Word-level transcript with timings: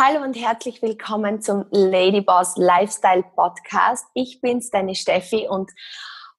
Hallo 0.00 0.22
und 0.22 0.34
herzlich 0.34 0.80
willkommen 0.80 1.42
zum 1.42 1.64
Ladyboss 1.72 2.56
Lifestyle 2.56 3.24
Podcast. 3.34 4.06
Ich 4.14 4.40
bin's, 4.40 4.70
deine 4.70 4.94
Steffi 4.94 5.48
und 5.48 5.72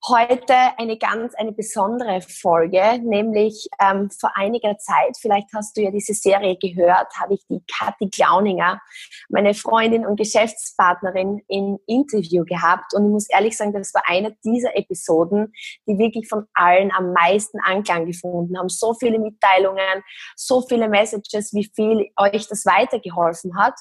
heute 0.08 0.54
eine 0.78 0.96
ganz, 0.96 1.34
eine 1.34 1.52
besondere 1.52 2.20
Folge, 2.22 2.98
nämlich 3.02 3.68
ähm, 3.80 4.10
vor 4.10 4.30
einiger 4.34 4.78
Zeit, 4.78 5.16
vielleicht 5.20 5.48
hast 5.54 5.76
du 5.76 5.82
ja 5.82 5.90
diese 5.90 6.14
Serie 6.14 6.56
gehört, 6.56 7.08
habe 7.20 7.34
ich 7.34 7.40
die 7.48 7.62
Kathi 7.70 8.08
Klauninger, 8.08 8.80
meine 9.28 9.54
Freundin 9.54 10.06
und 10.06 10.16
Geschäftspartnerin, 10.16 11.42
im 11.48 11.78
Interview 11.86 12.44
gehabt. 12.44 12.94
Und 12.94 13.06
ich 13.06 13.12
muss 13.12 13.30
ehrlich 13.30 13.56
sagen, 13.56 13.72
das 13.72 13.92
war 13.92 14.02
eine 14.06 14.36
dieser 14.44 14.76
Episoden, 14.76 15.52
die 15.86 15.98
wirklich 15.98 16.28
von 16.28 16.46
allen 16.54 16.90
am 16.92 17.12
meisten 17.12 17.58
Anklang 17.60 18.06
gefunden 18.06 18.58
haben. 18.58 18.68
So 18.68 18.94
viele 18.94 19.18
Mitteilungen, 19.18 20.02
so 20.34 20.62
viele 20.62 20.88
Messages, 20.88 21.52
wie 21.52 21.70
viel 21.74 22.10
euch 22.16 22.48
das 22.48 22.64
weitergeholfen 22.64 23.56
hat. 23.58 23.74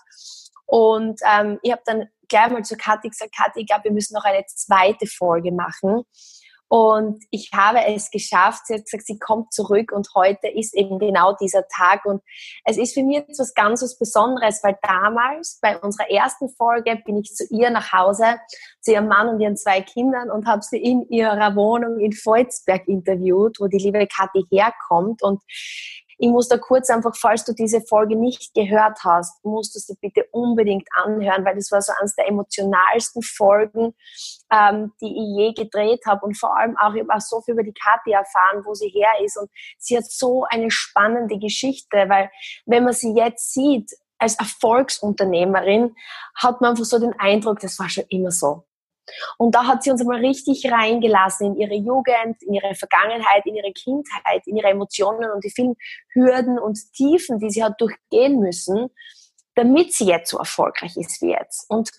Und 0.65 1.19
ähm, 1.25 1.59
ich 1.63 1.71
habe 1.71 1.81
dann 1.85 2.09
gleich 2.29 2.49
mal 2.51 2.63
zu 2.63 2.77
Kathi 2.77 3.09
gesagt, 3.09 3.35
Kathi, 3.35 3.61
ich 3.61 3.67
glaube, 3.67 3.85
wir 3.85 3.91
müssen 3.91 4.13
noch 4.13 4.23
eine 4.23 4.45
zweite 4.45 5.07
Folge 5.07 5.51
machen. 5.51 6.03
Und 6.71 7.23
ich 7.31 7.49
habe 7.51 7.79
es 7.87 8.11
geschafft. 8.11 8.67
Sie 8.67 8.75
hat 8.75 8.85
gesagt, 8.85 9.07
sie 9.07 9.17
kommt 9.17 9.51
zurück 9.51 9.91
und 9.91 10.07
heute 10.13 10.47
ist 10.47 10.75
eben 10.75 10.99
genau 10.99 11.35
dieser 11.41 11.67
Tag. 11.67 12.05
Und 12.05 12.21
es 12.63 12.77
ist 12.77 12.93
für 12.93 13.01
mich 13.01 13.17
jetzt 13.17 13.39
was 13.39 13.55
ganz 13.55 13.81
was 13.81 13.97
Besonderes, 13.97 14.63
weil 14.63 14.77
damals 14.83 15.57
bei 15.63 15.79
unserer 15.79 16.11
ersten 16.11 16.47
Folge 16.49 17.01
bin 17.03 17.17
ich 17.17 17.33
zu 17.33 17.43
ihr 17.49 17.71
nach 17.71 17.91
Hause, 17.91 18.39
zu 18.81 18.91
ihrem 18.91 19.07
Mann 19.07 19.29
und 19.29 19.39
ihren 19.39 19.57
zwei 19.57 19.81
Kindern 19.81 20.29
und 20.29 20.45
habe 20.45 20.61
sie 20.61 20.77
in 20.77 21.09
ihrer 21.09 21.55
Wohnung 21.55 21.99
in 21.99 22.13
Volzberg 22.13 22.87
interviewt, 22.87 23.59
wo 23.59 23.65
die 23.65 23.79
liebe 23.79 24.05
Kathi 24.05 24.45
herkommt. 24.51 25.23
Und 25.23 25.41
ich 26.21 26.29
muss 26.29 26.49
da 26.49 26.57
kurz 26.57 26.89
einfach, 26.89 27.15
falls 27.15 27.45
du 27.45 27.53
diese 27.53 27.79
Folge 27.79 28.17
nicht 28.17 28.53
gehört 28.53 28.99
hast, 29.05 29.43
musst 29.45 29.73
du 29.73 29.79
sie 29.79 29.95
bitte 30.01 30.25
unbedingt 30.31 30.87
anhören, 30.91 31.45
weil 31.45 31.55
das 31.55 31.71
war 31.71 31.81
so 31.81 31.93
eines 31.97 32.13
der 32.15 32.27
emotionalsten 32.27 33.21
Folgen, 33.21 33.95
ähm, 34.51 34.91
die 34.99 35.07
ich 35.07 35.37
je 35.37 35.53
gedreht 35.53 36.01
habe. 36.05 36.25
Und 36.25 36.37
vor 36.37 36.57
allem 36.57 36.75
auch, 36.77 36.93
ich 36.93 37.01
habe 37.01 37.15
auch 37.15 37.21
so 37.21 37.39
viel 37.39 37.53
über 37.53 37.63
die 37.63 37.73
Kathi 37.73 38.11
erfahren, 38.11 38.65
wo 38.65 38.73
sie 38.73 38.89
her 38.89 39.11
ist. 39.23 39.37
Und 39.37 39.49
sie 39.77 39.95
hat 39.95 40.11
so 40.11 40.43
eine 40.49 40.69
spannende 40.71 41.39
Geschichte, 41.39 42.09
weil 42.09 42.29
wenn 42.65 42.83
man 42.83 42.93
sie 42.93 43.13
jetzt 43.13 43.53
sieht, 43.53 43.89
als 44.17 44.37
Erfolgsunternehmerin, 44.37 45.95
hat 46.35 46.59
man 46.59 46.71
einfach 46.71 46.83
so 46.83 46.99
den 46.99 47.17
Eindruck, 47.17 47.61
das 47.61 47.79
war 47.79 47.87
schon 47.87 48.03
immer 48.09 48.31
so. 48.31 48.65
Und 49.37 49.55
da 49.55 49.65
hat 49.65 49.83
sie 49.83 49.91
uns 49.91 50.01
einmal 50.01 50.19
richtig 50.19 50.69
reingelassen 50.71 51.47
in 51.47 51.55
ihre 51.55 51.75
Jugend, 51.75 52.41
in 52.41 52.53
ihre 52.53 52.75
Vergangenheit, 52.75 53.45
in 53.45 53.55
ihre 53.55 53.71
Kindheit, 53.73 54.45
in 54.45 54.57
ihre 54.57 54.69
Emotionen 54.69 55.31
und 55.31 55.43
die 55.43 55.51
vielen 55.51 55.75
Hürden 56.13 56.59
und 56.59 56.77
Tiefen, 56.93 57.39
die 57.39 57.49
sie 57.49 57.63
hat 57.63 57.79
durchgehen 57.79 58.39
müssen, 58.39 58.89
damit 59.55 59.93
sie 59.93 60.05
jetzt 60.05 60.29
so 60.29 60.37
erfolgreich 60.37 60.95
ist 60.95 61.21
wie 61.21 61.31
jetzt. 61.31 61.69
Und 61.69 61.89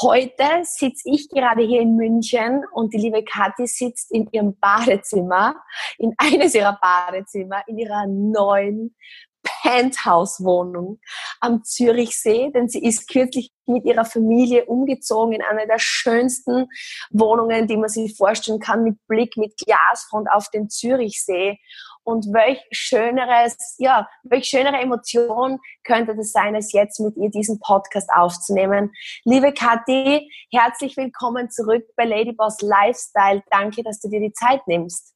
heute 0.00 0.44
sitze 0.62 1.10
ich 1.10 1.28
gerade 1.28 1.62
hier 1.62 1.80
in 1.80 1.96
München 1.96 2.64
und 2.72 2.94
die 2.94 2.98
liebe 2.98 3.24
Kathi 3.24 3.66
sitzt 3.66 4.12
in 4.12 4.28
ihrem 4.30 4.56
Badezimmer, 4.58 5.56
in 5.98 6.14
eines 6.18 6.54
ihrer 6.54 6.78
Badezimmer, 6.80 7.62
in 7.66 7.78
ihrer 7.78 8.06
neuen 8.06 8.94
Penthouse-Wohnung 9.42 11.00
am 11.40 11.64
Zürichsee, 11.64 12.50
denn 12.54 12.68
sie 12.68 12.84
ist 12.84 13.08
kürzlich 13.08 13.50
mit 13.70 13.84
ihrer 13.84 14.04
Familie 14.04 14.66
umgezogen 14.66 15.32
in 15.32 15.42
eine 15.42 15.66
der 15.66 15.78
schönsten 15.78 16.66
Wohnungen, 17.10 17.66
die 17.66 17.76
man 17.76 17.88
sich 17.88 18.16
vorstellen 18.16 18.60
kann, 18.60 18.84
mit 18.84 18.98
Blick, 19.06 19.36
mit 19.36 19.54
Glasfront 19.56 20.28
auf 20.30 20.48
den 20.50 20.68
Zürichsee. 20.68 21.58
Und 22.02 22.26
welch 22.32 22.60
schöneres, 22.72 23.56
ja, 23.78 24.08
welch 24.22 24.46
schönere 24.46 24.78
Emotion 24.78 25.58
könnte 25.84 26.16
das 26.16 26.32
sein, 26.32 26.54
als 26.54 26.72
jetzt 26.72 26.98
mit 26.98 27.16
ihr 27.16 27.30
diesen 27.30 27.60
Podcast 27.60 28.08
aufzunehmen. 28.14 28.90
Liebe 29.24 29.52
Kathi, 29.52 30.30
herzlich 30.50 30.96
willkommen 30.96 31.50
zurück 31.50 31.84
bei 31.96 32.04
Ladyboss 32.04 32.62
Lifestyle. 32.62 33.42
Danke, 33.50 33.82
dass 33.82 34.00
du 34.00 34.08
dir 34.08 34.20
die 34.20 34.32
Zeit 34.32 34.66
nimmst. 34.66 35.14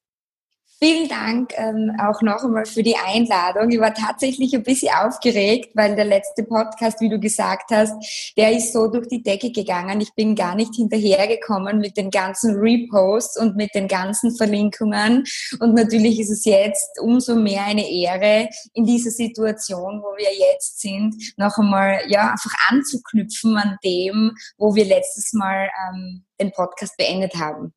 Vielen 0.80 1.08
Dank 1.08 1.52
ähm, 1.56 1.92
auch 2.00 2.20
noch 2.20 2.42
einmal 2.42 2.66
für 2.66 2.82
die 2.82 2.96
Einladung. 2.96 3.70
Ich 3.70 3.78
war 3.78 3.94
tatsächlich 3.94 4.54
ein 4.54 4.64
bisschen 4.64 4.92
aufgeregt, 4.92 5.70
weil 5.74 5.94
der 5.94 6.04
letzte 6.04 6.42
Podcast, 6.42 7.00
wie 7.00 7.08
du 7.08 7.18
gesagt 7.20 7.70
hast, 7.70 7.94
der 8.36 8.52
ist 8.52 8.72
so 8.72 8.88
durch 8.88 9.06
die 9.08 9.22
Decke 9.22 9.52
gegangen. 9.52 10.00
Ich 10.00 10.12
bin 10.14 10.34
gar 10.34 10.54
nicht 10.54 10.74
hinterhergekommen 10.74 11.78
mit 11.78 11.96
den 11.96 12.10
ganzen 12.10 12.56
Reposts 12.56 13.38
und 13.38 13.56
mit 13.56 13.74
den 13.74 13.86
ganzen 13.86 14.34
Verlinkungen. 14.34 15.24
Und 15.60 15.74
natürlich 15.74 16.18
ist 16.18 16.30
es 16.30 16.44
jetzt 16.44 17.00
umso 17.00 17.36
mehr 17.36 17.64
eine 17.64 17.88
Ehre, 17.88 18.48
in 18.72 18.84
dieser 18.84 19.10
Situation, 19.10 20.02
wo 20.02 20.16
wir 20.16 20.32
jetzt 20.50 20.80
sind, 20.80 21.14
noch 21.36 21.56
einmal 21.56 22.00
ja 22.08 22.32
einfach 22.32 22.52
anzuknüpfen 22.68 23.56
an 23.56 23.78
dem, 23.84 24.32
wo 24.58 24.74
wir 24.74 24.84
letztes 24.84 25.32
Mal 25.34 25.70
ähm, 25.88 26.24
den 26.40 26.50
Podcast 26.50 26.96
beendet 26.96 27.36
haben. 27.36 27.72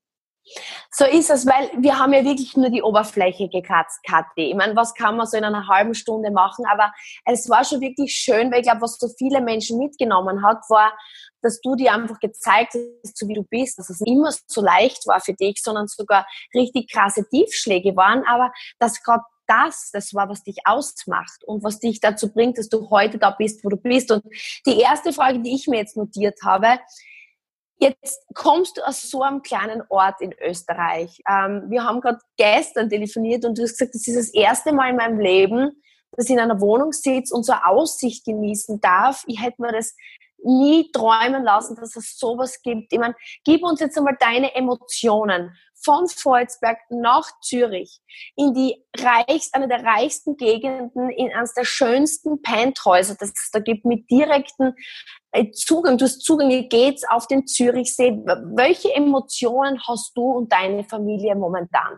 So 0.91 1.05
ist 1.05 1.29
es, 1.29 1.45
weil 1.45 1.69
wir 1.77 1.99
haben 1.99 2.13
ja 2.13 2.23
wirklich 2.23 2.55
nur 2.55 2.69
die 2.69 2.81
Oberfläche 2.81 3.49
gekratzt, 3.49 3.99
Kathi. 4.03 4.49
Ich 4.49 4.55
meine, 4.55 4.75
was 4.75 4.93
kann 4.93 5.17
man 5.17 5.27
so 5.27 5.37
in 5.37 5.43
einer 5.43 5.67
halben 5.67 5.93
Stunde 5.93 6.31
machen? 6.31 6.65
Aber 6.71 6.93
es 7.25 7.49
war 7.49 7.63
schon 7.63 7.81
wirklich 7.81 8.13
schön, 8.13 8.51
weil 8.51 8.59
ich 8.59 8.65
glaube, 8.65 8.81
was 8.81 8.97
so 8.97 9.09
viele 9.17 9.41
Menschen 9.41 9.77
mitgenommen 9.77 10.45
hat, 10.45 10.63
war, 10.69 10.97
dass 11.41 11.61
du 11.61 11.75
dir 11.75 11.93
einfach 11.93 12.19
gezeigt 12.19 12.73
hast, 12.73 13.17
so 13.17 13.27
wie 13.27 13.33
du 13.33 13.43
bist, 13.43 13.77
dass 13.77 13.89
es 13.89 14.01
immer 14.01 14.31
so 14.47 14.61
leicht 14.61 15.05
war 15.07 15.19
für 15.19 15.33
dich, 15.33 15.61
sondern 15.61 15.87
sogar 15.87 16.25
richtig 16.53 16.91
krasse 16.91 17.27
Tiefschläge 17.29 17.95
waren, 17.95 18.23
aber 18.25 18.51
dass 18.79 19.01
gerade 19.03 19.23
das, 19.47 19.91
das 19.93 20.13
war, 20.13 20.29
was 20.29 20.43
dich 20.43 20.57
ausmacht 20.65 21.43
und 21.45 21.63
was 21.63 21.79
dich 21.79 22.01
dazu 22.01 22.31
bringt, 22.31 22.57
dass 22.57 22.69
du 22.69 22.89
heute 22.89 23.17
da 23.17 23.31
bist, 23.31 23.63
wo 23.63 23.69
du 23.69 23.77
bist. 23.77 24.11
Und 24.11 24.23
die 24.65 24.79
erste 24.79 25.13
Frage, 25.13 25.39
die 25.39 25.55
ich 25.55 25.67
mir 25.67 25.77
jetzt 25.77 25.95
notiert 25.95 26.39
habe, 26.43 26.79
Jetzt 27.79 28.25
kommst 28.33 28.77
du 28.77 28.87
aus 28.87 29.03
so 29.03 29.21
einem 29.21 29.43
kleinen 29.43 29.83
Ort 29.89 30.19
in 30.21 30.33
Österreich. 30.41 31.21
Ähm, 31.29 31.65
wir 31.69 31.83
haben 31.83 32.01
gerade 32.01 32.19
gestern 32.35 32.89
telefoniert 32.89 33.45
und 33.45 33.57
du 33.57 33.63
hast 33.63 33.77
gesagt, 33.77 33.93
das 33.93 34.07
ist 34.07 34.17
das 34.17 34.33
erste 34.33 34.73
Mal 34.73 34.89
in 34.89 34.95
meinem 34.95 35.19
Leben, 35.19 35.83
dass 36.11 36.25
ich 36.25 36.31
in 36.31 36.39
einer 36.39 36.59
Wohnung 36.59 36.91
sitze 36.91 37.35
und 37.35 37.43
so 37.43 37.53
eine 37.53 37.67
Aussicht 37.67 38.25
genießen 38.25 38.81
darf. 38.81 39.23
Ich 39.27 39.41
hätte 39.41 39.61
mir 39.61 39.71
das 39.71 39.95
nie 40.43 40.91
träumen 40.91 41.43
lassen, 41.43 41.75
dass 41.75 41.95
es 41.95 42.17
sowas 42.17 42.61
gibt. 42.61 42.93
Ich 42.93 42.99
meine, 42.99 43.15
gib 43.43 43.63
uns 43.63 43.79
jetzt 43.79 43.97
einmal 43.97 44.17
deine 44.19 44.55
Emotionen 44.55 45.55
von 45.83 46.07
Volzberg 46.07 46.77
nach 46.89 47.29
Zürich 47.41 47.99
in 48.35 48.53
die 48.53 48.83
reichst, 48.97 49.53
eine 49.53 49.67
der 49.67 49.83
reichsten 49.83 50.37
Gegenden, 50.37 51.09
in 51.09 51.31
eines 51.33 51.53
der 51.53 51.65
schönsten 51.65 52.41
Penthäuser, 52.41 53.15
das 53.19 53.29
es 53.29 53.49
da 53.51 53.59
gibt, 53.59 53.85
mit 53.85 54.09
direkten 54.09 54.73
äh, 55.31 55.51
Zugang, 55.51 55.97
du 55.97 56.05
hast 56.05 56.21
Zugänge, 56.21 56.67
geht's 56.67 57.03
auf 57.07 57.27
den 57.27 57.47
Zürichsee. 57.47 58.11
Welche 58.55 58.93
Emotionen 58.93 59.81
hast 59.87 60.15
du 60.15 60.23
und 60.23 60.51
deine 60.51 60.83
Familie 60.83 61.35
momentan? 61.35 61.97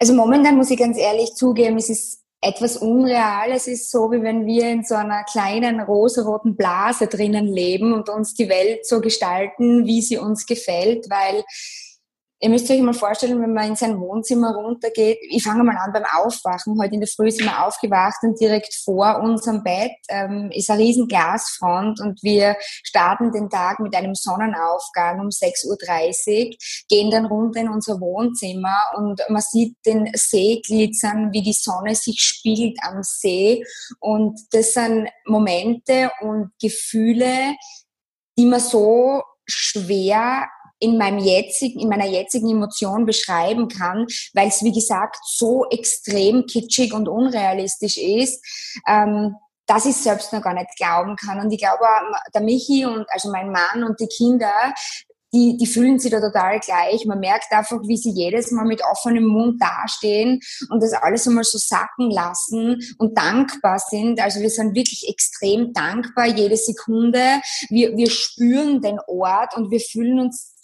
Also 0.00 0.14
momentan 0.14 0.56
muss 0.56 0.70
ich 0.70 0.78
ganz 0.78 0.96
ehrlich 0.96 1.34
zugeben, 1.34 1.76
es 1.76 1.90
ist 1.90 2.24
etwas 2.40 2.76
unreal. 2.76 3.50
Es 3.50 3.66
ist 3.66 3.90
so, 3.90 4.12
wie 4.12 4.22
wenn 4.22 4.46
wir 4.46 4.70
in 4.70 4.84
so 4.84 4.94
einer 4.94 5.24
kleinen 5.24 5.80
rosaroten 5.80 6.56
Blase 6.56 7.08
drinnen 7.08 7.46
leben 7.46 7.92
und 7.92 8.08
uns 8.08 8.34
die 8.34 8.48
Welt 8.48 8.86
so 8.86 9.00
gestalten, 9.00 9.86
wie 9.86 10.02
sie 10.02 10.18
uns 10.18 10.46
gefällt, 10.46 11.10
weil 11.10 11.44
Ihr 12.40 12.50
müsst 12.50 12.70
euch 12.70 12.80
mal 12.80 12.94
vorstellen, 12.94 13.42
wenn 13.42 13.52
man 13.52 13.66
in 13.66 13.74
sein 13.74 13.98
Wohnzimmer 13.98 14.54
runtergeht, 14.54 15.18
ich 15.28 15.42
fange 15.42 15.64
mal 15.64 15.76
an 15.76 15.92
beim 15.92 16.04
Aufwachen. 16.04 16.80
Heute 16.80 16.94
in 16.94 17.00
der 17.00 17.08
Früh 17.08 17.32
sind 17.32 17.46
wir 17.46 17.66
aufgewacht 17.66 18.18
und 18.22 18.38
direkt 18.38 18.72
vor 18.84 19.20
unserem 19.20 19.64
Bett 19.64 19.90
ähm, 20.08 20.48
ist 20.52 20.70
eine 20.70 20.80
riesen 20.80 21.08
Glasfront 21.08 22.00
und 22.00 22.22
wir 22.22 22.56
starten 22.60 23.32
den 23.32 23.50
Tag 23.50 23.80
mit 23.80 23.92
einem 23.96 24.14
Sonnenaufgang 24.14 25.18
um 25.18 25.28
6.30 25.30 26.46
Uhr, 26.46 26.56
gehen 26.88 27.10
dann 27.10 27.26
runter 27.26 27.60
in 27.60 27.70
unser 27.70 28.00
Wohnzimmer 28.00 28.78
und 28.96 29.20
man 29.28 29.42
sieht 29.42 29.74
den 29.84 30.08
See 30.14 30.62
glitzern, 30.64 31.32
wie 31.32 31.42
die 31.42 31.52
Sonne 31.52 31.96
sich 31.96 32.20
spiegelt 32.20 32.78
am 32.82 33.02
See 33.02 33.64
und 33.98 34.38
das 34.52 34.74
sind 34.74 35.08
Momente 35.26 36.12
und 36.20 36.52
Gefühle, 36.60 37.56
die 38.38 38.46
man 38.46 38.60
so 38.60 39.22
schwer 39.44 40.46
in 40.80 40.98
meinem 40.98 41.18
jetzigen, 41.18 41.80
in 41.80 41.88
meiner 41.88 42.06
jetzigen 42.06 42.50
Emotion 42.50 43.06
beschreiben 43.06 43.68
kann, 43.68 44.06
weil 44.34 44.48
es 44.48 44.62
wie 44.62 44.72
gesagt 44.72 45.18
so 45.24 45.66
extrem 45.70 46.46
kitschig 46.46 46.92
und 46.92 47.08
unrealistisch 47.08 47.96
ist. 47.96 48.44
Ähm, 48.86 49.36
dass 49.68 49.84
ich 49.84 49.96
selbst 49.96 50.32
noch 50.32 50.40
gar 50.40 50.54
nicht 50.54 50.74
glauben 50.78 51.14
kann. 51.14 51.40
Und 51.40 51.52
ich 51.52 51.58
glaube, 51.58 51.84
der 52.32 52.40
Michi 52.40 52.86
und 52.86 53.04
also 53.10 53.30
mein 53.30 53.52
Mann 53.52 53.84
und 53.84 54.00
die 54.00 54.06
Kinder, 54.06 54.72
die, 55.32 55.56
die 55.56 55.66
fühlen 55.66 55.98
sich 55.98 56.10
da 56.10 56.20
total 56.20 56.58
gleich. 56.60 57.04
Man 57.06 57.20
merkt 57.20 57.52
einfach, 57.52 57.80
wie 57.86 57.96
sie 57.96 58.10
jedes 58.10 58.50
Mal 58.50 58.64
mit 58.64 58.82
offenem 58.84 59.26
Mund 59.26 59.60
dastehen 59.60 60.40
und 60.70 60.82
das 60.82 60.92
alles 60.92 61.26
einmal 61.26 61.44
so 61.44 61.58
sacken 61.58 62.10
lassen 62.10 62.78
und 62.98 63.16
dankbar 63.16 63.78
sind. 63.78 64.20
Also 64.20 64.40
wir 64.40 64.50
sind 64.50 64.74
wirklich 64.74 65.08
extrem 65.08 65.72
dankbar 65.72 66.26
jede 66.26 66.56
Sekunde. 66.56 67.40
Wir, 67.68 67.96
wir 67.96 68.10
spüren 68.10 68.80
den 68.80 68.98
Ort 69.06 69.56
und 69.56 69.70
wir 69.70 69.80
fühlen 69.80 70.20
uns 70.20 70.54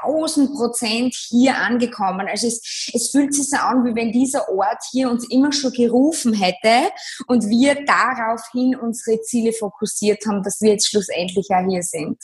1000 0.00 0.54
Prozent 0.54 1.14
hier 1.14 1.56
angekommen. 1.56 2.26
Also 2.28 2.46
es, 2.46 2.90
es 2.92 3.10
fühlt 3.10 3.34
sich 3.34 3.48
so 3.48 3.56
an, 3.56 3.84
wie 3.84 3.94
wenn 3.94 4.12
dieser 4.12 4.48
Ort 4.48 4.82
hier 4.90 5.10
uns 5.10 5.28
immer 5.30 5.52
schon 5.52 5.72
gerufen 5.72 6.32
hätte 6.32 6.90
und 7.26 7.48
wir 7.48 7.84
daraufhin 7.84 8.76
unsere 8.76 9.20
Ziele 9.22 9.52
fokussiert 9.52 10.24
haben, 10.26 10.42
dass 10.42 10.60
wir 10.60 10.72
jetzt 10.72 10.88
schlussendlich 10.88 11.48
auch 11.50 11.66
hier 11.68 11.82
sind. 11.82 12.18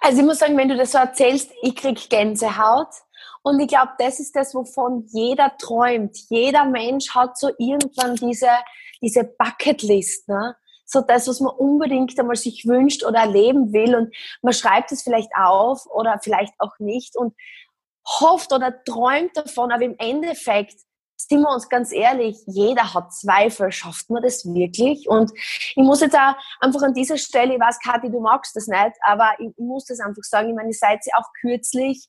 Also 0.00 0.20
ich 0.20 0.24
muss 0.24 0.38
sagen, 0.38 0.56
wenn 0.56 0.68
du 0.68 0.76
das 0.76 0.92
so 0.92 0.98
erzählst, 0.98 1.50
ich 1.62 1.76
krieg 1.76 2.08
Gänsehaut. 2.10 2.88
Und 3.42 3.60
ich 3.60 3.68
glaube, 3.68 3.92
das 3.98 4.20
ist 4.20 4.34
das, 4.34 4.54
wovon 4.54 5.04
jeder 5.12 5.56
träumt. 5.58 6.16
Jeder 6.30 6.64
Mensch 6.64 7.14
hat 7.14 7.38
so 7.38 7.50
irgendwann 7.58 8.16
diese, 8.16 8.48
diese 9.02 9.24
Bucketlist, 9.24 10.28
ne? 10.28 10.56
So 10.86 11.00
das, 11.00 11.28
was 11.28 11.40
man 11.40 11.52
unbedingt 11.54 12.18
einmal 12.18 12.36
sich 12.36 12.66
wünscht 12.66 13.04
oder 13.04 13.20
erleben 13.20 13.72
will. 13.72 13.96
Und 13.96 14.14
man 14.42 14.52
schreibt 14.52 14.92
es 14.92 15.02
vielleicht 15.02 15.30
auf 15.34 15.86
oder 15.86 16.18
vielleicht 16.22 16.54
auch 16.58 16.78
nicht 16.78 17.16
und 17.16 17.34
hofft 18.06 18.52
oder 18.52 18.82
träumt 18.84 19.36
davon, 19.36 19.72
aber 19.72 19.84
im 19.84 19.96
Endeffekt 19.98 20.76
sind 21.16 21.40
wir 21.40 21.50
uns 21.50 21.68
ganz 21.68 21.92
ehrlich, 21.92 22.36
jeder 22.46 22.92
hat 22.94 23.12
Zweifel, 23.12 23.72
schafft 23.72 24.10
man 24.10 24.22
das 24.22 24.44
wirklich? 24.44 25.08
Und 25.08 25.32
ich 25.32 25.76
muss 25.76 26.00
jetzt 26.00 26.16
auch 26.16 26.34
einfach 26.60 26.82
an 26.82 26.94
dieser 26.94 27.16
Stelle, 27.16 27.54
ich 27.54 27.60
weiß, 27.60 27.78
Kathi, 27.80 28.10
du 28.10 28.20
magst 28.20 28.56
das 28.56 28.66
nicht, 28.66 28.92
aber 29.02 29.30
ich, 29.38 29.50
muss 29.58 29.86
das 29.86 30.00
einfach 30.00 30.22
sagen, 30.22 30.50
ich 30.50 30.54
meine, 30.54 30.68
ihr 30.68 30.74
seid 30.74 31.00
ja 31.06 31.18
auch 31.18 31.28
kürzlich 31.40 32.08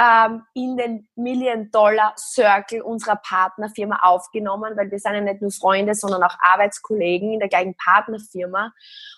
ähm, 0.00 0.42
in 0.54 0.76
den 0.76 1.08
Million-Dollar-Circle 1.14 2.82
unserer 2.82 3.16
Partnerfirma 3.16 4.00
aufgenommen, 4.02 4.76
weil 4.76 4.90
wir 4.90 4.98
sind 4.98 5.14
ja 5.14 5.20
nicht 5.20 5.40
nur 5.40 5.50
Freunde, 5.50 5.94
sondern 5.94 6.22
auch 6.22 6.36
Arbeitskollegen 6.40 7.32
in 7.32 7.38
der 7.38 7.48
gleichen 7.48 7.76
Partnerfirma. 7.76 8.72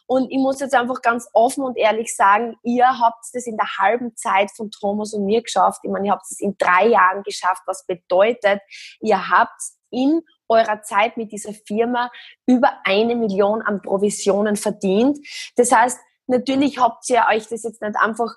Und 0.06 0.30
ich 0.30 0.38
muss 0.38 0.60
jetzt 0.60 0.74
einfach 0.74 1.00
ganz 1.02 1.28
offen 1.32 1.64
und 1.64 1.76
ehrlich 1.76 2.14
sagen, 2.14 2.56
ihr 2.62 2.86
habt 2.86 3.24
es 3.32 3.46
in 3.46 3.56
der 3.56 3.78
halben 3.78 4.14
Zeit 4.16 4.50
von 4.50 4.70
Thomas 4.70 5.14
und 5.14 5.24
mir 5.24 5.42
geschafft. 5.42 5.80
Ich 5.82 5.90
meine, 5.90 6.06
ihr 6.06 6.12
habt 6.12 6.26
es 6.30 6.40
in 6.40 6.56
drei 6.58 6.88
Jahren 6.88 7.22
geschafft, 7.22 7.62
was 7.66 7.86
bedeutet, 7.86 8.60
ihr 9.00 9.30
habt 9.30 9.60
in 9.90 10.22
eurer 10.48 10.82
Zeit 10.82 11.16
mit 11.16 11.32
dieser 11.32 11.52
Firma 11.52 12.10
über 12.46 12.80
eine 12.84 13.16
Million 13.16 13.62
an 13.62 13.82
Provisionen 13.82 14.56
verdient. 14.56 15.18
Das 15.56 15.72
heißt, 15.72 15.98
natürlich 16.26 16.78
habt 16.78 17.08
ihr 17.08 17.24
euch 17.30 17.48
das 17.48 17.62
jetzt 17.62 17.82
nicht 17.82 17.96
einfach 17.96 18.34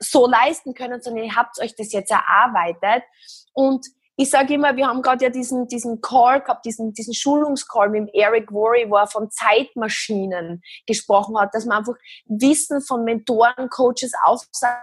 so 0.00 0.26
leisten 0.26 0.74
können, 0.74 1.00
sondern 1.00 1.24
ihr 1.24 1.36
habt 1.36 1.60
euch 1.60 1.74
das 1.76 1.92
jetzt 1.92 2.10
erarbeitet. 2.10 3.04
Und 3.52 3.86
ich 4.16 4.30
sage 4.30 4.54
immer, 4.54 4.76
wir 4.76 4.88
haben 4.88 5.00
gerade 5.00 5.24
ja 5.24 5.30
diesen, 5.30 5.68
diesen 5.68 6.00
Call 6.00 6.40
gehabt, 6.40 6.64
diesen, 6.64 6.92
diesen 6.92 7.14
Schulungscall 7.14 7.88
mit 7.88 8.10
Eric 8.12 8.50
Worry, 8.50 8.90
wo 8.90 8.96
er 8.96 9.06
von 9.06 9.30
Zeitmaschinen 9.30 10.60
gesprochen 10.88 11.38
hat, 11.38 11.54
dass 11.54 11.66
man 11.66 11.78
einfach 11.78 11.94
Wissen 12.26 12.80
von 12.80 13.04
Mentoren, 13.04 13.68
Coaches 13.70 14.12
aufsagt 14.24 14.82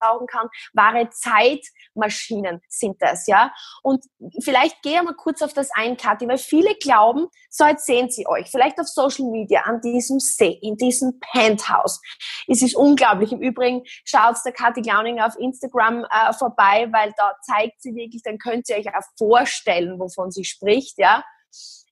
saugen 0.00 0.26
kann. 0.26 0.48
Wahre 0.72 1.10
Zeitmaschinen 1.10 2.60
sind 2.68 3.00
das, 3.00 3.26
ja. 3.26 3.52
Und 3.82 4.04
vielleicht 4.42 4.82
gehe 4.82 5.02
mal 5.02 5.14
kurz 5.14 5.42
auf 5.42 5.52
das 5.52 5.70
ein, 5.74 5.96
Kathi, 5.96 6.28
weil 6.28 6.38
viele 6.38 6.74
glauben, 6.76 7.28
so 7.50 7.64
jetzt 7.64 7.86
sehen 7.86 8.10
sie 8.10 8.26
euch, 8.26 8.50
vielleicht 8.50 8.78
auf 8.78 8.88
Social 8.88 9.26
Media, 9.30 9.62
an 9.62 9.80
diesem 9.80 10.20
See, 10.20 10.58
in 10.62 10.76
diesem 10.76 11.18
Penthouse. 11.20 12.00
Es 12.46 12.62
ist 12.62 12.74
unglaublich. 12.74 13.32
Im 13.32 13.40
Übrigen 13.40 13.82
schaut 14.04 14.36
der 14.44 14.52
Kathi 14.52 14.82
Glauninger 14.82 15.26
auf 15.26 15.36
Instagram 15.38 16.04
äh, 16.04 16.32
vorbei, 16.32 16.88
weil 16.92 17.12
da 17.16 17.34
zeigt 17.42 17.82
sie 17.82 17.94
wirklich, 17.94 18.22
dann 18.22 18.38
könnt 18.38 18.68
ihr 18.68 18.76
euch 18.76 18.88
auch 18.88 19.02
vorstellen, 19.16 19.98
wovon 19.98 20.30
sie 20.30 20.44
spricht, 20.44 20.98
ja. 20.98 21.24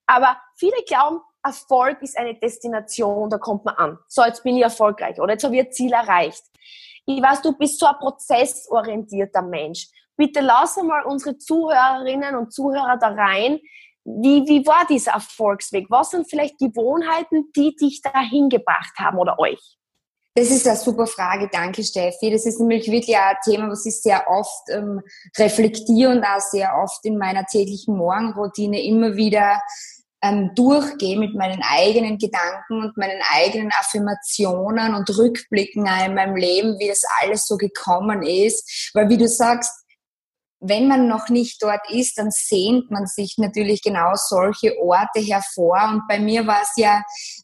Aber 0.07 0.41
viele 0.57 0.77
glauben, 0.87 1.21
Erfolg 1.47 2.03
ist 2.03 2.19
eine 2.19 2.35
Destination, 2.35 3.31
da 3.31 3.39
kommt 3.39 3.65
man 3.65 3.75
an. 3.77 3.99
So, 4.09 4.25
jetzt 4.25 4.43
bin 4.43 4.57
ich 4.57 4.63
erfolgreich 4.63 5.21
oder 5.21 5.33
jetzt 5.33 5.45
habe 5.45 5.57
ich 5.57 5.67
ein 5.67 5.73
Ziel 5.73 5.93
erreicht. 5.93 6.43
Ich 7.07 7.23
weiß, 7.23 7.43
du 7.43 7.53
bist 7.53 7.79
so 7.79 7.87
ein 7.87 7.95
prozessorientierter 7.99 9.43
Mensch. 9.43 9.89
Bitte 10.17 10.41
lass 10.41 10.77
mal 10.77 11.05
unsere 11.05 11.39
Zuhörerinnen 11.39 12.35
und 12.37 12.53
Zuhörer 12.53 12.99
da 12.99 13.09
rein. 13.09 13.61
Wie, 14.05 14.45
wie 14.47 14.67
war 14.67 14.87
dieser 14.89 15.13
Erfolgsweg? 15.13 15.87
Was 15.89 16.11
sind 16.11 16.29
vielleicht 16.29 16.59
Gewohnheiten, 16.59 17.51
die 17.55 17.75
dich 17.77 18.03
dahin 18.03 18.49
gebracht 18.49 18.95
haben 18.99 19.19
oder 19.19 19.39
euch? 19.39 19.79
Das 20.35 20.51
ist 20.51 20.67
eine 20.67 20.77
super 20.77 21.07
Frage, 21.07 21.49
danke 21.51 21.83
Steffi. 21.83 22.31
Das 22.31 22.45
ist 22.45 22.61
nämlich 22.61 22.91
wirklich 22.91 23.17
ein 23.17 23.37
Thema, 23.43 23.71
was 23.71 23.87
ich 23.87 24.03
sehr 24.03 24.29
oft 24.29 24.69
ähm, 24.69 25.01
reflektiere 25.39 26.11
und 26.11 26.23
auch 26.25 26.41
sehr 26.41 26.77
oft 26.83 27.05
in 27.05 27.17
meiner 27.17 27.47
täglichen 27.47 27.97
Morgenroutine 27.97 28.83
immer 28.83 29.17
wieder 29.17 29.63
ähm, 30.23 30.53
durchgehe 30.55 31.19
mit 31.19 31.35
meinen 31.35 31.63
eigenen 31.63 32.19
Gedanken 32.19 32.83
und 32.83 32.97
meinen 32.97 33.21
eigenen 33.33 33.71
Affirmationen 33.79 34.95
und 34.95 35.09
Rückblicken 35.17 35.87
in 35.87 36.15
meinem 36.15 36.37
Leben, 36.37 36.79
wie 36.79 36.89
das 36.89 37.03
alles 37.23 37.47
so 37.47 37.57
gekommen 37.57 38.23
ist. 38.23 38.91
Weil 38.95 39.09
wie 39.09 39.17
du 39.17 39.29
sagst, 39.29 39.86
wenn 40.61 40.89
man 40.89 41.07
noch 41.07 41.29
nicht 41.29 41.63
dort 41.63 41.91
ist, 41.91 42.19
dann 42.19 42.31
sehnt 42.31 42.91
man 42.91 43.07
sich 43.07 43.35
natürlich 43.37 43.83
genau 43.83 44.13
solche 44.15 44.79
Orte 44.81 45.21
hervor. 45.21 45.79
Und 45.93 46.03
bei 46.09 46.19
mir 46.19 46.47
war 46.47 46.63
es 46.63 46.73
ja 46.77 47.03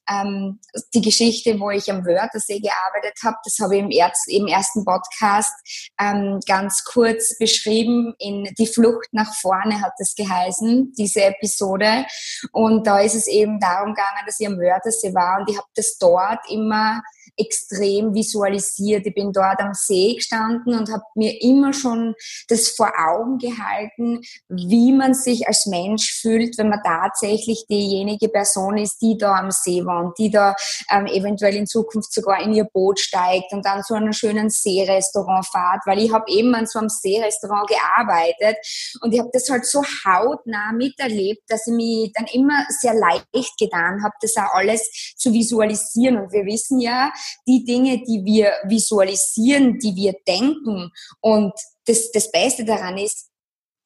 ähm, 0.08 0.60
die 0.94 1.02
Geschichte, 1.02 1.60
wo 1.60 1.70
ich 1.70 1.90
am 1.90 2.04
Wörthersee 2.04 2.60
gearbeitet 2.60 3.18
habe. 3.22 3.36
Das 3.44 3.58
habe 3.60 3.76
ich 3.76 3.82
im, 3.82 3.90
Erz, 3.90 4.24
im 4.28 4.46
ersten 4.46 4.84
Podcast 4.84 5.52
ähm, 6.00 6.40
ganz 6.46 6.84
kurz 6.84 7.36
beschrieben. 7.38 8.14
In 8.18 8.44
Die 8.58 8.66
Flucht 8.66 9.08
nach 9.12 9.34
vorne 9.34 9.80
hat 9.80 9.92
es 9.98 10.14
geheißen, 10.14 10.92
diese 10.96 11.24
Episode. 11.24 12.06
Und 12.52 12.86
da 12.86 13.00
ist 13.00 13.14
es 13.14 13.26
eben 13.26 13.60
darum 13.60 13.94
gegangen, 13.94 14.24
dass 14.26 14.40
ich 14.40 14.46
am 14.46 14.58
Wörthersee 14.58 15.14
war 15.14 15.40
und 15.40 15.50
ich 15.50 15.56
habe 15.56 15.68
das 15.74 15.98
dort 15.98 16.40
immer 16.50 17.02
extrem 17.36 18.14
visualisiert. 18.14 19.06
Ich 19.06 19.14
bin 19.14 19.32
dort 19.32 19.60
am 19.60 19.74
See 19.74 20.14
gestanden 20.14 20.78
und 20.78 20.90
habe 20.90 21.02
mir 21.14 21.40
immer 21.42 21.72
schon 21.72 22.14
das 22.48 22.68
vor 22.68 22.92
Augen 22.98 23.38
gehalten, 23.38 24.20
wie 24.48 24.92
man 24.92 25.14
sich 25.14 25.46
als 25.46 25.66
Mensch 25.66 26.12
fühlt, 26.20 26.58
wenn 26.58 26.68
man 26.68 26.82
tatsächlich 26.84 27.64
diejenige 27.68 28.28
Person 28.28 28.76
ist, 28.76 29.00
die 29.00 29.16
da 29.16 29.36
am 29.36 29.50
See 29.50 29.84
wohnt, 29.84 30.18
die 30.18 30.30
da 30.30 30.54
ähm, 30.90 31.06
eventuell 31.06 31.56
in 31.56 31.66
Zukunft 31.66 32.12
sogar 32.12 32.40
in 32.42 32.52
ihr 32.52 32.64
Boot 32.64 33.00
steigt 33.00 33.52
und 33.52 33.64
dann 33.64 33.82
zu 33.82 33.94
einem 33.94 34.12
schönen 34.12 34.50
Seerestaurant 34.50 35.46
fahrt, 35.46 35.82
weil 35.86 35.98
ich 35.98 36.12
habe 36.12 36.24
eben 36.28 36.54
an 36.54 36.66
so 36.66 36.78
einem 36.78 36.88
Seerestaurant 36.88 37.68
gearbeitet 37.68 38.56
und 39.00 39.12
ich 39.12 39.20
habe 39.20 39.30
das 39.32 39.48
halt 39.48 39.64
so 39.64 39.82
hautnah 39.82 40.72
miterlebt, 40.72 41.42
dass 41.48 41.66
ich 41.66 41.72
mich 41.72 42.12
dann 42.14 42.26
immer 42.32 42.64
sehr 42.80 42.94
leicht 42.94 43.56
getan 43.58 44.02
habe, 44.02 44.14
das 44.20 44.36
auch 44.36 44.54
alles 44.54 45.14
zu 45.16 45.32
visualisieren. 45.32 46.18
Und 46.18 46.32
wir 46.32 46.44
wissen 46.44 46.80
ja, 46.80 47.10
die 47.46 47.64
Dinge, 47.64 48.02
die 48.04 48.22
wir 48.24 48.52
visualisieren, 48.64 49.78
die 49.78 49.94
wir 49.96 50.14
denken 50.26 50.90
und 51.20 51.52
das, 51.86 52.10
das 52.12 52.30
Beste 52.30 52.64
daran 52.64 52.98
ist, 52.98 53.28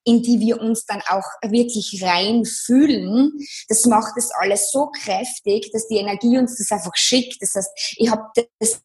in 0.06 0.22
die 0.22 0.38
wir 0.38 0.60
uns 0.60 0.86
dann 0.86 1.02
auch 1.08 1.24
wirklich 1.42 2.00
reinfühlen, 2.02 3.32
das 3.68 3.86
macht 3.86 4.12
das 4.16 4.30
alles 4.30 4.70
so 4.70 4.86
kräftig, 4.86 5.70
dass 5.72 5.88
die 5.88 5.96
Energie 5.96 6.38
uns 6.38 6.56
das 6.56 6.70
einfach 6.70 6.94
schickt. 6.94 7.42
Das 7.42 7.54
heißt, 7.54 7.96
ich 7.96 8.08
habe 8.08 8.22
das 8.60 8.80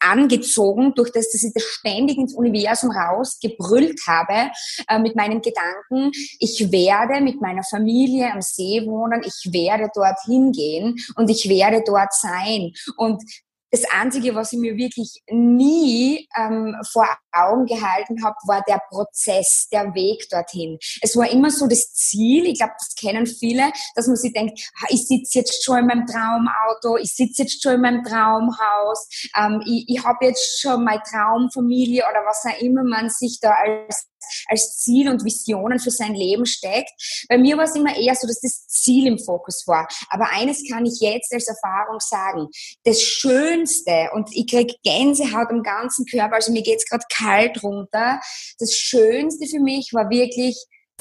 angezogen, 0.00 0.94
durch 0.94 1.10
das, 1.12 1.30
dass 1.30 1.42
ich 1.42 1.52
das 1.52 1.62
ständig 1.62 2.18
ins 2.18 2.34
Universum 2.34 2.90
rausgebrüllt 2.90 4.00
habe 4.06 4.50
äh, 4.88 4.98
mit 4.98 5.16
meinen 5.16 5.40
Gedanken. 5.40 6.10
Ich 6.38 6.70
werde 6.72 7.20
mit 7.22 7.40
meiner 7.40 7.62
Familie 7.62 8.32
am 8.32 8.40
See 8.40 8.86
wohnen, 8.86 9.22
ich 9.24 9.52
werde 9.52 9.90
dort 9.94 10.18
hingehen 10.24 10.96
und 11.16 11.30
ich 11.30 11.48
werde 11.48 11.82
dort 11.84 12.12
sein. 12.12 12.72
Und 12.96 13.22
das 13.70 13.84
Einzige, 13.90 14.34
was 14.34 14.52
ich 14.52 14.58
mir 14.58 14.76
wirklich 14.76 15.22
nie 15.30 16.28
ähm, 16.36 16.76
vor 16.92 17.08
Augen 17.32 17.66
gehalten 17.66 18.24
habe, 18.24 18.36
war 18.46 18.62
der 18.66 18.80
Prozess, 18.88 19.68
der 19.72 19.94
Weg 19.94 20.28
dorthin. 20.30 20.78
Es 21.00 21.16
war 21.16 21.30
immer 21.30 21.50
so 21.50 21.66
das 21.66 21.92
Ziel, 21.92 22.46
ich 22.46 22.58
glaube, 22.58 22.74
das 22.78 22.94
kennen 22.94 23.26
viele, 23.26 23.70
dass 23.94 24.06
man 24.06 24.16
sich 24.16 24.32
denkt, 24.32 24.60
ich 24.88 25.06
sitze 25.06 25.40
jetzt 25.40 25.64
schon 25.64 25.78
in 25.78 25.86
meinem 25.86 26.06
Traumauto, 26.06 26.96
ich 26.96 27.14
sitze 27.14 27.42
jetzt 27.42 27.62
schon 27.62 27.74
in 27.74 27.80
meinem 27.80 28.04
Traumhaus, 28.04 29.08
ähm, 29.36 29.62
ich, 29.64 29.84
ich 29.88 30.04
habe 30.04 30.26
jetzt 30.26 30.60
schon 30.60 30.84
meine 30.84 31.02
Traumfamilie 31.02 32.02
oder 32.10 32.24
was 32.26 32.44
auch 32.46 32.60
immer 32.60 32.82
man 32.82 33.08
sich 33.10 33.38
da 33.40 33.52
als 33.52 34.09
als 34.48 34.78
Ziel 34.78 35.08
und 35.08 35.24
Visionen 35.24 35.78
für 35.78 35.90
sein 35.90 36.14
Leben 36.14 36.46
steckt. 36.46 36.90
Bei 37.28 37.38
mir 37.38 37.56
war 37.56 37.64
es 37.64 37.74
immer 37.74 37.96
eher 37.96 38.14
so, 38.14 38.26
dass 38.26 38.40
das 38.40 38.66
Ziel 38.66 39.06
im 39.06 39.18
Fokus 39.18 39.64
war. 39.66 39.88
Aber 40.08 40.30
eines 40.32 40.68
kann 40.70 40.86
ich 40.86 41.00
jetzt 41.00 41.32
als 41.32 41.48
Erfahrung 41.48 41.98
sagen. 42.00 42.48
Das 42.84 43.02
Schönste, 43.02 44.10
und 44.14 44.28
ich 44.32 44.46
kriege 44.46 44.74
Gänsehaut 44.82 45.50
am 45.50 45.62
ganzen 45.62 46.06
Körper, 46.06 46.36
also 46.36 46.52
mir 46.52 46.62
geht's 46.62 46.88
gerade 46.88 47.04
kalt 47.12 47.62
runter, 47.62 48.20
das 48.58 48.74
Schönste 48.74 49.46
für 49.46 49.60
mich 49.60 49.90
war 49.92 50.10
wirklich 50.10 50.56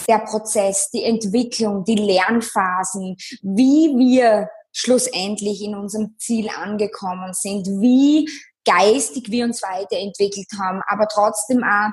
der 0.08 0.20
Prozess, 0.20 0.90
die 0.92 1.04
Entwicklung, 1.04 1.84
die 1.84 1.96
Lernphasen, 1.96 3.18
wie 3.42 3.94
wir 3.98 4.50
schlussendlich 4.72 5.62
in 5.62 5.76
unserem 5.76 6.16
Ziel 6.18 6.50
angekommen 6.50 7.34
sind, 7.34 7.68
wie 7.82 8.30
geistig 8.66 9.32
wir 9.32 9.46
uns 9.46 9.62
weiterentwickelt 9.62 10.48
haben, 10.60 10.82
aber 10.88 11.08
trotzdem 11.08 11.64
auch 11.64 11.92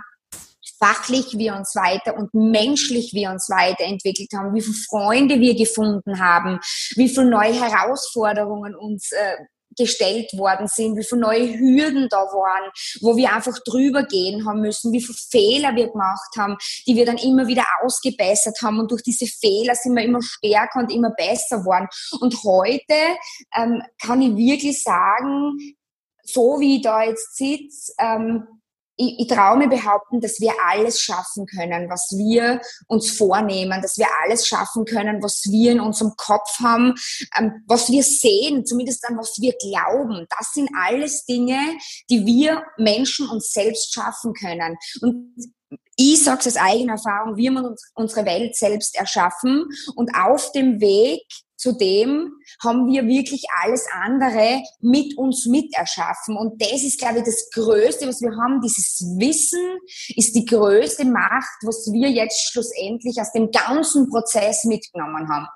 fachlich 0.79 1.39
wir 1.39 1.55
uns 1.55 1.75
weiter 1.75 2.17
und 2.17 2.33
menschlich 2.35 3.13
wir 3.13 3.31
uns 3.31 3.49
weiterentwickelt 3.49 4.29
haben, 4.35 4.55
wie 4.55 4.63
viele 4.63 4.77
Freunde 4.89 5.41
wir 5.41 5.55
gefunden 5.55 6.21
haben, 6.21 6.59
wie 6.97 7.09
viele 7.09 7.31
neue 7.31 7.55
Herausforderungen 7.55 8.75
uns 8.75 9.13
äh, 9.13 9.37
gestellt 9.77 10.33
worden 10.33 10.67
sind, 10.69 10.97
wie 10.97 11.05
viele 11.05 11.21
neue 11.21 11.59
Hürden 11.59 12.09
da 12.11 12.19
waren, 12.19 12.71
wo 13.01 13.17
wir 13.17 13.33
einfach 13.33 13.59
drüber 13.65 14.05
gehen 14.05 14.47
haben 14.47 14.61
müssen, 14.61 14.93
wie 14.93 15.03
viele 15.03 15.19
Fehler 15.31 15.75
wir 15.77 15.89
gemacht 15.89 16.35
haben, 16.37 16.57
die 16.87 16.97
wir 16.97 17.05
dann 17.05 17.19
immer 17.19 17.47
wieder 17.47 17.65
ausgebessert 17.83 18.57
haben 18.63 18.81
und 18.81 18.91
durch 18.91 19.03
diese 19.03 19.27
Fehler 19.27 19.75
sind 19.75 19.95
wir 19.95 20.05
immer 20.05 20.23
stärker 20.23 20.81
und 20.81 20.93
immer 20.93 21.11
besser 21.11 21.59
geworden. 21.59 21.89
Und 22.21 22.43
heute 22.45 23.19
ähm, 23.55 23.83
kann 24.01 24.23
ich 24.23 24.37
wirklich 24.37 24.83
sagen, 24.83 25.59
so 26.23 26.59
wie 26.59 26.77
ich 26.77 26.83
da 26.83 27.05
jetzt 27.05 27.37
sitze, 27.37 27.93
ähm, 27.99 28.47
ich, 28.97 29.21
ich 29.21 29.27
traue 29.29 29.59
mir 29.59 29.69
behaupten, 29.69 30.21
dass 30.21 30.41
wir 30.41 30.53
alles 30.69 31.01
schaffen 31.01 31.47
können, 31.47 31.89
was 31.91 32.13
wir 32.17 32.61
uns 32.89 33.11
vornehmen, 33.11 33.81
dass 33.83 33.99
wir 33.99 34.07
alles 34.25 34.47
schaffen 34.47 34.85
können, 34.85 35.23
was 35.23 35.45
wir 35.51 35.73
in 35.73 35.81
unserem 35.81 36.13
Kopf 36.17 36.59
haben, 36.61 36.95
ähm, 37.39 37.63
was 37.67 37.91
wir 37.91 38.03
sehen, 38.03 38.65
zumindest 38.65 39.05
dann, 39.05 39.19
was 39.19 39.39
wir 39.41 39.55
glauben. 39.55 40.27
Das 40.39 40.53
sind 40.53 40.71
alles 40.87 41.25
Dinge, 41.25 41.59
die 42.11 42.25
wir 42.27 42.65
Menschen 42.79 43.29
uns 43.29 43.53
selbst 43.53 43.93
schaffen 43.93 44.33
können. 44.33 44.77
Und 45.01 45.35
ich 45.97 46.23
sage 46.23 46.41
es 46.41 46.47
aus 46.49 46.57
eigener 46.57 46.95
Erfahrung, 46.95 47.37
wir 47.37 47.51
haben 47.51 47.65
uns 47.65 47.91
unsere 47.95 48.27
Welt 48.27 48.55
selbst 48.57 48.97
erschaffen 48.97 49.65
und 49.95 50.15
auf 50.15 50.53
dem 50.53 50.81
Weg 50.81 51.23
Zudem 51.57 52.33
haben 52.63 52.87
wir 52.87 53.07
wirklich 53.07 53.45
alles 53.63 53.87
andere 53.91 54.63
mit 54.81 55.17
uns 55.17 55.47
miterschaffen. 55.47 56.37
Und 56.37 56.61
das 56.61 56.83
ist, 56.83 56.99
glaube 56.99 57.19
ich, 57.19 57.25
das 57.25 57.51
Größte, 57.53 58.07
was 58.07 58.21
wir 58.21 58.37
haben. 58.37 58.61
Dieses 58.61 59.01
Wissen 59.19 59.79
ist 60.17 60.35
die 60.35 60.45
größte 60.45 61.05
Macht, 61.07 61.57
was 61.63 61.91
wir 61.93 62.11
jetzt 62.11 62.51
schlussendlich 62.51 63.19
aus 63.21 63.33
dem 63.33 63.51
ganzen 63.51 64.09
Prozess 64.11 64.65
mitgenommen 64.65 65.29
haben. 65.29 65.49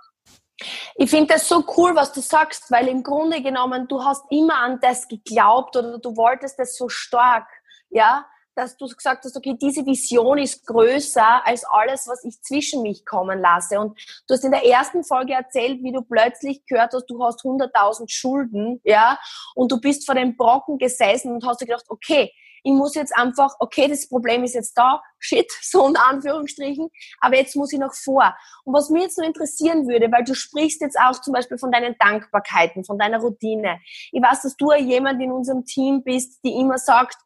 Ich 0.97 1.11
finde 1.11 1.35
das 1.35 1.49
so 1.49 1.65
cool, 1.77 1.95
was 1.95 2.13
du 2.13 2.21
sagst, 2.21 2.71
weil 2.71 2.89
im 2.89 3.03
Grunde 3.03 3.43
genommen, 3.43 3.89
du 3.89 4.05
hast 4.05 4.25
immer 4.31 4.57
an 4.59 4.79
das 4.81 5.09
geglaubt 5.09 5.77
oder 5.77 5.99
du 5.99 6.17
wolltest 6.17 6.59
das 6.59 6.77
so 6.77 6.89
stark, 6.89 7.49
ja, 7.89 8.27
dass 8.61 8.77
du 8.77 8.87
gesagt 8.87 9.25
hast, 9.25 9.37
okay, 9.37 9.57
diese 9.59 9.87
Vision 9.87 10.37
ist 10.37 10.67
größer 10.67 11.47
als 11.47 11.65
alles, 11.65 12.07
was 12.07 12.25
ich 12.25 12.43
zwischen 12.43 12.83
mich 12.83 13.07
kommen 13.07 13.41
lasse. 13.41 13.81
Und 13.81 13.99
du 14.29 14.35
hast 14.35 14.45
in 14.45 14.51
der 14.51 14.67
ersten 14.67 15.03
Folge 15.03 15.33
erzählt, 15.33 15.83
wie 15.83 15.93
du 15.93 16.03
plötzlich 16.03 16.65
gehört 16.67 16.93
hast, 16.93 17.07
du 17.07 17.25
hast 17.25 17.41
100.000 17.41 18.11
Schulden, 18.11 18.81
ja, 18.85 19.19
und 19.55 19.73
du 19.73 19.81
bist 19.81 20.05
vor 20.05 20.15
dem 20.15 20.37
Brocken 20.37 20.77
gesessen 20.77 21.33
und 21.33 21.47
hast 21.47 21.63
dir 21.63 21.67
gedacht, 21.67 21.87
okay, 21.89 22.31
ich 22.63 22.73
muss 22.73 22.95
jetzt 22.95 23.17
einfach, 23.17 23.55
okay, 23.61 23.89
das 23.89 24.07
Problem 24.07 24.45
ist 24.45 24.55
jetzt 24.55 24.77
da, 24.77 25.03
shit, 25.19 25.51
so 25.63 25.85
unter 25.85 26.07
Anführungsstrichen, 26.07 26.91
aber 27.21 27.37
jetzt 27.37 27.57
muss 27.57 27.73
ich 27.73 27.79
noch 27.79 27.95
vor. 27.95 28.37
Und 28.65 28.75
was 28.75 28.91
mich 28.91 29.05
jetzt 29.05 29.19
noch 29.19 29.27
interessieren 29.27 29.89
würde, 29.89 30.13
weil 30.13 30.25
du 30.25 30.35
sprichst 30.35 30.83
jetzt 30.83 30.99
auch 31.01 31.19
zum 31.23 31.33
Beispiel 31.33 31.57
von 31.57 31.73
deinen 31.73 31.97
Dankbarkeiten, 31.99 32.85
von 32.85 32.99
deiner 32.99 33.21
Routine. 33.21 33.81
Ich 34.13 34.21
weiß, 34.21 34.43
dass 34.43 34.57
du 34.57 34.71
jemand 34.75 35.23
in 35.23 35.33
unserem 35.33 35.65
Team 35.65 36.03
bist, 36.05 36.41
die 36.45 36.53
immer 36.53 36.77
sagt, 36.77 37.17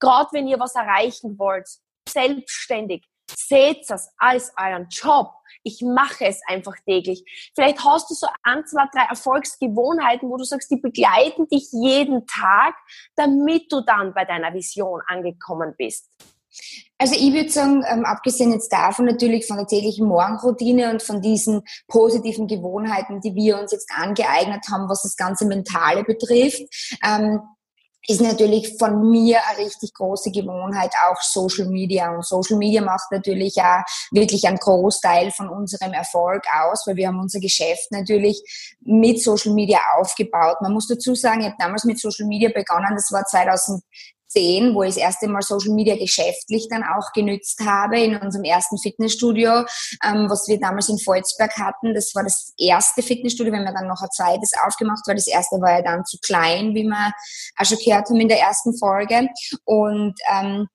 gerade 0.00 0.28
wenn 0.32 0.48
ihr 0.48 0.58
was 0.58 0.74
erreichen 0.74 1.38
wollt, 1.38 1.68
selbstständig, 2.08 3.04
seht 3.34 3.88
das 3.88 4.10
als 4.18 4.52
euren 4.58 4.88
Job. 4.90 5.32
Ich 5.62 5.82
mache 5.82 6.26
es 6.26 6.40
einfach 6.46 6.76
täglich. 6.86 7.24
Vielleicht 7.54 7.84
hast 7.84 8.08
du 8.10 8.14
so 8.14 8.28
ein, 8.42 8.64
zwei, 8.66 8.84
drei 8.92 9.04
Erfolgsgewohnheiten, 9.08 10.28
wo 10.28 10.36
du 10.36 10.44
sagst, 10.44 10.70
die 10.70 10.76
begleiten 10.76 11.48
dich 11.48 11.68
jeden 11.72 12.26
Tag, 12.26 12.74
damit 13.16 13.72
du 13.72 13.80
dann 13.80 14.14
bei 14.14 14.24
deiner 14.24 14.54
Vision 14.54 15.00
angekommen 15.08 15.74
bist. 15.76 16.08
Also 16.98 17.14
ich 17.14 17.34
würde 17.34 17.50
sagen, 17.50 17.84
ähm, 17.86 18.06
abgesehen 18.06 18.52
jetzt 18.52 18.72
davon 18.72 19.04
natürlich 19.04 19.46
von 19.46 19.58
der 19.58 19.66
täglichen 19.66 20.06
Morgenroutine 20.06 20.90
und 20.90 21.02
von 21.02 21.20
diesen 21.20 21.62
positiven 21.88 22.46
Gewohnheiten, 22.46 23.20
die 23.20 23.34
wir 23.34 23.58
uns 23.58 23.72
jetzt 23.72 23.90
angeeignet 23.94 24.64
haben, 24.72 24.88
was 24.88 25.02
das 25.02 25.16
ganze 25.16 25.46
Mentale 25.46 26.04
betrifft, 26.04 26.62
ähm, 27.04 27.40
ist 28.08 28.20
natürlich 28.20 28.76
von 28.78 29.10
mir 29.10 29.38
eine 29.48 29.66
richtig 29.66 29.94
große 29.94 30.30
Gewohnheit 30.30 30.92
auch 31.06 31.20
Social 31.20 31.66
Media. 31.66 32.14
Und 32.14 32.24
Social 32.24 32.56
Media 32.56 32.82
macht 32.82 33.10
natürlich 33.10 33.56
auch 33.60 33.82
wirklich 34.12 34.46
einen 34.46 34.58
Großteil 34.58 35.32
von 35.32 35.48
unserem 35.48 35.92
Erfolg 35.92 36.44
aus, 36.62 36.86
weil 36.86 36.96
wir 36.96 37.08
haben 37.08 37.20
unser 37.20 37.40
Geschäft 37.40 37.90
natürlich 37.90 38.40
mit 38.80 39.22
Social 39.22 39.52
Media 39.52 39.80
aufgebaut. 39.98 40.60
Man 40.60 40.72
muss 40.72 40.86
dazu 40.86 41.14
sagen, 41.14 41.40
ich 41.40 41.46
habe 41.46 41.56
damals 41.58 41.84
mit 41.84 41.98
Social 41.98 42.26
Media 42.26 42.50
begonnen, 42.54 42.94
das 42.94 43.10
war 43.10 43.24
2000 43.24 43.82
2010, 44.36 44.74
wo 44.74 44.82
ich 44.82 44.90
das 44.90 44.96
erste 44.98 45.28
Mal 45.28 45.42
Social 45.42 45.72
Media 45.72 45.96
geschäftlich 45.96 46.68
dann 46.70 46.84
auch 46.84 47.12
genützt 47.12 47.60
habe 47.64 48.00
in 48.00 48.16
unserem 48.16 48.44
ersten 48.44 48.78
Fitnessstudio, 48.78 49.64
ähm, 50.04 50.28
was 50.28 50.46
wir 50.48 50.60
damals 50.60 50.88
in 50.88 50.98
Volzberg 50.98 51.56
hatten. 51.58 51.94
Das 51.94 52.14
war 52.14 52.22
das 52.22 52.52
erste 52.58 53.02
Fitnessstudio, 53.02 53.52
wenn 53.52 53.64
wir 53.64 53.72
dann 53.72 53.88
noch 53.88 54.02
ein 54.02 54.10
zweites 54.10 54.52
aufgemacht, 54.64 55.02
weil 55.06 55.16
das 55.16 55.26
erste 55.26 55.56
war 55.60 55.78
ja 55.78 55.82
dann 55.82 56.04
zu 56.04 56.18
klein, 56.24 56.74
wie 56.74 56.84
wir 56.84 57.12
auch 57.58 57.64
schon 57.64 57.78
gehört 57.84 58.08
haben 58.08 58.20
in 58.20 58.28
der 58.28 58.40
ersten 58.40 58.76
Folge. 58.78 59.28
Und 59.64 60.14
ähm, 60.32 60.68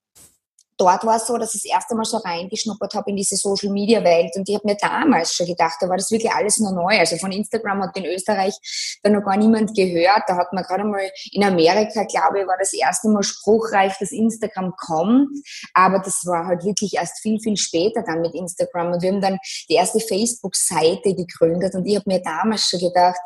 dort 0.82 1.04
war 1.04 1.16
es 1.16 1.26
so, 1.26 1.38
dass 1.38 1.54
ich 1.54 1.62
das 1.62 1.72
erste 1.72 1.94
Mal 1.94 2.04
so 2.04 2.16
reingeschnuppert 2.16 2.94
habe 2.94 3.10
in 3.10 3.16
diese 3.16 3.36
Social 3.36 3.70
Media 3.70 4.02
Welt 4.02 4.32
und 4.34 4.48
ich 4.48 4.54
habe 4.56 4.66
mir 4.66 4.76
damals 4.76 5.32
schon 5.32 5.46
gedacht, 5.46 5.76
da 5.80 5.88
war 5.88 5.96
das 5.96 6.10
wirklich 6.10 6.32
alles 6.32 6.58
nur 6.58 6.72
neu. 6.72 6.98
Also 6.98 7.16
von 7.16 7.30
Instagram 7.30 7.82
hat 7.82 7.96
in 7.96 8.04
Österreich 8.04 8.54
da 9.02 9.10
noch 9.10 9.22
gar 9.22 9.36
niemand 9.36 9.74
gehört. 9.76 10.24
Da 10.26 10.36
hat 10.36 10.52
man 10.52 10.64
gerade 10.64 10.84
mal 10.84 11.08
in 11.30 11.44
Amerika, 11.44 12.02
glaube 12.04 12.40
ich, 12.40 12.46
war 12.46 12.56
das 12.58 12.72
erste 12.72 13.08
Mal 13.08 13.22
spruchreich, 13.22 13.92
dass 14.00 14.10
Instagram 14.10 14.72
kommt. 14.76 15.28
Aber 15.72 16.00
das 16.00 16.26
war 16.26 16.46
halt 16.46 16.64
wirklich 16.64 16.94
erst 16.94 17.20
viel, 17.20 17.38
viel 17.40 17.56
später 17.56 18.02
dann 18.02 18.20
mit 18.20 18.34
Instagram. 18.34 18.92
Und 18.92 19.02
wir 19.02 19.12
haben 19.12 19.20
dann 19.20 19.38
die 19.68 19.74
erste 19.74 20.00
Facebook-Seite 20.00 21.14
gegründet 21.14 21.74
und 21.74 21.86
ich 21.86 21.94
habe 21.94 22.04
mir 22.08 22.20
damals 22.20 22.68
schon 22.68 22.80
gedacht, 22.80 23.20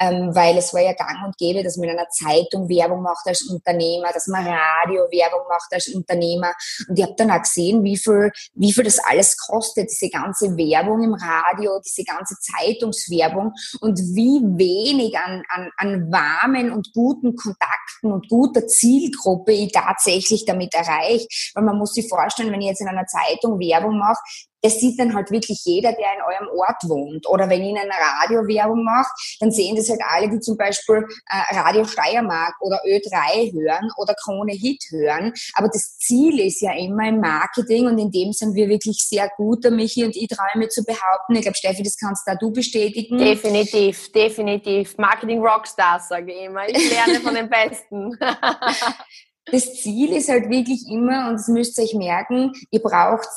ähm, 0.00 0.34
weil 0.34 0.58
es 0.58 0.74
war 0.74 0.80
ja 0.80 0.92
gang 0.92 1.24
und 1.24 1.36
gäbe, 1.36 1.62
dass 1.62 1.76
man 1.76 1.88
in 1.88 1.98
einer 1.98 2.08
Zeitung 2.08 2.68
Werbung 2.68 3.02
macht 3.02 3.26
als 3.26 3.42
Unternehmer, 3.42 4.08
dass 4.12 4.26
man 4.26 4.46
Radio 4.46 5.02
Werbung 5.10 5.46
macht 5.48 5.72
als 5.72 5.88
Unternehmer. 5.88 6.52
Und 6.88 6.98
ich 6.98 7.04
habe 7.04 7.14
dann 7.16 7.30
auch 7.30 7.42
gesehen, 7.42 7.84
wie 7.84 7.96
viel, 7.96 8.30
wie 8.54 8.72
viel 8.72 8.84
das 8.84 8.98
alles 8.98 9.36
kostet, 9.36 9.90
diese 9.90 10.10
ganze 10.10 10.56
Werbung 10.56 11.02
im 11.02 11.14
Radio, 11.14 11.80
diese 11.84 12.04
ganze 12.04 12.36
Zeitungswerbung 12.40 13.52
und 13.80 13.98
wie 13.98 14.40
wenig 14.58 15.16
an, 15.18 15.42
an, 15.48 15.70
an 15.76 16.12
warmen 16.12 16.72
und 16.72 16.92
guten 16.92 17.36
Kontakten 17.36 18.12
und 18.12 18.28
guter 18.28 18.66
Zielgruppe 18.66 19.52
ich 19.52 19.72
tatsächlich 19.72 20.44
damit 20.44 20.74
erreiche. 20.74 21.26
Weil 21.54 21.64
man 21.64 21.78
muss 21.78 21.94
sich 21.94 22.08
vorstellen, 22.08 22.52
wenn 22.52 22.60
ich 22.60 22.68
jetzt 22.68 22.80
in 22.80 22.88
einer 22.88 23.06
Zeitung 23.06 23.58
Werbung 23.58 23.98
mache, 23.98 24.20
das 24.64 24.80
sieht 24.80 24.98
dann 24.98 25.14
halt 25.14 25.30
wirklich 25.30 25.60
jeder, 25.64 25.92
der 25.92 26.14
in 26.16 26.22
eurem 26.22 26.58
Ort 26.58 26.88
wohnt. 26.88 27.28
Oder 27.28 27.50
wenn 27.50 27.62
ich 27.62 27.78
eine 27.78 27.90
Radiowerbung 28.22 28.82
mache, 28.82 29.10
dann 29.38 29.50
sehen 29.50 29.76
das 29.76 29.90
halt 29.90 30.00
alle, 30.08 30.30
die 30.30 30.40
zum 30.40 30.56
Beispiel 30.56 31.04
äh, 31.28 31.56
Radio 31.56 31.84
Steiermark 31.84 32.54
oder 32.60 32.80
Ö3 32.86 33.52
hören 33.52 33.90
oder 33.98 34.14
Krone 34.14 34.52
Hit 34.52 34.82
hören. 34.88 35.34
Aber 35.52 35.68
das 35.68 35.98
Ziel 35.98 36.40
ist 36.40 36.62
ja 36.62 36.72
immer 36.72 37.06
im 37.08 37.20
Marketing 37.20 37.86
und 37.86 37.98
in 37.98 38.10
dem 38.10 38.32
sind 38.32 38.54
wir 38.54 38.70
wirklich 38.70 38.96
sehr 39.06 39.30
gut, 39.36 39.64
der 39.64 39.70
Michi 39.70 40.02
und 40.02 40.16
ich 40.16 40.28
traue 40.28 40.58
mir 40.58 40.70
zu 40.70 40.82
behaupten. 40.82 41.34
Ich 41.34 41.42
glaube, 41.42 41.58
Steffi, 41.58 41.82
das 41.82 41.98
kannst 41.98 42.26
da 42.26 42.34
du 42.34 42.50
bestätigen. 42.50 43.18
Definitiv, 43.18 44.10
definitiv. 44.12 44.96
Marketing 44.96 45.44
Rockstars, 45.44 46.08
sage 46.08 46.32
ich 46.32 46.40
immer. 46.46 46.66
Ich 46.66 46.90
lerne 46.90 47.20
von 47.20 47.34
den 47.34 47.50
Besten. 47.50 48.18
das 49.52 49.74
Ziel 49.74 50.16
ist 50.16 50.30
halt 50.30 50.48
wirklich 50.48 50.86
immer, 50.88 51.28
und 51.28 51.34
das 51.34 51.48
müsst 51.48 51.76
ihr 51.76 51.84
euch 51.84 51.94
merken, 51.94 52.52
ihr 52.70 52.80
braucht 52.80 53.28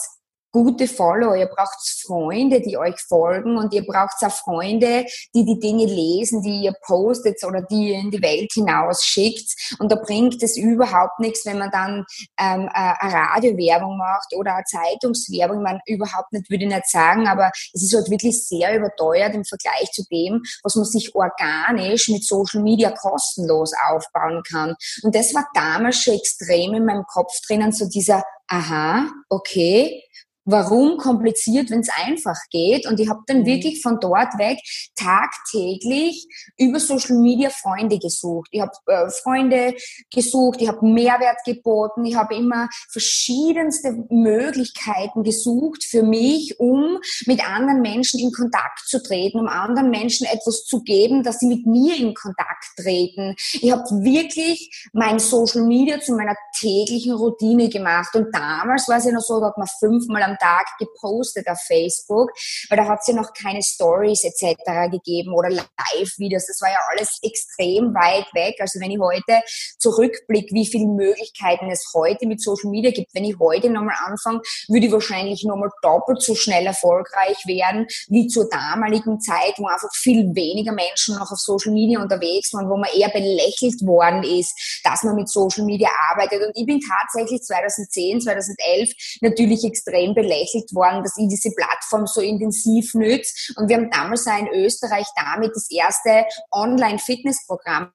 gute 0.57 0.87
Follower, 0.87 1.35
ihr 1.35 1.45
braucht 1.45 1.77
Freunde, 2.03 2.61
die 2.61 2.77
euch 2.77 2.99
folgen 3.07 3.57
und 3.57 3.73
ihr 3.73 3.85
braucht 3.85 4.15
auch 4.23 4.31
Freunde, 4.31 5.05
die 5.35 5.45
die 5.45 5.59
Dinge 5.59 5.85
lesen, 5.85 6.41
die 6.41 6.63
ihr 6.63 6.73
postet 6.81 7.43
oder 7.43 7.61
die 7.61 7.89
ihr 7.89 7.99
in 7.99 8.09
die 8.09 8.21
Welt 8.23 8.51
hinaus 8.53 9.03
schickt. 9.03 9.53
Und 9.79 9.91
da 9.91 9.95
bringt 9.95 10.41
es 10.41 10.57
überhaupt 10.57 11.19
nichts, 11.19 11.45
wenn 11.45 11.59
man 11.59 11.69
dann 11.69 12.05
ähm, 12.39 12.67
eine 12.71 13.13
Radiowerbung 13.13 13.97
macht 13.97 14.33
oder 14.35 14.55
eine 14.55 14.63
Zeitungswerbung. 14.63 15.61
Man 15.61 15.79
überhaupt 15.85 16.33
nicht, 16.33 16.49
würde 16.49 16.65
ich 16.65 16.73
nicht 16.73 16.89
sagen, 16.89 17.27
aber 17.27 17.51
es 17.73 17.83
ist 17.83 17.93
halt 17.93 18.09
wirklich 18.09 18.47
sehr 18.47 18.75
überteuert 18.75 19.35
im 19.35 19.45
Vergleich 19.45 19.91
zu 19.91 20.03
dem, 20.11 20.41
was 20.63 20.75
man 20.75 20.85
sich 20.85 21.13
organisch 21.13 22.09
mit 22.09 22.23
Social 22.23 22.63
Media 22.63 22.91
kostenlos 22.91 23.73
aufbauen 23.89 24.41
kann. 24.49 24.75
Und 25.03 25.13
das 25.13 25.35
war 25.35 25.47
damals 25.53 26.01
schon 26.01 26.15
extrem 26.15 26.73
in 26.73 26.85
meinem 26.85 27.05
Kopf 27.05 27.33
drinnen, 27.47 27.71
so 27.71 27.87
dieser, 27.87 28.23
aha, 28.47 29.07
okay, 29.29 30.03
warum 30.47 30.97
kompliziert, 30.97 31.69
wenn 31.69 31.81
es 31.81 31.89
einfach 32.05 32.37
geht. 32.49 32.87
Und 32.87 32.99
ich 32.99 33.09
habe 33.09 33.19
dann 33.27 33.41
mhm. 33.41 33.45
wirklich 33.45 33.81
von 33.81 33.99
dort 33.99 34.37
weg 34.37 34.59
tagtäglich 34.95 36.25
über 36.57 36.79
Social 36.79 37.17
Media 37.17 37.49
Freunde 37.49 37.99
gesucht. 37.99 38.47
Ich 38.51 38.61
habe 38.61 38.71
äh, 38.87 39.09
Freunde 39.09 39.75
gesucht, 40.11 40.61
ich 40.61 40.67
habe 40.67 40.85
Mehrwert 40.85 41.43
geboten, 41.45 42.05
ich 42.05 42.15
habe 42.15 42.35
immer 42.35 42.69
verschiedenste 42.89 44.05
Möglichkeiten 44.09 45.23
gesucht 45.23 45.83
für 45.83 46.01
mich, 46.01 46.59
um 46.59 46.97
mit 47.25 47.47
anderen 47.47 47.81
Menschen 47.81 48.19
in 48.19 48.31
Kontakt 48.31 48.87
zu 48.87 49.03
treten, 49.03 49.39
um 49.39 49.47
anderen 49.47 49.89
Menschen 49.89 50.25
etwas 50.27 50.63
zu 50.63 50.81
geben, 50.81 51.23
dass 51.23 51.39
sie 51.39 51.47
mit 51.47 51.65
mir 51.65 51.97
in 51.97 52.13
Kontakt 52.13 52.63
treten. 52.77 53.35
Ich 53.53 53.71
habe 53.71 53.83
wirklich 54.01 54.87
mein 54.93 55.19
Social 55.19 55.63
Media 55.63 55.99
zu 55.99 56.13
meiner 56.13 56.35
täglichen 56.57 57.13
Routine 57.13 57.67
gemacht. 57.67 58.15
Und 58.15 58.33
damals 58.33 58.87
war 58.87 58.97
es 58.97 59.05
ja 59.05 59.11
noch 59.11 59.21
so, 59.21 59.41
da 59.41 59.47
hat 59.47 59.57
man 59.57 59.67
fünfmal 59.79 60.23
am 60.23 60.36
Tag 60.37 60.65
gepostet 60.79 61.47
auf 61.47 61.59
Facebook, 61.67 62.31
weil 62.69 62.77
da 62.77 62.87
hat 62.87 62.99
es 63.01 63.07
ja 63.07 63.13
noch 63.13 63.33
keine 63.33 63.61
Stories 63.61 64.23
etc. 64.23 64.91
gegeben 64.91 65.33
oder 65.33 65.49
Live-Videos. 65.49 66.45
Das 66.47 66.61
war 66.61 66.69
ja 66.69 66.79
alles 66.91 67.19
extrem 67.23 67.93
weit 67.93 68.27
weg. 68.33 68.55
Also 68.59 68.79
wenn 68.79 68.91
ich 68.91 68.99
heute 68.99 69.41
zurückblicke, 69.79 70.53
wie 70.53 70.65
viele 70.65 70.87
Möglichkeiten 70.87 71.69
es 71.69 71.91
heute 71.93 72.27
mit 72.27 72.41
Social 72.41 72.69
Media 72.69 72.91
gibt, 72.91 73.13
wenn 73.13 73.25
ich 73.25 73.37
heute 73.39 73.69
nochmal 73.69 73.95
anfange, 74.05 74.41
würde 74.67 74.87
ich 74.87 74.91
wahrscheinlich 74.91 75.43
nochmal 75.43 75.69
doppelt 75.81 76.21
so 76.21 76.35
schnell 76.35 76.65
erfolgreich 76.65 77.37
werden 77.45 77.87
wie 78.07 78.27
zur 78.27 78.49
damaligen 78.49 79.19
Zeit, 79.19 79.53
wo 79.57 79.67
einfach 79.67 79.89
viel 79.93 80.35
weniger 80.35 80.71
Menschen 80.71 81.15
noch 81.15 81.31
auf 81.31 81.39
Social 81.39 81.73
Media 81.73 82.01
unterwegs 82.01 82.53
waren, 82.53 82.69
wo 82.69 82.77
man 82.77 82.89
eher 82.93 83.09
belächelt 83.09 83.81
worden 83.85 84.23
ist, 84.23 84.81
dass 84.83 85.03
man 85.03 85.15
mit 85.15 85.29
Social 85.29 85.65
Media 85.65 85.89
arbeitet. 86.11 86.45
Und 86.45 86.51
ich 86.55 86.65
bin 86.65 86.79
tatsächlich 86.79 87.41
2010, 87.41 88.21
2011 88.21 88.91
natürlich 89.21 89.63
extrem 89.63 90.13
belächelt 90.13 90.26
worden, 90.73 91.03
dass 91.03 91.17
ich 91.17 91.27
diese 91.27 91.53
Plattform 91.55 92.07
so 92.07 92.21
intensiv 92.21 92.93
nütze. 92.93 93.53
Und 93.57 93.69
wir 93.69 93.77
haben 93.77 93.89
damals 93.89 94.27
auch 94.27 94.37
in 94.37 94.47
Österreich 94.47 95.07
damit 95.15 95.51
das 95.55 95.69
erste 95.71 96.25
Online-Fitnessprogramm 96.51 97.91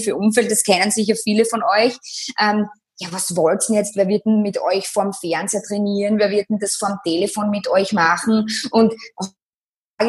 für 0.00 0.16
Umfeld, 0.16 0.50
das 0.50 0.62
kennen 0.62 0.90
sicher 0.90 1.16
viele 1.16 1.44
von 1.44 1.62
euch. 1.62 1.96
Ähm, 2.40 2.68
ja, 2.98 3.08
was 3.10 3.34
wollt 3.36 3.64
ihr 3.68 3.76
jetzt? 3.76 3.96
Wer 3.96 4.06
wird 4.06 4.24
denn 4.24 4.42
mit 4.42 4.58
euch 4.58 4.86
vorm 4.86 5.12
Fernseher 5.12 5.62
trainieren? 5.62 6.18
Wer 6.18 6.30
wird 6.30 6.48
denn 6.48 6.58
das 6.58 6.76
vorm 6.76 6.98
Telefon 7.04 7.50
mit 7.50 7.68
euch 7.68 7.92
machen? 7.92 8.46
Und 8.70 8.94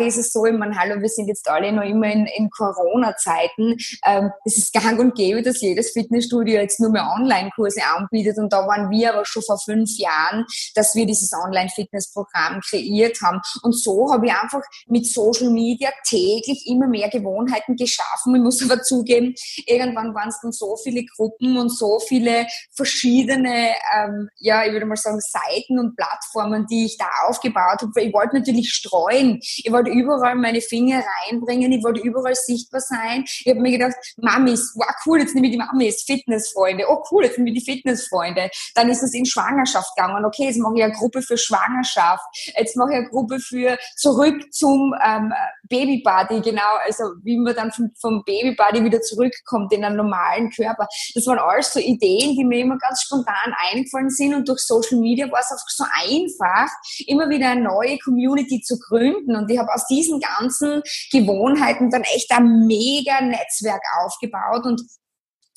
ist 0.01 0.17
es 0.17 0.31
so, 0.31 0.45
ich 0.45 0.57
meine, 0.57 0.77
hallo, 0.77 1.01
wir 1.01 1.09
sind 1.09 1.27
jetzt 1.27 1.49
alle 1.49 1.71
noch 1.71 1.83
immer 1.83 2.11
in, 2.11 2.25
in 2.37 2.49
Corona-Zeiten. 2.49 3.77
Ähm, 4.05 4.31
es 4.45 4.57
ist 4.57 4.73
gang 4.73 4.99
und 4.99 5.15
gäbe, 5.15 5.41
dass 5.41 5.61
jedes 5.61 5.91
Fitnessstudio 5.91 6.55
jetzt 6.55 6.79
nur 6.79 6.89
mehr 6.89 7.11
Online-Kurse 7.15 7.81
anbietet. 7.97 8.37
Und 8.37 8.51
da 8.51 8.67
waren 8.67 8.89
wir 8.89 9.13
aber 9.13 9.25
schon 9.25 9.43
vor 9.43 9.59
fünf 9.59 9.89
Jahren, 9.97 10.45
dass 10.75 10.95
wir 10.95 11.05
dieses 11.05 11.31
Online-Fitness-Programm 11.33 12.61
kreiert 12.61 13.19
haben. 13.21 13.41
Und 13.63 13.73
so 13.73 14.11
habe 14.11 14.27
ich 14.27 14.33
einfach 14.33 14.61
mit 14.87 15.05
Social 15.05 15.49
Media 15.49 15.89
täglich 16.07 16.65
immer 16.67 16.87
mehr 16.87 17.09
Gewohnheiten 17.09 17.75
geschaffen. 17.75 18.35
Ich 18.35 18.41
muss 18.41 18.63
aber 18.63 18.81
zugeben, 18.81 19.33
irgendwann 19.65 20.13
waren 20.13 20.29
es 20.29 20.39
dann 20.41 20.51
so 20.51 20.75
viele 20.77 21.05
Gruppen 21.15 21.57
und 21.57 21.69
so 21.69 21.99
viele 21.99 22.47
verschiedene, 22.75 23.73
ähm, 23.95 24.29
ja, 24.37 24.65
ich 24.65 24.71
würde 24.71 24.85
mal 24.85 24.95
sagen, 24.95 25.19
Seiten 25.19 25.79
und 25.79 25.95
Plattformen, 25.95 26.65
die 26.67 26.85
ich 26.85 26.97
da 26.97 27.07
aufgebaut 27.27 27.81
habe. 27.81 28.01
Ich 28.01 28.13
wollte 28.13 28.35
natürlich 28.35 28.71
streuen. 28.73 29.39
Ich 29.41 29.71
wollte 29.71 29.84
überall 29.89 30.35
meine 30.35 30.61
Finger 30.61 31.03
reinbringen, 31.27 31.71
ich 31.71 31.83
wollte 31.83 32.01
überall 32.01 32.35
sichtbar 32.35 32.81
sein. 32.81 33.23
Ich 33.25 33.47
habe 33.47 33.59
mir 33.59 33.71
gedacht, 33.71 33.95
Mamis, 34.17 34.73
wow, 34.75 34.87
cool, 35.05 35.19
jetzt 35.19 35.35
nehme 35.35 35.47
ich 35.47 35.53
die 35.53 35.59
Mamis, 35.59 36.03
Fitnessfreunde, 36.03 36.85
oh 36.87 37.03
cool, 37.11 37.25
jetzt 37.25 37.37
nehme 37.37 37.51
ich 37.51 37.63
die 37.63 37.71
Fitnessfreunde. 37.71 38.49
Dann 38.75 38.89
ist 38.89 39.03
es 39.03 39.13
in 39.13 39.25
Schwangerschaft 39.25 39.95
gegangen, 39.95 40.25
okay, 40.25 40.45
jetzt 40.45 40.59
mache 40.59 40.73
ich 40.77 40.83
eine 40.83 40.93
Gruppe 40.93 41.21
für 41.21 41.37
Schwangerschaft, 41.37 42.25
jetzt 42.57 42.75
mache 42.75 42.91
ich 42.91 42.97
eine 42.97 43.09
Gruppe 43.09 43.39
für 43.39 43.77
zurück 43.95 44.53
zum 44.53 44.93
ähm, 45.05 45.33
Babybody, 45.69 46.41
genau, 46.41 46.77
also 46.85 47.03
wie 47.23 47.37
man 47.37 47.55
dann 47.55 47.71
vom, 47.71 47.91
vom 47.99 48.23
Babybody 48.25 48.83
wieder 48.83 49.01
zurückkommt 49.01 49.71
in 49.73 49.83
einen 49.83 49.97
normalen 49.97 50.49
Körper. 50.49 50.87
Das 51.13 51.25
waren 51.27 51.39
alles 51.39 51.73
so 51.73 51.79
Ideen, 51.79 52.35
die 52.35 52.43
mir 52.43 52.59
immer 52.59 52.77
ganz 52.77 53.01
spontan 53.03 53.53
eingefallen 53.71 54.09
sind 54.09 54.33
und 54.33 54.47
durch 54.47 54.59
Social 54.59 54.99
Media 54.99 55.29
war 55.31 55.39
es 55.39 55.51
einfach 55.51 55.69
so 55.69 55.83
einfach, 56.03 56.69
immer 57.07 57.29
wieder 57.29 57.49
eine 57.49 57.61
neue 57.61 57.97
Community 57.99 58.61
zu 58.61 58.77
gründen 58.79 59.35
und 59.35 59.49
ich 59.49 59.57
habe 59.57 59.73
aus 59.73 59.85
diesen 59.87 60.19
ganzen 60.19 60.81
Gewohnheiten 61.11 61.89
dann 61.89 62.03
echt 62.03 62.31
ein 62.31 62.65
mega 62.67 63.21
Netzwerk 63.21 63.81
aufgebaut 64.03 64.65
und 64.65 64.81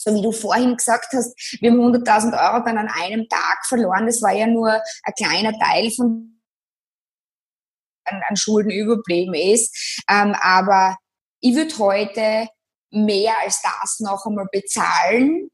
so 0.01 0.15
wie 0.15 0.23
du 0.23 0.31
vorhin 0.31 0.77
gesagt 0.77 1.13
hast, 1.13 1.35
wir 1.61 1.73
haben 1.73 1.81
100.000 1.81 2.33
Euro 2.33 2.65
dann 2.65 2.79
an 2.79 2.89
einem 3.03 3.29
Tag 3.29 3.67
verloren. 3.67 4.07
Das 4.07 4.23
war 4.23 4.33
ja 4.33 4.47
nur 4.47 4.71
ein 4.71 5.15
kleiner 5.17 5.53
Teil 5.59 5.91
von 5.91 6.38
an, 8.11 8.23
an 8.29 8.37
Schulden 8.37 8.71
überblieben 8.71 9.35
ist. 9.35 10.03
Ähm, 10.11 10.35
aber 10.41 10.97
ich 11.41 11.55
würde 11.55 11.79
heute 11.79 12.49
mehr 12.91 13.35
als 13.45 13.63
das 13.63 14.01
noch 14.01 14.25
einmal 14.27 14.47
bezahlen, 14.51 15.51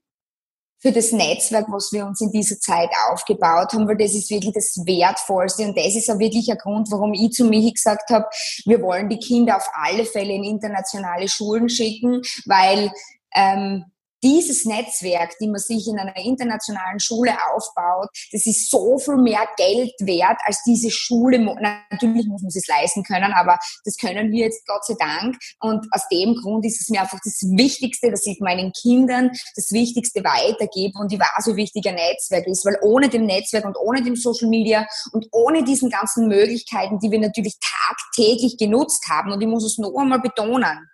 für 0.85 0.93
das 0.93 1.13
Netzwerk, 1.13 1.65
was 1.71 1.93
wir 1.93 2.05
uns 2.05 2.21
in 2.21 2.31
dieser 2.31 2.61
Zeit 2.61 2.91
aufgebaut 3.11 3.73
haben, 3.73 3.89
weil 3.89 3.97
das 3.97 4.13
ist 4.13 4.29
wirklich 4.29 4.53
das 4.53 4.77
Wertvollste 4.85 5.65
und 5.65 5.79
das 5.79 5.97
ist 5.97 6.11
auch 6.11 6.19
wirklich 6.19 6.51
ein 6.51 6.59
Grund, 6.59 6.91
warum 6.91 7.15
ich 7.15 7.31
zu 7.31 7.47
Michi 7.47 7.73
gesagt 7.73 8.11
habe, 8.11 8.27
wir 8.67 8.83
wollen 8.83 9.09
die 9.09 9.19
Kinder 9.19 9.57
auf 9.57 9.67
alle 9.73 10.05
Fälle 10.05 10.35
in 10.35 10.45
internationale 10.45 11.27
Schulen 11.27 11.71
schicken, 11.71 12.21
weil 12.45 12.93
ähm, 13.35 13.87
dieses 14.25 14.65
Netzwerk, 14.65 15.37
die 15.39 15.49
man 15.49 15.61
sich 15.61 15.87
in 15.87 15.99
einer 15.99 16.17
internationalen 16.17 16.99
Schule 16.99 17.33
aufbaut, 17.53 18.09
das 18.33 18.47
ist 18.47 18.71
so 18.71 18.99
viel 18.99 19.17
mehr 19.17 19.47
Geld 19.57 19.93
wert 20.01 20.39
als 20.45 20.63
diese 20.67 20.91
Schule. 20.91 21.39
Natürlich 21.39 22.27
muss 22.27 22.43
man 22.43 22.49
es 22.49 22.67
leisten 22.67 23.05
können, 23.05 23.33
aber 23.35 23.59
das 23.85 23.97
können 23.97 24.33
wir 24.33 24.47
jetzt 24.47 24.67
Gott 24.67 24.85
sei 24.85 24.95
Dank. 24.99 25.37
Und 25.61 25.87
aus 25.93 26.09
dem 26.11 26.35
Grund 26.35 26.65
ist 26.65 26.81
es 26.81 26.89
mir 26.89 27.03
einfach 27.03 27.21
das 27.23 27.43
Wichtigste, 27.55 28.11
dass 28.11 28.27
ich 28.27 28.41
meinen 28.41 28.73
Kindern 28.73 29.31
das 29.55 29.71
Wichtigste 29.73 30.25
weitergebe 30.25 30.99
und 30.99 31.13
ich 31.13 31.21
weiß, 31.21 31.47
wie 31.49 31.57
wichtig 31.57 31.87
ein 31.87 31.97
Netzwerk 31.97 32.47
ist, 32.47 32.65
weil 32.65 32.79
ohne 32.83 33.09
dem 33.09 33.27
Netzwerk 33.27 33.65
und 33.67 33.77
ohne 33.77 34.03
dem 34.03 34.17
Social 34.17 34.49
Media 34.49 34.87
und 35.13 35.27
ohne 35.33 35.65
diesen 35.65 35.91
ganzen 35.91 36.29
Möglichkeiten, 36.29 36.99
die 36.99 37.11
wir 37.11 37.21
natürlich 37.21 37.57
tagtäglich 37.61 38.57
genutzt 38.57 39.05
haben, 39.11 39.33
und 39.33 39.41
ich 39.41 39.49
muss 39.49 39.65
es 39.65 39.79
noch 39.79 39.95
einmal 39.95 40.21
betonen, 40.21 40.89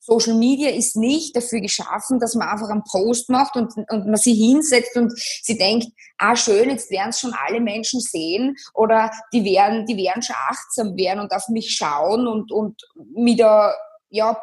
Social 0.00 0.34
Media 0.34 0.70
ist 0.70 0.96
nicht 0.96 1.36
dafür 1.36 1.60
geschaffen, 1.60 2.18
dass 2.18 2.34
man 2.34 2.48
einfach 2.48 2.68
einen 2.68 2.84
Post 2.84 3.30
macht 3.30 3.56
und, 3.56 3.72
und 3.76 4.06
man 4.06 4.16
sie 4.16 4.34
hinsetzt 4.34 4.96
und 4.96 5.12
sie 5.42 5.58
denkt, 5.58 5.88
ah 6.18 6.36
schön, 6.36 6.70
jetzt 6.70 6.90
werden 6.90 7.10
es 7.10 7.20
schon 7.20 7.34
alle 7.46 7.60
Menschen 7.60 8.00
sehen 8.00 8.56
oder 8.74 9.10
die 9.32 9.44
werden, 9.44 9.86
die 9.86 9.96
werden 9.96 10.22
schon 10.22 10.36
achtsam 10.48 10.96
werden 10.96 11.20
und 11.20 11.32
auf 11.32 11.48
mich 11.48 11.74
schauen 11.74 12.26
und, 12.26 12.52
und 12.52 12.82
mit 13.14 13.38
der, 13.38 13.74
ja, 14.10 14.38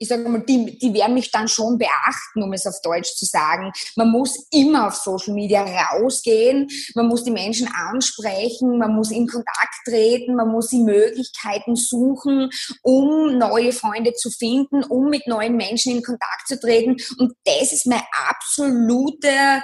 ich 0.00 0.08
sage 0.08 0.26
mal, 0.28 0.40
die, 0.40 0.78
die 0.78 0.94
werden 0.94 1.12
mich 1.12 1.30
dann 1.30 1.46
schon 1.46 1.76
beachten, 1.76 2.42
um 2.42 2.52
es 2.54 2.66
auf 2.66 2.80
Deutsch 2.82 3.14
zu 3.16 3.26
sagen. 3.26 3.70
Man 3.96 4.10
muss 4.10 4.46
immer 4.50 4.86
auf 4.86 4.94
Social 4.94 5.34
Media 5.34 5.62
rausgehen, 5.62 6.68
man 6.94 7.06
muss 7.06 7.22
die 7.22 7.30
Menschen 7.30 7.68
ansprechen, 7.68 8.78
man 8.78 8.94
muss 8.94 9.10
in 9.10 9.26
Kontakt 9.26 9.74
treten, 9.86 10.36
man 10.36 10.48
muss 10.48 10.68
die 10.68 10.82
Möglichkeiten 10.82 11.76
suchen, 11.76 12.48
um 12.82 13.36
neue 13.36 13.72
Freunde 13.72 14.14
zu 14.14 14.30
finden, 14.30 14.84
um 14.84 15.10
mit 15.10 15.26
neuen 15.26 15.56
Menschen 15.56 15.94
in 15.94 16.02
Kontakt 16.02 16.48
zu 16.48 16.58
treten. 16.58 16.96
Und 17.18 17.34
das 17.44 17.70
ist 17.72 17.86
mein 17.86 18.02
absoluter 18.26 19.62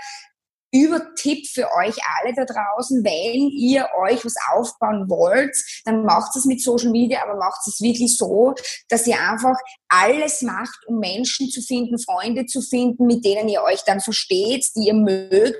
Übertipp 0.83 1.47
für 1.49 1.67
euch 1.73 1.97
alle 2.19 2.35
da 2.35 2.45
draußen, 2.45 3.05
wenn 3.05 3.51
ihr 3.51 3.89
euch 3.99 4.25
was 4.25 4.35
aufbauen 4.53 5.09
wollt, 5.09 5.57
dann 5.85 6.05
macht 6.05 6.37
es 6.37 6.45
mit 6.45 6.63
Social 6.63 6.91
Media, 6.91 7.23
aber 7.23 7.37
macht 7.37 7.67
es 7.67 7.81
wirklich 7.81 8.17
so, 8.17 8.55
dass 8.89 9.07
ihr 9.07 9.19
einfach 9.19 9.57
alles 9.89 10.43
macht, 10.43 10.79
um 10.87 10.99
Menschen 10.99 11.49
zu 11.51 11.63
finden, 11.63 11.99
Freunde 11.99 12.47
zu 12.47 12.61
finden, 12.61 13.07
mit 13.07 13.25
denen 13.25 13.49
ihr 13.49 13.63
euch 13.63 13.83
dann 13.85 14.01
versteht, 14.01 14.67
die 14.77 14.89
ihr 14.89 14.95
mögt 14.95 15.57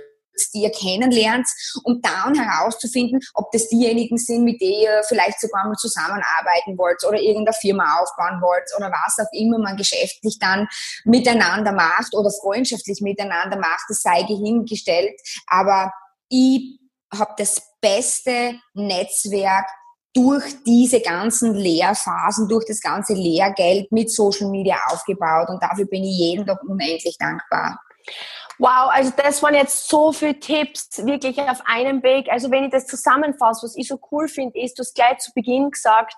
die 0.55 0.63
ihr 0.63 0.71
kennenlernt, 0.71 1.47
um 1.85 2.01
dann 2.01 2.35
herauszufinden, 2.35 3.21
ob 3.35 3.51
das 3.53 3.69
diejenigen 3.69 4.19
sind, 4.19 4.45
mit 4.45 4.61
denen 4.61 4.83
ihr 4.83 5.03
vielleicht 5.09 5.41
sogar 5.41 5.67
mal 5.67 5.77
zusammenarbeiten 5.77 6.77
wollt 6.77 7.05
oder 7.07 7.19
irgendeine 7.19 7.57
Firma 7.61 8.01
aufbauen 8.01 8.41
wollt 8.41 8.65
oder 8.77 8.91
was 8.91 9.25
auch 9.25 9.33
immer 9.33 9.59
man 9.59 9.77
geschäftlich 9.77 10.39
dann 10.39 10.69
miteinander 11.05 11.73
macht 11.73 12.15
oder 12.15 12.31
freundschaftlich 12.31 13.01
miteinander 13.01 13.59
macht, 13.59 13.85
das 13.89 14.03
sei 14.03 14.25
hingestellt. 14.25 15.19
Aber 15.47 15.93
ich 16.29 16.79
habe 17.13 17.35
das 17.39 17.63
beste 17.81 18.55
Netzwerk 18.75 19.67
durch 20.13 20.45
diese 20.65 21.01
ganzen 21.01 21.55
Lehrphasen, 21.55 22.49
durch 22.49 22.65
das 22.67 22.81
ganze 22.81 23.13
Lehrgeld 23.13 23.93
mit 23.93 24.11
Social 24.11 24.49
Media 24.49 24.77
aufgebaut 24.89 25.49
und 25.51 25.63
dafür 25.63 25.85
bin 25.87 26.05
ich 26.05 26.19
jeden 26.19 26.47
Tag 26.47 26.63
unendlich 26.63 27.17
dankbar. 27.19 27.79
Wow, 28.59 28.91
also 28.91 29.13
das 29.17 29.43
waren 29.43 29.55
jetzt 29.55 29.89
so 29.89 30.13
viele 30.13 30.41
Tipps 30.41 31.05
wirklich 31.05 31.39
auf 31.39 31.61
einem 31.67 32.03
Weg. 32.03 32.29
Also 32.31 32.51
wenn 32.51 32.65
ich 32.65 32.71
das 32.71 32.87
zusammenfasse, 32.87 33.65
was 33.65 33.77
ich 33.77 33.87
so 33.87 33.99
cool 34.11 34.29
finde, 34.29 34.59
ist, 34.59 34.79
du 34.79 34.81
hast 34.81 34.95
gleich 34.95 35.19
zu 35.19 35.33
Beginn 35.35 35.71
gesagt, 35.71 36.15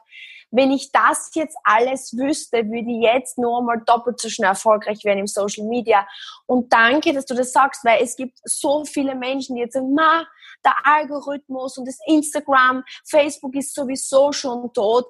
wenn 0.50 0.70
ich 0.70 0.92
das 0.92 1.30
jetzt 1.34 1.56
alles 1.64 2.16
wüsste, 2.16 2.64
würde 2.66 2.90
ich 2.90 3.02
jetzt 3.02 3.38
nur 3.38 3.62
mal 3.62 3.82
doppelt 3.84 4.20
so 4.20 4.28
schnell 4.28 4.50
erfolgreich 4.50 5.04
werden 5.04 5.18
im 5.18 5.26
Social 5.26 5.66
Media. 5.66 6.06
Und 6.46 6.72
danke, 6.72 7.12
dass 7.12 7.26
du 7.26 7.34
das 7.34 7.52
sagst, 7.52 7.84
weil 7.84 8.02
es 8.02 8.16
gibt 8.16 8.38
so 8.44 8.84
viele 8.84 9.14
Menschen, 9.14 9.56
die 9.56 9.62
jetzt 9.62 9.74
sagen, 9.74 9.92
ma, 9.92 10.26
der 10.64 10.74
Algorithmus 10.84 11.76
und 11.76 11.86
das 11.86 11.98
Instagram, 12.06 12.82
Facebook 13.04 13.54
ist 13.56 13.74
sowieso 13.74 14.32
schon 14.32 14.72
tot 14.72 15.06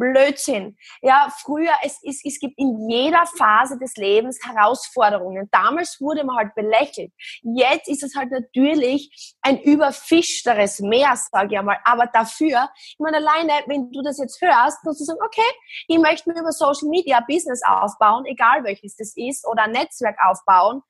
Blödsinn. 0.00 0.76
Ja, 1.02 1.32
früher, 1.44 1.72
es, 1.82 2.00
es, 2.02 2.22
es 2.24 2.40
gibt 2.40 2.58
in 2.58 2.88
jeder 2.88 3.24
Phase 3.38 3.78
des 3.78 3.94
Lebens 3.96 4.38
Herausforderungen. 4.42 5.48
Damals 5.52 6.00
wurde 6.00 6.24
man 6.24 6.36
halt 6.36 6.54
belächelt. 6.54 7.12
Jetzt 7.42 7.88
ist 7.88 8.02
es 8.02 8.16
halt 8.16 8.30
natürlich 8.30 9.36
ein 9.42 9.60
überfischteres 9.60 10.80
Meer, 10.80 11.14
sage 11.30 11.48
ich 11.52 11.58
einmal. 11.58 11.78
Aber 11.84 12.06
dafür, 12.06 12.70
ich 12.74 12.96
meine, 12.98 13.18
alleine, 13.18 13.52
wenn 13.66 13.92
du 13.92 14.02
das 14.02 14.18
jetzt 14.18 14.40
hörst, 14.40 14.78
kannst 14.82 15.00
du 15.00 15.04
sagen, 15.04 15.20
okay, 15.24 15.42
ich 15.86 15.98
möchte 15.98 16.30
mir 16.30 16.40
über 16.40 16.52
Social 16.52 16.88
Media 16.88 17.20
Business 17.28 17.60
aufbauen, 17.64 18.24
egal 18.24 18.64
welches 18.64 18.96
das 18.96 19.12
ist, 19.16 19.46
oder 19.46 19.64
ein 19.64 19.72
Netzwerk 19.72 20.16
aufbauen. 20.24 20.82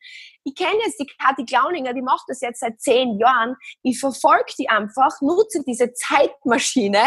Ich 0.44 0.54
kenne 0.54 0.78
jetzt 0.84 0.98
die 1.00 1.06
Kathi 1.20 1.44
Klauninger, 1.44 1.92
die 1.92 2.02
macht 2.02 2.24
das 2.28 2.40
jetzt 2.40 2.60
seit 2.60 2.80
zehn 2.80 3.18
Jahren. 3.18 3.56
Ich 3.82 3.98
verfolge 4.00 4.52
die 4.58 4.68
einfach, 4.68 5.20
nutze 5.20 5.62
diese 5.66 5.92
Zeitmaschine 5.92 7.02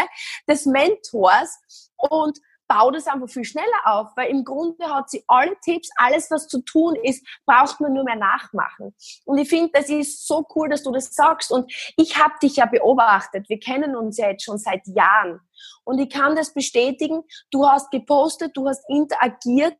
des 0.48 0.66
Mentors 0.66 1.58
und 1.96 2.38
baue 2.66 2.92
das 2.92 3.06
einfach 3.06 3.28
viel 3.28 3.44
schneller 3.44 3.66
auf, 3.84 4.12
weil 4.16 4.30
im 4.30 4.44
Grunde 4.44 4.88
hat 4.88 5.10
sie 5.10 5.22
alle 5.26 5.54
Tipps, 5.60 5.90
alles 5.96 6.30
was 6.30 6.48
zu 6.48 6.62
tun 6.62 6.96
ist, 7.02 7.26
braucht 7.46 7.80
man 7.80 7.92
nur 7.92 8.04
mehr 8.04 8.16
nachmachen. 8.16 8.94
Und 9.24 9.38
ich 9.38 9.48
finde, 9.48 9.70
das 9.72 9.88
ist 9.88 10.26
so 10.26 10.46
cool, 10.54 10.68
dass 10.68 10.82
du 10.82 10.90
das 10.90 11.14
sagst. 11.14 11.50
Und 11.52 11.70
ich 11.96 12.16
habe 12.16 12.34
dich 12.42 12.56
ja 12.56 12.66
beobachtet. 12.66 13.48
Wir 13.48 13.60
kennen 13.60 13.96
uns 13.96 14.16
ja 14.16 14.30
jetzt 14.30 14.44
schon 14.44 14.58
seit 14.58 14.86
Jahren. 14.86 15.40
Und 15.84 15.98
ich 15.98 16.10
kann 16.10 16.36
das 16.36 16.54
bestätigen. 16.54 17.22
Du 17.50 17.66
hast 17.66 17.90
gepostet, 17.90 18.56
du 18.56 18.66
hast 18.68 18.82
interagiert 18.88 19.76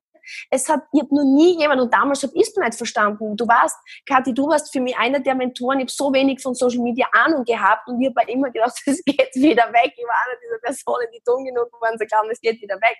es 0.50 0.68
hat, 0.68 0.82
ich 0.92 1.02
habe 1.02 1.14
noch 1.14 1.24
nie 1.24 1.58
jemand, 1.58 1.80
und 1.80 1.92
damals 1.92 2.22
habe 2.22 2.32
ich 2.34 2.48
es 2.48 2.56
nicht 2.56 2.74
verstanden. 2.74 3.36
Du 3.36 3.46
warst, 3.46 3.76
Kathi, 4.06 4.34
du 4.34 4.48
warst 4.48 4.72
für 4.72 4.80
mich 4.80 4.96
einer 4.96 5.20
der 5.20 5.34
Mentoren, 5.34 5.78
ich 5.80 5.84
habe 5.84 5.92
so 5.92 6.12
wenig 6.12 6.40
von 6.40 6.54
Social 6.54 6.82
Media 6.82 7.06
Ahnung 7.12 7.44
gehabt 7.44 7.88
und 7.88 8.00
ich 8.00 8.12
habe 8.14 8.30
immer 8.30 8.50
gedacht, 8.50 8.80
es 8.86 9.02
geht 9.04 9.34
wieder 9.34 9.72
weg. 9.72 9.92
Ich 9.96 10.04
war 10.04 10.16
eine 10.26 10.38
dieser 10.42 10.58
Personen, 10.58 11.06
die 11.14 11.22
dumm 11.24 11.44
genug 11.44 11.70
waren, 11.80 11.98
zu 11.98 12.06
glauben, 12.06 12.30
es 12.30 12.40
geht 12.40 12.60
wieder 12.60 12.76
weg. 12.76 12.96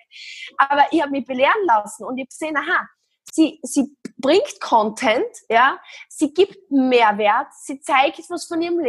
Aber 0.57 0.85
ich 0.91 1.01
habe 1.01 1.11
mich 1.11 1.25
belehren 1.25 1.65
lassen 1.67 2.05
und 2.05 2.17
ich 2.17 2.23
habe 2.23 2.29
gesehen, 2.29 2.57
aha, 2.57 2.87
sie, 3.31 3.59
sie 3.63 3.95
bringt 4.17 4.59
Content, 4.61 5.25
ja, 5.49 5.77
sie 6.09 6.33
gibt 6.33 6.71
Mehrwert, 6.71 7.47
sie 7.61 7.79
zeigt 7.81 8.19
etwas 8.19 8.45
von 8.45 8.61
ihrem 8.61 8.79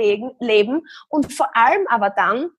Leben 0.41 0.87
und 1.09 1.33
vor 1.33 1.55
allem 1.57 1.87
aber 1.89 2.11
dann, 2.11 2.51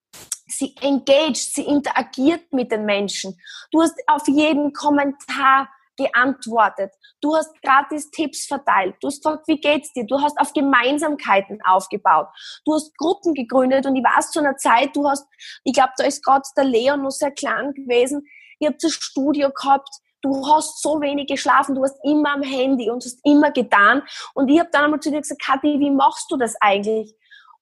sie 0.48 0.76
engaged, 0.82 1.38
sie 1.38 1.64
interagiert 1.64 2.52
mit 2.52 2.72
den 2.72 2.86
Menschen. 2.86 3.40
Du 3.72 3.82
hast 3.82 3.96
auf 4.08 4.28
jeden 4.28 4.74
Kommentar 4.74 5.70
geantwortet. 5.98 6.94
Du 7.22 7.36
hast 7.36 7.60
gratis 7.62 8.10
Tipps 8.12 8.46
verteilt. 8.46 8.96
Du 9.02 9.08
hast 9.08 9.24
gefragt, 9.24 9.48
wie 9.48 9.60
geht's 9.60 9.92
dir? 9.94 10.06
Du 10.06 10.22
hast 10.22 10.40
auf 10.40 10.54
Gemeinsamkeiten 10.54 11.60
aufgebaut. 11.66 12.28
Du 12.66 12.76
hast 12.76 12.96
Gruppen 12.98 13.34
gegründet 13.34 13.86
und 13.86 13.96
ich 13.96 14.04
weiß 14.04 14.32
zu 14.32 14.40
einer 14.40 14.56
Zeit, 14.58 14.96
du 14.96 15.10
hast, 15.10 15.28
ich 15.64 15.74
glaube, 15.74 15.94
da 15.98 16.06
ist 16.06 16.24
gerade 16.24 16.44
der 16.56 16.66
Leon 16.66 17.02
noch 17.02 17.12
sehr 17.12 17.32
klein 17.32 17.74
gewesen. 17.74 18.28
Ihr 18.60 18.70
habt 18.70 18.84
das 18.84 18.94
Studio 18.94 19.50
gehabt. 19.50 19.90
Du 20.22 20.48
hast 20.48 20.82
so 20.82 21.00
wenig 21.02 21.28
geschlafen, 21.28 21.76
du 21.76 21.82
warst 21.82 22.00
immer 22.04 22.34
am 22.34 22.42
Handy 22.42 22.90
und 22.90 23.04
hast 23.04 23.20
immer 23.24 23.52
getan. 23.52 24.02
Und 24.34 24.50
ich 24.50 24.60
habe 24.60 24.70
dann 24.72 24.86
einmal 24.86 25.00
zu 25.00 25.12
dir 25.12 25.22
gesagt, 25.22 25.42
Kathi, 25.42 25.80
wie 25.80 25.92
machst 25.92 26.32
du 26.32 26.38
das 26.38 26.56
eigentlich? 26.60 27.16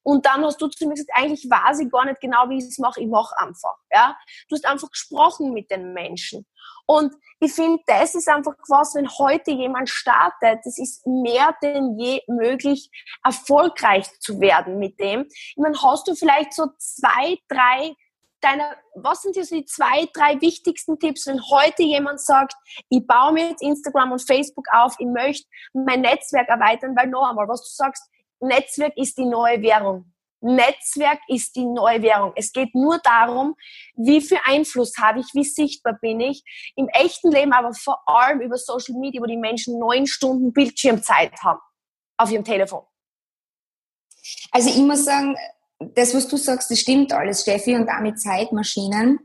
Und 0.03 0.23
dann 0.27 0.45
hast 0.45 0.61
du 0.61 0.67
zu 0.67 0.85
mir 0.87 0.93
gesagt, 0.93 1.09
eigentlich 1.13 1.49
weiß 1.49 1.79
ich 1.79 1.91
gar 1.91 2.05
nicht 2.05 2.21
genau, 2.21 2.47
wie 2.47 2.59
ich 2.59 2.65
es 2.65 2.77
mache. 2.77 3.01
Ich 3.01 3.07
mache 3.07 3.35
einfach. 3.39 3.75
Ja? 3.91 4.15
Du 4.47 4.55
hast 4.55 4.65
einfach 4.65 4.91
gesprochen 4.91 5.51
mit 5.51 5.71
den 5.71 5.93
Menschen. 5.93 6.45
Und 6.85 7.11
ich 7.39 7.51
finde, 7.51 7.81
das 7.87 8.13
ist 8.13 8.29
einfach 8.29 8.53
was, 8.67 8.93
wenn 8.93 9.09
heute 9.09 9.51
jemand 9.51 9.89
startet, 9.89 10.59
das 10.63 10.77
ist 10.77 11.05
mehr 11.07 11.55
denn 11.63 11.97
je 11.97 12.21
möglich, 12.27 12.91
erfolgreich 13.23 14.07
zu 14.19 14.39
werden 14.39 14.77
mit 14.77 14.99
dem. 14.99 15.25
Ich 15.27 15.57
meine, 15.57 15.81
hast 15.81 16.07
du 16.07 16.13
vielleicht 16.13 16.53
so 16.53 16.67
zwei, 16.77 17.39
drei 17.47 17.95
deiner, 18.45 18.75
was 18.95 19.21
sind 19.21 19.36
hier 19.36 19.45
so 19.45 19.55
die 19.55 19.65
zwei, 19.65 20.08
drei 20.13 20.39
wichtigsten 20.39 20.99
Tipps, 20.99 21.25
wenn 21.27 21.41
heute 21.49 21.84
jemand 21.84 22.21
sagt, 22.21 22.53
ich 22.89 23.05
baue 23.05 23.34
mir 23.34 23.49
jetzt 23.49 23.62
Instagram 23.62 24.12
und 24.12 24.25
Facebook 24.25 24.65
auf, 24.71 24.95
ich 24.99 25.08
möchte 25.08 25.47
mein 25.73 26.01
Netzwerk 26.01 26.47
erweitern, 26.47 26.95
weil 26.95 27.08
noch 27.08 27.27
einmal, 27.29 27.47
was 27.47 27.62
du 27.62 27.69
sagst, 27.69 28.03
Netzwerk 28.39 28.95
ist 28.97 29.17
die 29.17 29.25
neue 29.25 29.62
Währung. 29.62 30.12
Netzwerk 30.41 31.19
ist 31.27 31.55
die 31.55 31.65
neue 31.65 32.03
Währung. 32.03 32.34
Es 32.36 32.51
geht 32.51 32.75
nur 32.75 32.99
darum, 32.99 33.55
wie 33.95 34.21
viel 34.21 34.38
Einfluss 34.43 34.93
habe 34.99 35.19
ich, 35.19 35.25
wie 35.34 35.43
sichtbar 35.43 35.97
bin 35.99 36.19
ich. 36.19 36.43
Im 36.75 36.88
echten 36.89 37.31
Leben 37.31 37.51
aber 37.51 37.73
vor 37.73 38.08
allem 38.08 38.41
über 38.41 38.58
Social 38.58 38.95
Media, 38.99 39.21
wo 39.21 39.25
die 39.25 39.38
Menschen 39.38 39.79
neun 39.79 40.05
Stunden 40.05 40.53
Bildschirmzeit 40.53 41.31
haben 41.41 41.60
auf 42.17 42.31
ihrem 42.31 42.43
Telefon. 42.43 42.84
Also 44.51 44.69
ich 44.69 44.77
muss 44.77 45.05
sagen, 45.05 45.36
das, 45.79 46.13
was 46.13 46.27
du 46.27 46.38
sagst, 46.38 46.71
das 46.71 46.79
stimmt 46.79 47.13
alles, 47.13 47.41
Steffi, 47.41 47.75
und 47.75 47.88
damit 47.88 48.19
Zeitmaschinen. 48.19 49.19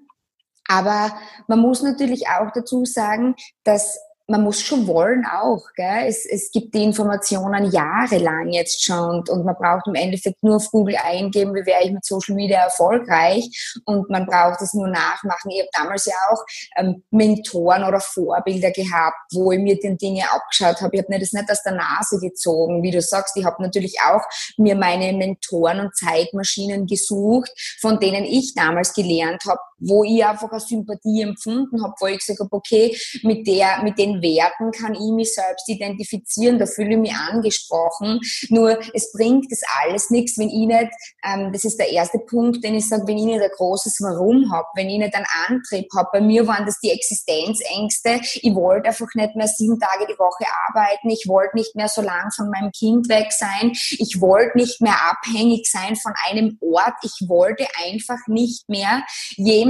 Aber 0.69 1.13
man 1.49 1.59
muss 1.59 1.83
natürlich 1.83 2.29
auch 2.29 2.53
dazu 2.53 2.85
sagen, 2.85 3.35
dass 3.65 3.99
man 4.31 4.45
muss 4.45 4.63
schon 4.63 4.87
wollen 4.87 5.25
auch. 5.27 5.61
Gell? 5.75 6.07
Es, 6.07 6.25
es 6.25 6.53
gibt 6.53 6.75
die 6.75 6.85
Informationen 6.85 7.71
jahrelang 7.73 8.49
jetzt 8.51 8.85
schon 8.85 9.11
und, 9.11 9.29
und 9.29 9.45
man 9.45 9.57
braucht 9.57 9.89
im 9.89 9.97
Endeffekt 9.97 10.43
nur 10.43 10.57
auf 10.57 10.71
Google 10.71 10.97
eingeben, 11.03 11.53
wie 11.55 11.67
wäre 11.67 11.83
ich 11.83 11.91
mit 11.91 12.05
Social 12.05 12.37
Media 12.37 12.61
erfolgreich 12.61 13.51
und 13.85 14.09
man 14.09 14.27
braucht 14.27 14.63
es 14.63 14.73
nur 14.73 14.87
nachmachen. 14.87 15.51
Ich 15.51 15.61
habe 15.61 15.71
damals 15.73 16.07
ja 16.07 16.15
auch 16.31 16.45
ähm, 16.77 17.03
Mentoren 17.11 17.83
oder 17.83 18.01
Vorbilder 18.01 18.71
gehabt, 18.71 19.17
wo 19.33 19.51
ich 19.51 19.59
mir 19.59 19.77
die 19.79 19.97
Dinge 19.97 20.23
abgeschaut 20.31 20.81
habe. 20.81 20.95
Ich 20.95 21.03
habe 21.03 21.13
mir 21.13 21.19
das 21.19 21.33
nicht 21.33 21.51
aus 21.51 21.63
der 21.65 21.73
Nase 21.73 22.21
gezogen, 22.21 22.83
wie 22.85 22.93
du 22.93 23.03
sagst. 23.03 23.37
Ich 23.37 23.45
habe 23.45 23.61
natürlich 23.61 23.97
auch 24.01 24.23
mir 24.57 24.77
meine 24.77 25.13
Mentoren 25.13 25.81
und 25.81 25.97
Zeitmaschinen 25.97 26.87
gesucht, 26.87 27.51
von 27.81 27.99
denen 27.99 28.25
ich 28.25 28.55
damals 28.55 28.93
gelernt 28.93 29.43
habe, 29.49 29.59
wo 29.81 30.05
ich 30.05 30.25
einfach 30.25 30.51
eine 30.51 30.61
Sympathie 30.61 31.23
empfunden 31.23 31.83
habe, 31.83 31.95
wo 32.01 32.07
ich 32.07 32.19
gesagt 32.19 32.41
habe, 32.41 32.53
okay, 32.53 32.97
mit 33.23 33.47
der, 33.47 33.83
mit 33.83 33.99
den 33.99 34.23
Werten 34.23 34.71
kann 34.71 34.95
ich 34.95 35.13
mich 35.13 35.35
selbst 35.35 35.69
identifizieren, 35.69 36.59
da 36.59 36.67
fühle 36.67 36.93
ich 36.93 36.99
mich 36.99 37.15
angesprochen. 37.15 38.21
Nur 38.49 38.79
es 38.95 39.13
bringt 39.13 39.51
das 39.51 39.61
alles 39.83 40.11
nichts, 40.11 40.39
wenn 40.39 40.49
ich 40.49 40.67
nicht, 40.67 40.91
ähm, 41.25 41.53
das 41.53 41.65
ist 41.65 41.79
der 41.79 41.91
erste 41.91 42.19
Punkt, 42.19 42.63
den 42.63 42.75
ich 42.75 42.89
sage, 42.89 43.05
wenn 43.07 43.19
ich 43.19 43.25
nicht 43.25 43.43
ein 43.43 43.51
großes 43.57 43.99
Warum 44.01 44.53
habe, 44.53 44.67
wenn 44.75 44.89
ich 44.89 44.99
nicht 44.99 45.15
einen 45.15 45.27
Antrieb 45.49 45.87
habe. 45.97 46.09
Bei 46.13 46.21
mir 46.21 46.47
waren 46.47 46.67
das 46.67 46.79
die 46.81 46.91
Existenzängste. 46.91 48.21
Ich 48.43 48.55
wollte 48.55 48.89
einfach 48.89 49.09
nicht 49.15 49.37
mehr 49.37 49.49
sieben 49.49 49.79
Tage 49.79 50.07
die 50.07 50.19
Woche 50.19 50.45
arbeiten. 50.69 51.11
Ich 51.11 51.27
wollte 51.27 51.57
nicht 51.57 51.75
mehr 51.75 51.89
so 51.89 52.03
lang 52.03 52.31
von 52.35 52.51
meinem 52.51 52.71
Kind 52.73 53.09
weg 53.09 53.33
sein. 53.33 53.73
Ich 53.73 54.21
wollte 54.21 54.59
nicht 54.59 54.81
mehr 54.81 54.97
abhängig 55.11 55.71
sein 55.71 55.97
von 55.97 56.13
einem 56.29 56.59
Ort. 56.61 56.95
Ich 57.03 57.29
wollte 57.29 57.67
einfach 57.87 58.19
nicht 58.27 58.69
mehr 58.69 59.03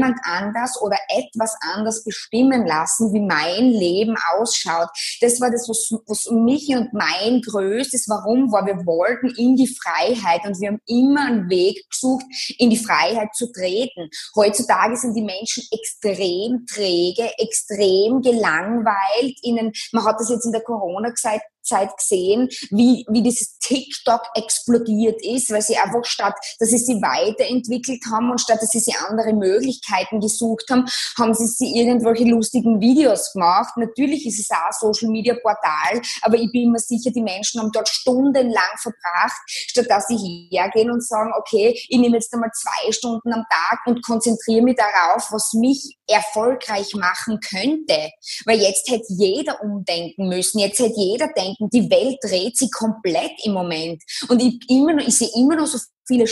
jemand 0.01 0.19
anders 0.25 0.81
oder 0.81 0.97
etwas 1.09 1.55
anders 1.75 2.05
bestimmen 2.05 2.67
lassen, 2.67 3.13
wie 3.13 3.21
mein 3.21 3.71
Leben 3.71 4.17
ausschaut. 4.35 4.89
Das 5.21 5.41
war 5.41 5.51
das, 5.51 5.69
was, 5.69 5.91
was 6.07 6.31
mich 6.31 6.69
und 6.69 6.93
mein 6.93 7.41
größtes 7.43 8.07
Warum 8.09 8.51
war. 8.51 8.67
Wir 8.67 8.87
wollten 8.87 9.29
in 9.37 9.57
die 9.57 9.69
Freiheit 9.69 10.45
und 10.47 10.59
wir 10.61 10.69
haben 10.69 10.81
immer 10.87 11.27
einen 11.27 11.51
Weg 11.51 11.85
gesucht, 11.91 12.25
in 12.59 12.71
die 12.71 12.79
Freiheit 12.79 13.35
zu 13.35 13.53
treten. 13.53 14.09
Heutzutage 14.35 14.97
sind 14.97 15.15
die 15.15 15.23
Menschen 15.23 15.65
extrem 15.71 16.67
träge, 16.67 17.31
extrem 17.39 18.23
gelangweilt. 18.23 19.39
Ihnen, 19.43 19.73
man 19.93 20.05
hat 20.05 20.17
das 20.19 20.31
jetzt 20.31 20.47
in 20.47 20.53
der 20.53 20.63
Corona-Zeit 20.63 21.43
Zeit 21.71 21.97
gesehen, 21.97 22.49
wie, 22.71 23.07
wie 23.09 23.23
dieses 23.23 23.59
TikTok 23.59 24.23
explodiert 24.35 25.25
ist, 25.25 25.51
weil 25.51 25.63
sie 25.63 25.77
einfach 25.77 26.05
statt, 26.05 26.35
dass 26.59 26.71
sie 26.71 26.79
sie 26.79 27.01
weiterentwickelt 27.01 28.03
haben 28.11 28.31
und 28.31 28.41
statt, 28.41 28.59
dass 28.61 28.71
sie 28.71 28.81
sie 28.81 28.95
andere 29.09 29.33
Möglichkeiten 29.33 30.21
gesucht 30.21 30.65
haben, 30.71 30.87
haben 31.19 31.35
sie 31.35 31.47
sie 31.47 31.79
irgendwelche 31.79 32.25
lustigen 32.25 32.81
Videos 32.81 33.33
gemacht. 33.33 33.77
Natürlich 33.77 34.27
ist 34.27 34.41
es 34.41 34.51
auch 34.51 34.67
ein 34.67 34.95
Social 34.95 35.11
Media 35.11 35.35
Portal, 35.35 36.01
aber 36.23 36.37
ich 36.37 36.51
bin 36.51 36.73
mir 36.73 36.79
sicher, 36.79 37.11
die 37.11 37.23
Menschen 37.23 37.61
haben 37.61 37.71
dort 37.73 37.89
stundenlang 37.89 38.77
verbracht, 38.79 39.41
statt 39.47 39.87
dass 39.89 40.07
sie 40.09 40.49
hergehen 40.51 40.91
und 40.91 41.07
sagen, 41.07 41.33
okay, 41.39 41.79
ich 41.89 41.99
nehme 41.99 42.17
jetzt 42.17 42.33
einmal 42.33 42.51
zwei 42.53 42.93
Stunden 42.93 43.33
am 43.33 43.45
Tag 43.51 43.81
und 43.87 44.05
konzentriere 44.05 44.63
mich 44.63 44.77
darauf, 44.77 45.29
was 45.31 45.53
mich 45.55 45.97
erfolgreich 46.09 46.95
machen 46.95 47.39
könnte. 47.41 48.11
Weil 48.45 48.61
jetzt 48.61 48.91
hätte 48.91 49.07
jeder 49.09 49.63
umdenken 49.63 50.29
müssen, 50.29 50.59
jetzt 50.59 50.79
hätte 50.79 50.95
jeder 50.97 51.29
denken 51.29 51.60
denken, 51.60 51.60
die 51.61 51.91
Welt 51.91 52.19
dreht 52.23 52.57
sich 52.57 52.71
komplett 52.73 53.33
im 53.45 53.53
Moment. 53.53 54.03
Und 54.29 54.41
ich, 54.41 54.59
immer 54.69 54.95
noch, 54.95 55.07
ich 55.07 55.17
sehe 55.17 55.31
immer 55.37 55.57
noch 55.57 55.67
so 55.67 55.79
viele 56.07 56.27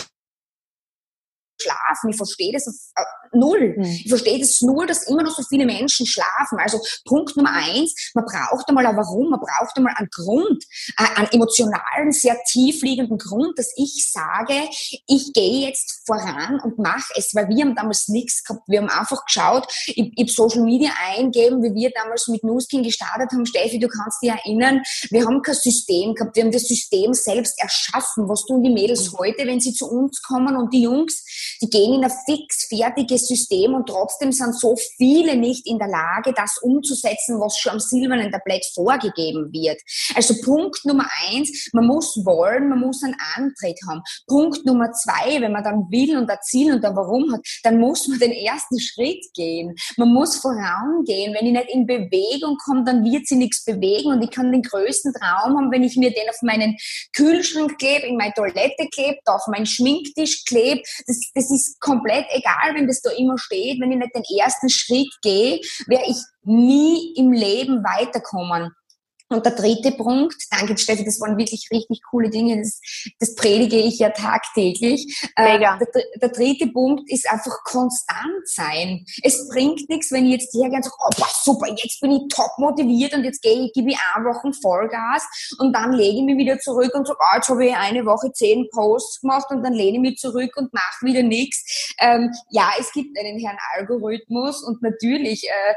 schlafen. 1.60 2.10
Ich 2.10 2.16
verstehe 2.16 2.52
das 2.52 2.92
äh, 2.94 3.04
null. 3.32 3.74
Mhm. 3.76 3.84
Ich 3.84 4.08
verstehe 4.08 4.38
das 4.38 4.60
null, 4.60 4.86
dass 4.86 5.08
immer 5.08 5.22
noch 5.22 5.34
so 5.34 5.42
viele 5.42 5.66
Menschen 5.66 6.06
schlafen. 6.06 6.58
Also 6.58 6.80
Punkt 7.04 7.36
Nummer 7.36 7.52
eins, 7.52 8.10
man 8.14 8.24
braucht 8.24 8.68
einmal 8.68 8.86
ein 8.86 8.96
Warum, 8.96 9.30
man 9.30 9.40
braucht 9.40 9.76
einmal 9.76 9.94
einen 9.96 10.08
Grund, 10.10 10.64
äh, 10.98 11.18
einen 11.18 11.28
emotionalen, 11.32 12.12
sehr 12.12 12.36
tiefliegenden 12.50 13.18
Grund, 13.18 13.58
dass 13.58 13.72
ich 13.76 14.10
sage, 14.12 14.54
ich 15.06 15.32
gehe 15.32 15.66
jetzt 15.68 16.02
voran 16.06 16.60
und 16.62 16.78
mache 16.78 17.12
es, 17.16 17.34
weil 17.34 17.48
wir 17.48 17.64
haben 17.64 17.74
damals 17.74 18.08
nichts 18.08 18.44
gehabt. 18.44 18.62
Wir 18.66 18.80
haben 18.80 18.88
einfach 18.88 19.24
geschaut, 19.24 19.66
ich, 19.86 20.12
ich 20.16 20.34
Social 20.34 20.62
Media 20.62 20.90
eingeben, 21.14 21.62
wie 21.62 21.74
wir 21.74 21.90
damals 21.90 22.28
mit 22.28 22.44
Nuskin 22.44 22.82
gestartet 22.82 23.30
haben. 23.32 23.46
Steffi, 23.46 23.78
du 23.78 23.88
kannst 23.88 24.22
dich 24.22 24.30
erinnern, 24.30 24.82
wir 25.10 25.24
haben 25.24 25.42
kein 25.42 25.54
System 25.54 26.14
gehabt, 26.14 26.36
wir 26.36 26.44
haben 26.44 26.52
das 26.52 26.68
System 26.68 27.14
selbst 27.14 27.60
erschaffen. 27.60 28.28
Was 28.28 28.44
tun 28.44 28.62
die 28.62 28.70
Mädels 28.70 29.12
mhm. 29.12 29.18
heute, 29.18 29.46
wenn 29.46 29.60
sie 29.60 29.72
zu 29.72 29.88
uns 29.90 30.22
kommen 30.22 30.56
und 30.56 30.72
die 30.72 30.82
Jungs? 30.82 31.24
die 31.60 31.70
gehen 31.70 31.94
in 31.94 32.04
ein 32.04 32.12
fix 32.26 32.66
fertiges 33.18 33.26
System 33.26 33.74
und 33.74 33.88
trotzdem 33.88 34.32
sind 34.32 34.54
so 34.58 34.76
viele 34.96 35.36
nicht 35.36 35.66
in 35.66 35.78
der 35.78 35.88
Lage, 35.88 36.32
das 36.34 36.58
umzusetzen, 36.62 37.40
was 37.40 37.58
schon 37.58 37.72
am 37.72 37.80
silbernen 37.80 38.30
Tablett 38.30 38.64
vorgegeben 38.74 39.52
wird. 39.52 39.80
Also 40.14 40.34
Punkt 40.42 40.84
Nummer 40.84 41.06
eins, 41.26 41.68
man 41.72 41.86
muss 41.86 42.16
wollen, 42.24 42.68
man 42.68 42.80
muss 42.80 43.02
einen 43.02 43.16
Antritt 43.36 43.78
haben. 43.88 44.02
Punkt 44.26 44.64
Nummer 44.64 44.92
zwei, 44.92 45.40
wenn 45.40 45.52
man 45.52 45.64
dann 45.64 45.86
will 45.90 46.16
und 46.16 46.30
ein 46.30 46.38
Ziel 46.42 46.72
und 46.72 46.84
ein 46.84 46.96
Warum 46.96 47.32
hat, 47.32 47.40
dann 47.62 47.78
muss 47.78 48.08
man 48.08 48.18
den 48.18 48.32
ersten 48.32 48.80
Schritt 48.80 49.24
gehen. 49.34 49.74
Man 49.96 50.12
muss 50.12 50.36
vorangehen. 50.36 51.34
Wenn 51.34 51.46
ich 51.46 51.52
nicht 51.52 51.70
in 51.70 51.86
Bewegung 51.86 52.56
komme, 52.64 52.84
dann 52.84 53.04
wird 53.04 53.26
sie 53.26 53.36
nichts 53.36 53.64
bewegen 53.64 54.10
und 54.10 54.22
ich 54.22 54.30
kann 54.30 54.52
den 54.52 54.62
größten 54.62 55.12
Traum 55.14 55.56
haben, 55.56 55.70
wenn 55.70 55.82
ich 55.82 55.96
mir 55.96 56.10
den 56.10 56.28
auf 56.28 56.42
meinen 56.42 56.76
Kühlschrank 57.14 57.78
klebe, 57.78 58.06
in 58.06 58.16
meine 58.16 58.32
Toilette 58.34 58.88
klebe, 58.92 59.18
auf 59.26 59.46
meinen 59.48 59.66
Schminktisch 59.66 60.44
klebe. 60.44 60.82
Das, 61.06 61.18
das 61.34 61.50
ist 61.50 61.80
komplett 61.80 62.26
egal, 62.30 62.74
wenn 62.74 62.86
das 62.86 63.02
da 63.08 63.16
immer 63.16 63.38
steht. 63.38 63.80
Wenn 63.80 63.92
ich 63.92 63.98
nicht 63.98 64.14
den 64.14 64.38
ersten 64.38 64.68
Schritt 64.68 65.12
gehe, 65.22 65.60
werde 65.86 66.10
ich 66.10 66.18
nie 66.42 67.14
im 67.16 67.32
Leben 67.32 67.82
weiterkommen. 67.84 68.72
Und 69.30 69.44
der 69.44 69.52
dritte 69.52 69.92
Punkt, 69.92 70.36
danke 70.50 70.76
Steffi, 70.78 71.04
das 71.04 71.20
waren 71.20 71.36
wirklich 71.36 71.68
richtig 71.70 72.00
coole 72.10 72.30
Dinge, 72.30 72.58
das, 72.58 72.80
das 73.18 73.34
predige 73.34 73.76
ich 73.76 73.98
ja 73.98 74.10
tagtäglich. 74.10 75.28
Äh, 75.36 75.58
Mega. 75.58 75.76
Äh, 75.76 75.86
der, 75.92 76.02
der, 76.22 76.28
dritte 76.30 76.68
Punkt 76.68 77.10
ist 77.10 77.30
einfach 77.30 77.62
konstant 77.64 78.46
sein. 78.46 79.04
Es 79.22 79.48
bringt 79.48 79.88
nichts, 79.88 80.10
wenn 80.12 80.26
ich 80.26 80.40
jetzt 80.40 80.54
hergehe 80.54 80.76
und 80.76 80.84
sage, 80.84 80.96
oh 80.98 81.24
super, 81.42 81.68
jetzt 81.68 82.00
bin 82.00 82.12
ich 82.12 82.22
top 82.28 82.52
motiviert 82.56 83.14
und 83.14 83.24
jetzt 83.24 83.42
gehe 83.42 83.66
ich, 83.66 83.72
gebe 83.72 83.90
ich 83.90 83.98
eine 84.14 84.24
Woche 84.24 84.52
Vollgas 84.62 85.26
und 85.58 85.74
dann 85.74 85.92
lege 85.92 86.18
ich 86.18 86.22
mich 86.22 86.38
wieder 86.38 86.58
zurück 86.58 86.94
und 86.94 87.06
sage, 87.06 87.18
oh, 87.20 87.36
jetzt 87.36 87.48
habe 87.48 87.66
ich 87.66 87.76
eine 87.76 88.06
Woche 88.06 88.32
zehn 88.32 88.66
Posts 88.70 89.20
gemacht 89.20 89.46
und 89.50 89.62
dann 89.62 89.74
lehne 89.74 89.98
ich 89.98 90.02
mich 90.02 90.16
zurück 90.16 90.56
und 90.56 90.72
mache 90.72 91.02
wieder 91.02 91.22
nichts. 91.22 91.94
Ähm, 92.00 92.30
ja, 92.50 92.70
es 92.78 92.92
gibt 92.92 93.18
einen 93.18 93.38
Herrn 93.38 93.58
Algorithmus 93.76 94.62
und 94.62 94.80
natürlich 94.80 95.44
äh, 95.48 95.74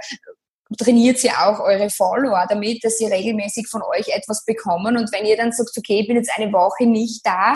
trainiert 0.78 1.24
ihr 1.24 1.34
auch 1.40 1.60
eure 1.60 1.90
Follower 1.90 2.46
damit, 2.48 2.84
dass 2.84 2.98
sie 2.98 3.06
regelmäßig 3.06 3.68
von 3.68 3.82
euch 3.82 4.08
etwas 4.10 4.46
bekommen. 4.46 4.98
Und 4.98 5.12
wenn 5.12 5.26
ihr 5.26 5.38
dann 5.38 5.52
sagt, 5.52 5.78
okay, 5.78 6.02
ich 6.02 6.08
bin 6.08 6.18
jetzt 6.18 6.32
eine 6.36 6.52
Woche 6.52 6.86
nicht 6.86 7.26
da, 7.26 7.56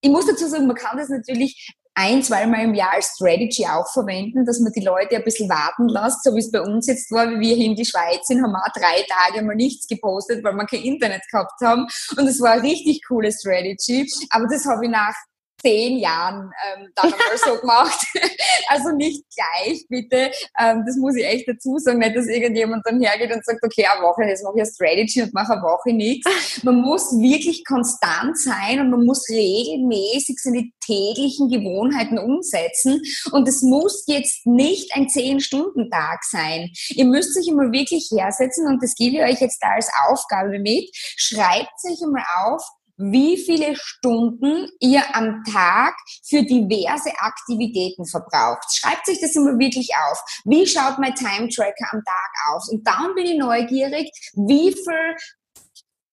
ich 0.00 0.10
muss 0.10 0.26
dazu 0.26 0.46
sagen, 0.46 0.66
man 0.66 0.76
kann 0.76 0.96
das 0.96 1.08
natürlich 1.08 1.74
ein, 1.94 2.22
zweimal 2.22 2.62
im 2.62 2.74
Jahr 2.74 2.92
als 2.92 3.14
Strategy 3.16 3.66
auch 3.66 3.90
verwenden, 3.92 4.46
dass 4.46 4.60
man 4.60 4.72
die 4.72 4.84
Leute 4.84 5.16
ein 5.16 5.24
bisschen 5.24 5.48
warten 5.48 5.88
lässt, 5.88 6.22
so 6.22 6.32
wie 6.32 6.38
es 6.38 6.52
bei 6.52 6.60
uns 6.60 6.86
jetzt 6.86 7.10
war, 7.10 7.28
wie 7.28 7.40
wir 7.40 7.56
hier 7.56 7.66
in 7.66 7.74
die 7.74 7.84
Schweiz 7.84 8.24
sind, 8.28 8.40
haben 8.40 8.52
wir 8.52 8.62
auch 8.62 8.72
drei 8.72 9.04
Tage 9.08 9.44
mal 9.44 9.56
nichts 9.56 9.88
gepostet, 9.88 10.44
weil 10.44 10.52
wir 10.52 10.66
kein 10.66 10.82
Internet 10.82 11.22
gehabt 11.28 11.60
haben. 11.60 11.88
Und 12.16 12.28
es 12.28 12.40
war 12.40 12.52
eine 12.52 12.62
richtig 12.62 13.00
coole 13.08 13.32
Strategy. 13.32 14.08
Aber 14.30 14.46
das 14.46 14.64
habe 14.64 14.84
ich 14.84 14.90
nach 14.92 15.14
zehn 15.60 15.98
Jahren 15.98 16.50
ähm, 16.76 16.88
dann 16.94 17.12
einmal 17.12 17.38
so 17.38 17.60
gemacht. 17.60 18.06
also 18.68 18.90
nicht 18.90 19.24
gleich, 19.34 19.84
bitte. 19.88 20.30
Ähm, 20.58 20.84
das 20.86 20.96
muss 20.96 21.16
ich 21.16 21.24
echt 21.24 21.48
dazu 21.48 21.78
sagen, 21.78 21.98
nicht, 21.98 22.16
dass 22.16 22.26
irgendjemand 22.26 22.86
dann 22.86 23.00
hergeht 23.00 23.32
und 23.34 23.44
sagt, 23.44 23.62
okay, 23.64 23.86
eine 23.86 24.02
Woche, 24.02 24.24
jetzt 24.24 24.44
mache 24.44 24.54
ich 24.56 24.62
eine 24.62 24.70
Strategy 24.70 25.22
und 25.22 25.34
mache 25.34 25.52
eine 25.52 25.62
Woche 25.62 25.92
nichts. 25.92 26.30
Man 26.62 26.80
muss 26.80 27.10
wirklich 27.18 27.64
konstant 27.64 28.38
sein 28.38 28.80
und 28.80 28.90
man 28.90 29.04
muss 29.04 29.28
regelmäßig 29.28 30.38
seine 30.38 30.70
täglichen 30.84 31.48
Gewohnheiten 31.48 32.18
umsetzen. 32.18 33.02
Und 33.32 33.48
es 33.48 33.62
muss 33.62 34.04
jetzt 34.06 34.46
nicht 34.46 34.94
ein 34.94 35.08
zehn-Stunden-Tag 35.08 36.24
sein. 36.24 36.70
Ihr 36.90 37.04
müsst 37.04 37.34
sich 37.34 37.48
immer 37.48 37.72
wirklich 37.72 38.08
hersetzen 38.12 38.66
und 38.66 38.82
das 38.82 38.94
gebe 38.94 39.16
ich 39.16 39.22
euch 39.22 39.40
jetzt 39.40 39.62
da 39.62 39.74
als 39.74 39.90
Aufgabe 40.08 40.58
mit. 40.58 40.88
Schreibt 40.94 41.78
sich 41.80 42.00
einmal 42.02 42.24
auf, 42.44 42.62
wie 42.98 43.36
viele 43.36 43.74
Stunden 43.76 44.68
ihr 44.80 45.02
am 45.14 45.42
Tag 45.44 45.94
für 46.26 46.42
diverse 46.42 47.10
Aktivitäten 47.18 48.04
verbraucht. 48.04 48.64
Schreibt 48.74 49.06
sich 49.06 49.20
das 49.20 49.34
immer 49.36 49.58
wirklich 49.58 49.90
auf. 50.10 50.22
Wie 50.44 50.66
schaut 50.66 50.98
mein 50.98 51.14
Time 51.14 51.48
Tracker 51.48 51.86
am 51.92 52.02
Tag 52.04 52.30
aus? 52.52 52.68
Und 52.68 52.86
dann 52.86 53.14
bin 53.14 53.26
ich 53.26 53.38
neugierig, 53.38 54.10
wie 54.34 54.72
viel 54.72 55.16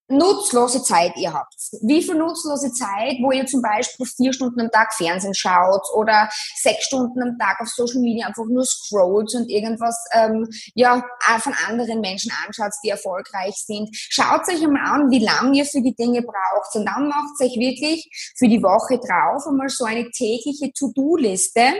nutzlose 0.08 0.82
Zeit 0.82 1.12
ihr 1.16 1.32
habt. 1.32 1.54
Wie 1.82 2.02
viel 2.02 2.14
nutzlose 2.14 2.72
Zeit, 2.72 3.16
wo 3.22 3.32
ihr 3.32 3.46
zum 3.46 3.60
Beispiel 3.60 4.06
vier 4.06 4.32
Stunden 4.32 4.60
am 4.60 4.70
Tag 4.70 4.92
Fernsehen 4.94 5.34
schaut 5.34 5.82
oder 5.94 6.28
sechs 6.62 6.84
Stunden 6.84 7.20
am 7.22 7.38
Tag 7.38 7.60
auf 7.60 7.68
Social 7.68 8.00
Media 8.00 8.26
einfach 8.26 8.44
nur 8.46 8.64
scrollt 8.64 9.34
und 9.34 9.48
irgendwas 9.48 9.96
ähm, 10.12 10.48
ja 10.74 11.04
von 11.38 11.54
anderen 11.68 12.00
Menschen 12.00 12.32
anschaut, 12.46 12.72
die 12.84 12.90
erfolgreich 12.90 13.54
sind. 13.56 13.88
Schaut 13.92 14.48
euch 14.48 14.62
einmal 14.62 14.86
an, 14.86 15.10
wie 15.10 15.24
lange 15.24 15.58
ihr 15.58 15.64
für 15.64 15.82
die 15.82 15.94
Dinge 15.94 16.22
braucht 16.22 16.74
und 16.74 16.86
dann 16.86 17.08
macht 17.08 17.40
euch 17.40 17.56
wirklich 17.58 18.08
für 18.36 18.48
die 18.48 18.62
Woche 18.62 18.98
drauf 18.98 19.46
einmal 19.46 19.68
so 19.68 19.84
eine 19.84 20.08
tägliche 20.10 20.72
To-Do-Liste 20.72 21.74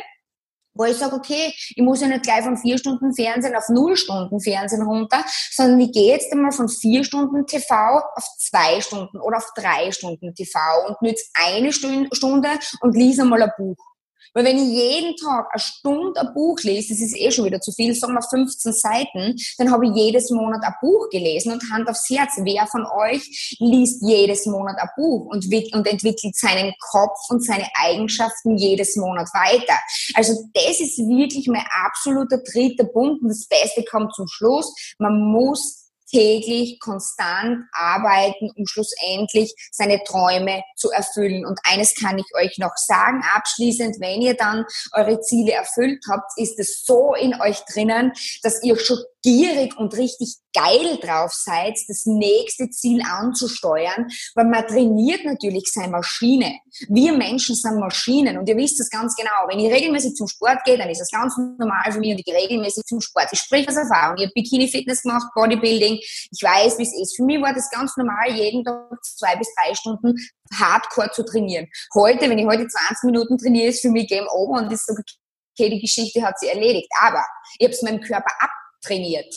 wo 0.76 0.84
ich 0.84 0.96
sage, 0.96 1.14
okay, 1.14 1.52
ich 1.56 1.82
muss 1.82 2.00
ja 2.00 2.08
nicht 2.08 2.22
gleich 2.22 2.42
von 2.42 2.56
vier 2.56 2.78
Stunden 2.78 3.14
Fernsehen 3.14 3.56
auf 3.56 3.68
null 3.68 3.96
Stunden 3.96 4.40
Fernsehen 4.40 4.82
runter, 4.82 5.24
sondern 5.50 5.80
ich 5.80 5.92
gehe 5.92 6.12
jetzt 6.12 6.32
einmal 6.32 6.52
von 6.52 6.68
vier 6.68 7.04
Stunden 7.04 7.46
TV 7.46 7.74
auf 7.74 8.24
zwei 8.38 8.80
Stunden 8.80 9.18
oder 9.20 9.38
auf 9.38 9.48
drei 9.56 9.90
Stunden 9.92 10.34
TV 10.34 10.58
und 10.88 11.00
nütze 11.02 11.24
eine 11.34 11.72
Stunde 11.72 12.50
und 12.80 12.96
lese 12.96 13.22
einmal 13.22 13.42
ein 13.42 13.52
Buch. 13.56 13.95
Weil 14.36 14.44
wenn 14.44 14.58
ich 14.58 14.68
jeden 14.68 15.16
Tag 15.16 15.48
eine 15.50 15.58
Stunde 15.58 16.20
ein 16.20 16.34
Buch 16.34 16.58
lese, 16.62 16.92
das 16.92 17.00
ist 17.00 17.16
eh 17.16 17.30
schon 17.30 17.46
wieder 17.46 17.58
zu 17.58 17.72
viel, 17.72 17.94
sagen 17.94 18.12
wir 18.12 18.20
15 18.20 18.70
Seiten, 18.70 19.34
dann 19.56 19.70
habe 19.70 19.86
ich 19.86 19.92
jedes 19.94 20.28
Monat 20.30 20.62
ein 20.62 20.74
Buch 20.82 21.08
gelesen 21.08 21.52
und 21.52 21.70
Hand 21.72 21.88
aufs 21.88 22.10
Herz, 22.10 22.32
wer 22.42 22.66
von 22.66 22.84
euch 22.84 23.56
liest 23.60 24.02
jedes 24.02 24.44
Monat 24.44 24.76
ein 24.78 24.90
Buch 24.94 25.24
und, 25.24 25.46
und 25.46 25.86
entwickelt 25.86 26.36
seinen 26.36 26.74
Kopf 26.78 27.18
und 27.30 27.42
seine 27.42 27.66
Eigenschaften 27.82 28.58
jedes 28.58 28.96
Monat 28.96 29.28
weiter? 29.32 29.78
Also 30.12 30.34
das 30.52 30.80
ist 30.80 30.98
wirklich 30.98 31.48
mein 31.48 31.64
absoluter 31.86 32.36
dritter 32.36 32.84
Punkt 32.84 33.22
und 33.22 33.28
das 33.28 33.46
Beste 33.46 33.84
kommt 33.84 34.14
zum 34.14 34.28
Schluss. 34.28 34.70
Man 34.98 35.18
muss 35.18 35.85
täglich 36.16 36.80
konstant 36.80 37.66
arbeiten, 37.72 38.50
um 38.56 38.66
schlussendlich 38.66 39.54
seine 39.70 40.02
Träume 40.04 40.62
zu 40.76 40.90
erfüllen. 40.90 41.44
Und 41.44 41.60
eines 41.64 41.94
kann 41.94 42.18
ich 42.18 42.26
euch 42.34 42.56
noch 42.58 42.74
sagen, 42.76 43.22
abschließend, 43.34 43.96
wenn 44.00 44.22
ihr 44.22 44.34
dann 44.34 44.64
eure 44.92 45.20
Ziele 45.20 45.52
erfüllt 45.52 46.02
habt, 46.10 46.32
ist 46.36 46.58
es 46.58 46.84
so 46.84 47.14
in 47.14 47.38
euch 47.40 47.60
drinnen, 47.70 48.12
dass 48.42 48.62
ihr 48.62 48.78
schon 48.78 48.98
gierig 49.26 49.76
und 49.76 49.92
richtig 49.96 50.36
geil 50.54 50.98
drauf 51.02 51.32
seid, 51.32 51.74
das 51.88 52.06
nächste 52.06 52.70
Ziel 52.70 53.02
anzusteuern, 53.02 54.06
weil 54.36 54.44
man 54.44 54.64
trainiert 54.68 55.24
natürlich 55.24 55.64
seine 55.66 55.90
Maschine. 55.90 56.60
Wir 56.88 57.12
Menschen 57.12 57.56
sind 57.56 57.80
Maschinen 57.80 58.38
und 58.38 58.48
ihr 58.48 58.56
wisst 58.56 58.78
das 58.78 58.88
ganz 58.88 59.16
genau. 59.16 59.48
Wenn 59.48 59.58
ich 59.58 59.72
regelmäßig 59.72 60.14
zum 60.14 60.28
Sport 60.28 60.62
gehe, 60.64 60.78
dann 60.78 60.88
ist 60.88 61.00
das 61.00 61.10
ganz 61.10 61.36
normal 61.36 61.90
für 61.90 61.98
mich 61.98 62.12
und 62.12 62.18
ich 62.20 62.24
gehe 62.24 62.36
regelmäßig 62.36 62.84
zum 62.84 63.00
Sport. 63.00 63.26
Ich 63.32 63.40
spreche 63.40 63.68
aus 63.68 63.76
Erfahrung. 63.76 64.16
Ich 64.16 64.26
habe 64.26 64.32
Bikini-Fitness 64.36 65.02
gemacht, 65.02 65.26
Bodybuilding. 65.34 65.94
Ich 65.96 66.42
weiß, 66.42 66.78
wie 66.78 66.84
es 66.84 66.96
ist. 66.96 67.16
Für 67.16 67.24
mich 67.24 67.42
war 67.42 67.52
das 67.52 67.68
ganz 67.70 67.96
normal, 67.96 68.30
jeden 68.30 68.62
Tag 68.62 68.96
zwei 69.02 69.34
bis 69.34 69.48
drei 69.56 69.74
Stunden 69.74 70.14
hardcore 70.54 71.10
zu 71.10 71.24
trainieren. 71.24 71.66
Heute, 71.94 72.30
wenn 72.30 72.38
ich 72.38 72.46
heute 72.46 72.68
20 72.68 73.02
Minuten 73.06 73.36
trainiere, 73.38 73.70
ist 73.70 73.82
für 73.82 73.90
mich 73.90 74.06
Game 74.06 74.28
Over 74.28 74.62
und 74.62 74.72
ist 74.72 74.86
so, 74.86 74.94
okay, 74.94 75.68
die 75.68 75.80
Geschichte 75.80 76.22
hat 76.22 76.38
sie 76.38 76.46
erledigt. 76.46 76.88
Aber 77.02 77.24
ich 77.58 77.64
habe 77.64 77.74
es 77.74 77.82
meinem 77.82 78.00
Körper 78.00 78.30
ab 78.38 78.50
trainiert. 78.82 79.32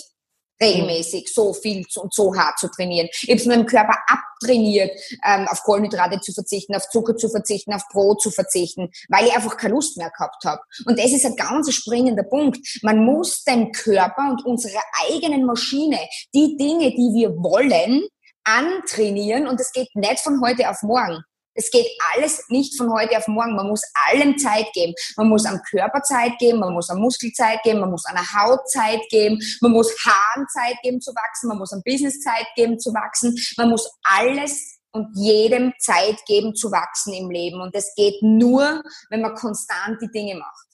Regelmäßig 0.61 1.33
so 1.33 1.53
viel 1.53 1.85
und 1.95 2.13
so 2.13 2.35
hart 2.35 2.59
zu 2.59 2.67
trainieren. 2.67 3.07
Ich 3.21 3.29
habe 3.29 3.39
es 3.39 3.45
meinem 3.45 3.65
Körper 3.65 3.97
abtrainiert, 4.07 4.91
ähm, 5.25 5.47
auf 5.47 5.63
Kohlenhydrate 5.63 6.19
zu 6.19 6.33
verzichten, 6.33 6.75
auf 6.75 6.89
Zucker 6.89 7.15
zu 7.15 7.29
verzichten, 7.29 7.73
auf 7.73 7.83
Brot 7.89 8.21
zu 8.21 8.29
verzichten, 8.29 8.89
weil 9.07 9.27
ich 9.27 9.33
einfach 9.33 9.55
keine 9.55 9.75
Lust 9.75 9.95
mehr 9.97 10.09
gehabt 10.09 10.43
habe. 10.43 10.61
Und 10.85 10.99
das 10.99 11.13
ist 11.13 11.25
ein 11.25 11.37
ganz 11.37 11.73
springender 11.73 12.23
Punkt. 12.23 12.59
Man 12.81 13.05
muss 13.05 13.43
den 13.45 13.71
Körper 13.71 14.31
und 14.31 14.45
unsere 14.45 14.79
eigenen 15.07 15.45
Maschine, 15.45 15.99
die 16.33 16.57
Dinge, 16.57 16.91
die 16.91 17.13
wir 17.13 17.29
wollen, 17.37 18.03
antrainieren 18.43 19.47
und 19.47 19.59
es 19.59 19.71
geht 19.71 19.89
nicht 19.95 20.19
von 20.19 20.41
heute 20.41 20.69
auf 20.69 20.81
morgen. 20.81 21.23
Es 21.59 21.69
geht 21.71 21.87
alles 22.13 22.45
nicht 22.47 22.77
von 22.77 22.91
heute 22.93 23.17
auf 23.17 23.27
morgen. 23.27 23.53
Man 23.53 23.67
muss 23.67 23.83
allem 24.09 24.37
Zeit 24.37 24.71
geben. 24.73 24.93
Man 25.17 25.27
muss 25.27 25.45
am 25.45 25.61
Körper 25.69 26.01
Zeit 26.01 26.37
geben, 26.39 26.59
man 26.59 26.73
muss 26.73 26.89
am 26.89 26.99
Muskel 26.99 27.33
Zeit 27.33 27.61
geben, 27.63 27.81
man 27.81 27.91
muss 27.91 28.05
an 28.05 28.15
der 28.15 28.41
Haut 28.41 28.69
Zeit 28.69 29.01
geben, 29.09 29.37
man 29.59 29.71
muss 29.71 29.93
Haaren 30.05 30.47
Zeit 30.47 30.77
geben 30.83 31.01
zu 31.01 31.11
wachsen, 31.11 31.49
man 31.49 31.57
muss 31.57 31.73
am 31.73 31.81
Business 31.83 32.21
Zeit 32.21 32.47
geben 32.55 32.79
zu 32.79 32.93
wachsen. 32.93 33.35
Man 33.57 33.69
muss 33.69 33.91
alles 34.03 34.79
und 34.91 35.09
jedem 35.15 35.73
Zeit 35.79 36.17
geben 36.25 36.55
zu 36.55 36.71
wachsen 36.71 37.13
im 37.13 37.29
Leben. 37.29 37.59
Und 37.59 37.75
das 37.75 37.93
geht 37.95 38.23
nur, 38.23 38.81
wenn 39.09 39.21
man 39.21 39.35
konstant 39.35 40.01
die 40.01 40.11
Dinge 40.11 40.35
macht. 40.35 40.67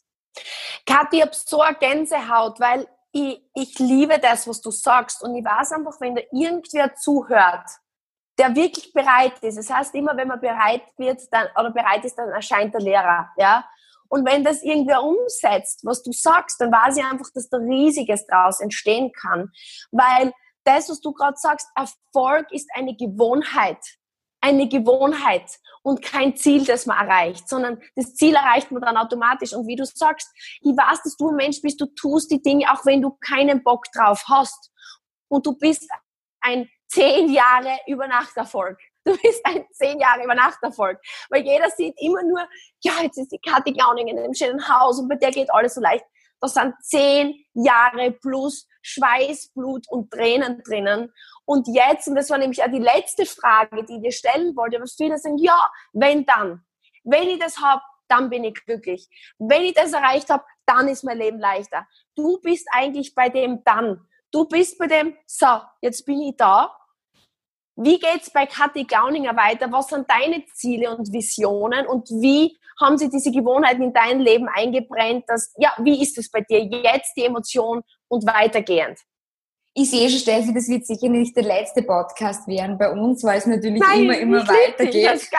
Kathi, 0.86 1.18
ich 1.18 1.22
habe 1.24 1.32
so 1.34 1.62
eine 1.62 1.78
Gänsehaut, 1.78 2.60
weil 2.60 2.88
ich, 3.12 3.42
ich 3.56 3.80
liebe 3.80 4.20
das, 4.20 4.48
was 4.48 4.62
du 4.62 4.70
sagst. 4.70 5.24
Und 5.24 5.36
ich 5.36 5.44
weiß 5.44 5.72
einfach, 5.72 6.00
wenn 6.00 6.16
da 6.16 6.22
irgendwer 6.32 6.94
zuhört, 6.94 7.66
der 8.38 8.56
wirklich 8.56 8.92
bereit 8.94 9.40
ist. 9.42 9.58
Das 9.58 9.70
heißt, 9.70 9.96
immer 9.96 10.16
wenn 10.18 10.28
man 10.28 10.40
bereit 10.42 10.84
wird, 10.98 11.22
dann, 11.32 11.48
oder 11.60 11.72
bereit 11.72 12.04
ist, 12.06 12.16
dann 12.18 12.30
erscheint 12.30 12.74
der 12.74 12.82
Lehrer, 12.82 13.30
ja. 13.38 13.66
Und 14.08 14.26
wenn 14.26 14.44
das 14.44 14.62
irgendwer 14.62 15.04
umsetzt, 15.04 15.82
was 15.84 16.04
du 16.04 16.12
sagst, 16.12 16.62
dann 16.62 16.72
weiß 16.72 16.98
ich 16.98 17.04
einfach, 17.04 17.28
dass 17.34 17.50
da 17.50 17.58
Riesiges 17.58 18.28
draus 18.28 18.60
entstehen 18.60 19.12
kann. 19.12 19.52
Weil 19.92 20.32
das, 20.64 20.90
was 20.90 21.02
du 21.02 21.12
gerade 21.12 21.38
sagst, 21.38 21.68
Erfolg 21.76 22.52
ist 22.52 22.70
eine 22.76 22.96
Gewohnheit. 22.96 23.80
eine 24.46 24.68
Gewohnheit 24.70 25.50
und 25.82 26.04
kein 26.04 26.36
Ziel, 26.36 26.66
das 26.66 26.86
man 26.86 27.08
erreicht, 27.08 27.50
sondern 27.50 27.82
das 27.96 28.14
Ziel 28.14 28.36
erreicht 28.36 28.72
man 28.72 28.82
dann 28.82 28.98
automatisch. 28.98 29.54
Und 29.54 29.68
wie 29.68 29.76
du 29.76 29.86
sagst, 29.86 30.30
ich 30.62 30.72
weiß, 30.72 31.02
dass 31.04 31.18
du 31.18 31.30
ein 31.30 31.36
Mensch 31.36 31.62
bist, 31.62 31.82
du 31.82 31.88
tust 31.88 32.30
die 32.30 32.42
Dinge, 32.42 32.72
auch 32.72 32.86
wenn 32.86 33.02
du 33.02 33.18
keinen 33.28 33.64
Bock 33.64 33.86
drauf 33.92 34.24
hast. 34.28 34.72
Und 35.28 35.46
du 35.48 35.58
bist 35.58 35.90
ein 36.42 36.70
zehn 36.88 37.30
Jahre 37.30 37.78
Übernachterfolg. 37.88 38.78
Du 39.04 39.16
bist 39.18 39.46
ein 39.46 39.66
zehn 39.72 40.00
Jahre 40.00 40.24
Übernachterfolg. 40.24 41.00
Weil 41.30 41.44
jeder 41.44 41.70
sieht 41.70 41.94
immer 42.00 42.24
nur, 42.24 42.48
ja, 42.84 42.94
jetzt 43.04 43.18
ist 43.18 43.32
die 43.32 43.40
Kathi 43.40 43.74
Gauning 43.74 44.08
in 44.08 44.18
einem 44.18 44.34
schönen 44.34 44.68
Haus 44.68 45.00
und 45.00 45.08
bei 45.08 45.16
der 45.16 45.32
geht 45.32 45.52
alles 45.54 45.76
so 45.76 45.82
leicht. 45.82 46.06
Da 46.42 46.48
sind 46.48 46.76
zehn 46.82 47.36
Jahre 47.54 48.12
plus 48.12 48.68
Schweiß, 48.82 49.52
Blut 49.54 49.88
und 49.90 50.12
Tränen 50.12 50.62
drinnen. 50.64 51.12
Und 51.46 51.68
jetzt, 51.68 52.08
und 52.08 52.16
das 52.16 52.30
war 52.30 52.38
nämlich 52.38 52.64
auch 52.64 52.72
die 52.72 52.80
letzte 52.80 53.26
Frage, 53.26 53.84
die 53.86 53.96
ich 53.96 54.02
dir 54.02 54.12
stellen 54.12 54.56
wollte, 54.56 54.78
aber 54.78 54.88
viele 54.88 55.18
sagen, 55.18 55.38
ja, 55.38 55.70
wenn 55.94 56.26
dann. 56.26 56.64
Wenn 57.04 57.30
ich 57.30 57.40
das 57.40 57.58
habe, 57.62 57.82
dann 58.08 58.30
bin 58.30 58.44
ich 58.44 58.54
glücklich. 58.66 59.08
Wenn 59.40 59.64
ich 59.64 59.74
das 59.74 59.94
erreicht 59.94 60.30
habe, 60.30 60.44
dann 60.66 60.88
ist 60.88 61.04
mein 61.04 61.18
Leben 61.18 61.40
leichter. 61.40 61.88
Du 62.16 62.40
bist 62.42 62.68
eigentlich 62.72 63.16
bei 63.16 63.30
dem 63.30 63.64
dann. 63.64 64.08
Du 64.36 64.44
bist 64.44 64.78
bei 64.78 64.88
dem, 64.88 65.16
so, 65.26 65.48
jetzt 65.80 66.06
bin 66.06 66.22
ich 66.22 66.36
da. 66.36 66.70
Wie 67.78 67.98
geht's 67.98 68.30
bei 68.30 68.46
Kathi 68.46 68.84
Gauninger 68.84 69.34
weiter? 69.34 69.72
Was 69.72 69.88
sind 69.88 70.10
deine 70.10 70.44
Ziele 70.54 70.94
und 70.94 71.14
Visionen 71.14 71.88
und 71.88 72.10
wie 72.10 72.58
haben 72.78 72.98
sie 72.98 73.10
diese 73.10 73.32
Gewohnheiten 73.32 73.82
in 73.82 73.94
dein 73.94 74.20
Leben 74.20 74.50
eingebrennt? 74.54 75.24
Dass, 75.30 75.54
ja, 75.58 75.72
wie 75.78 76.04
ist 76.04 76.18
es 76.18 76.30
bei 76.30 76.42
dir 76.42 76.66
jetzt, 76.66 77.14
die 77.16 77.24
Emotion 77.24 77.82
und 78.10 78.28
weitergehend? 78.28 79.00
Ich 79.74 79.90
sehe 79.92 80.10
schon, 80.10 80.20
Steffi, 80.20 80.54
das 80.54 80.68
wird 80.68 80.86
sicher 80.86 81.08
nicht 81.08 81.34
der 81.38 81.44
letzte 81.44 81.84
Podcast 81.84 82.46
werden 82.46 82.78
bei 82.78 82.92
uns, 82.92 83.24
weil 83.24 83.38
es 83.38 83.46
natürlich 83.46 83.80
Nein, 83.80 84.04
immer, 84.04 84.18
immer 84.18 84.46
weitergeht. 84.46 85.30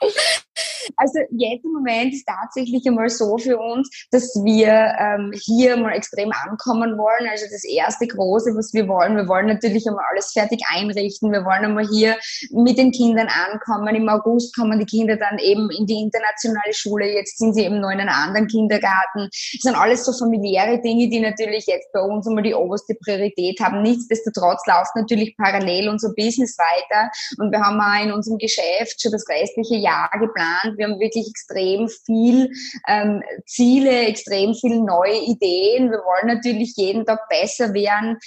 Also 0.96 1.20
jetzt 1.30 1.64
im 1.64 1.72
Moment 1.72 2.12
ist 2.12 2.26
tatsächlich 2.26 2.86
einmal 2.86 3.08
so 3.08 3.38
für 3.38 3.58
uns, 3.58 3.88
dass 4.10 4.34
wir 4.44 4.94
ähm, 4.98 5.32
hier 5.34 5.76
mal 5.76 5.92
extrem 5.92 6.32
ankommen 6.32 6.96
wollen. 6.98 7.28
Also 7.30 7.46
das 7.50 7.64
erste 7.64 8.06
große, 8.06 8.54
was 8.56 8.72
wir 8.72 8.88
wollen, 8.88 9.16
wir 9.16 9.28
wollen 9.28 9.46
natürlich 9.46 9.86
einmal 9.88 10.04
alles 10.10 10.32
fertig 10.32 10.62
einrichten. 10.68 11.32
Wir 11.32 11.44
wollen 11.44 11.64
einmal 11.64 11.86
hier 11.86 12.16
mit 12.50 12.78
den 12.78 12.90
Kindern 12.90 13.28
ankommen. 13.28 13.94
Im 13.94 14.08
August 14.08 14.54
kommen 14.54 14.78
die 14.78 14.86
Kinder 14.86 15.16
dann 15.16 15.38
eben 15.38 15.70
in 15.70 15.86
die 15.86 16.00
internationale 16.00 16.72
Schule. 16.72 17.06
Jetzt 17.12 17.38
sind 17.38 17.54
sie 17.54 17.64
eben 17.64 17.80
noch 17.80 17.90
in 17.90 18.00
einem 18.00 18.10
anderen 18.10 18.46
Kindergarten. 18.46 19.28
Das 19.30 19.60
sind 19.62 19.76
alles 19.76 20.04
so 20.04 20.12
familiäre 20.12 20.80
Dinge, 20.80 21.08
die 21.08 21.20
natürlich 21.20 21.66
jetzt 21.66 21.92
bei 21.92 22.00
uns 22.00 22.26
einmal 22.26 22.42
die 22.42 22.54
oberste 22.54 22.94
Priorität 22.94 23.60
haben. 23.60 23.82
Nichtsdestotrotz 23.82 24.66
läuft 24.66 24.96
natürlich 24.96 25.36
parallel 25.36 25.88
unser 25.88 26.12
Business 26.16 26.56
weiter 26.58 27.10
und 27.38 27.50
wir 27.50 27.60
haben 27.60 27.80
auch 27.80 28.04
in 28.04 28.12
unserem 28.12 28.38
Geschäft 28.38 29.00
schon 29.00 29.12
das 29.12 29.24
restliche 29.28 29.76
Jahr 29.76 30.10
geplant 30.18 30.49
wir 30.76 30.86
haben 30.86 31.00
wirklich 31.00 31.28
extrem 31.28 31.88
viel 31.88 32.50
ähm, 32.88 33.22
Ziele, 33.46 34.06
extrem 34.06 34.54
viel 34.54 34.80
neue 34.80 35.20
Ideen. 35.20 35.90
Wir 35.90 35.98
wollen 35.98 36.34
natürlich 36.34 36.74
jeden 36.76 37.04
Tag 37.04 37.28
besser 37.28 37.72
werden 37.74 38.18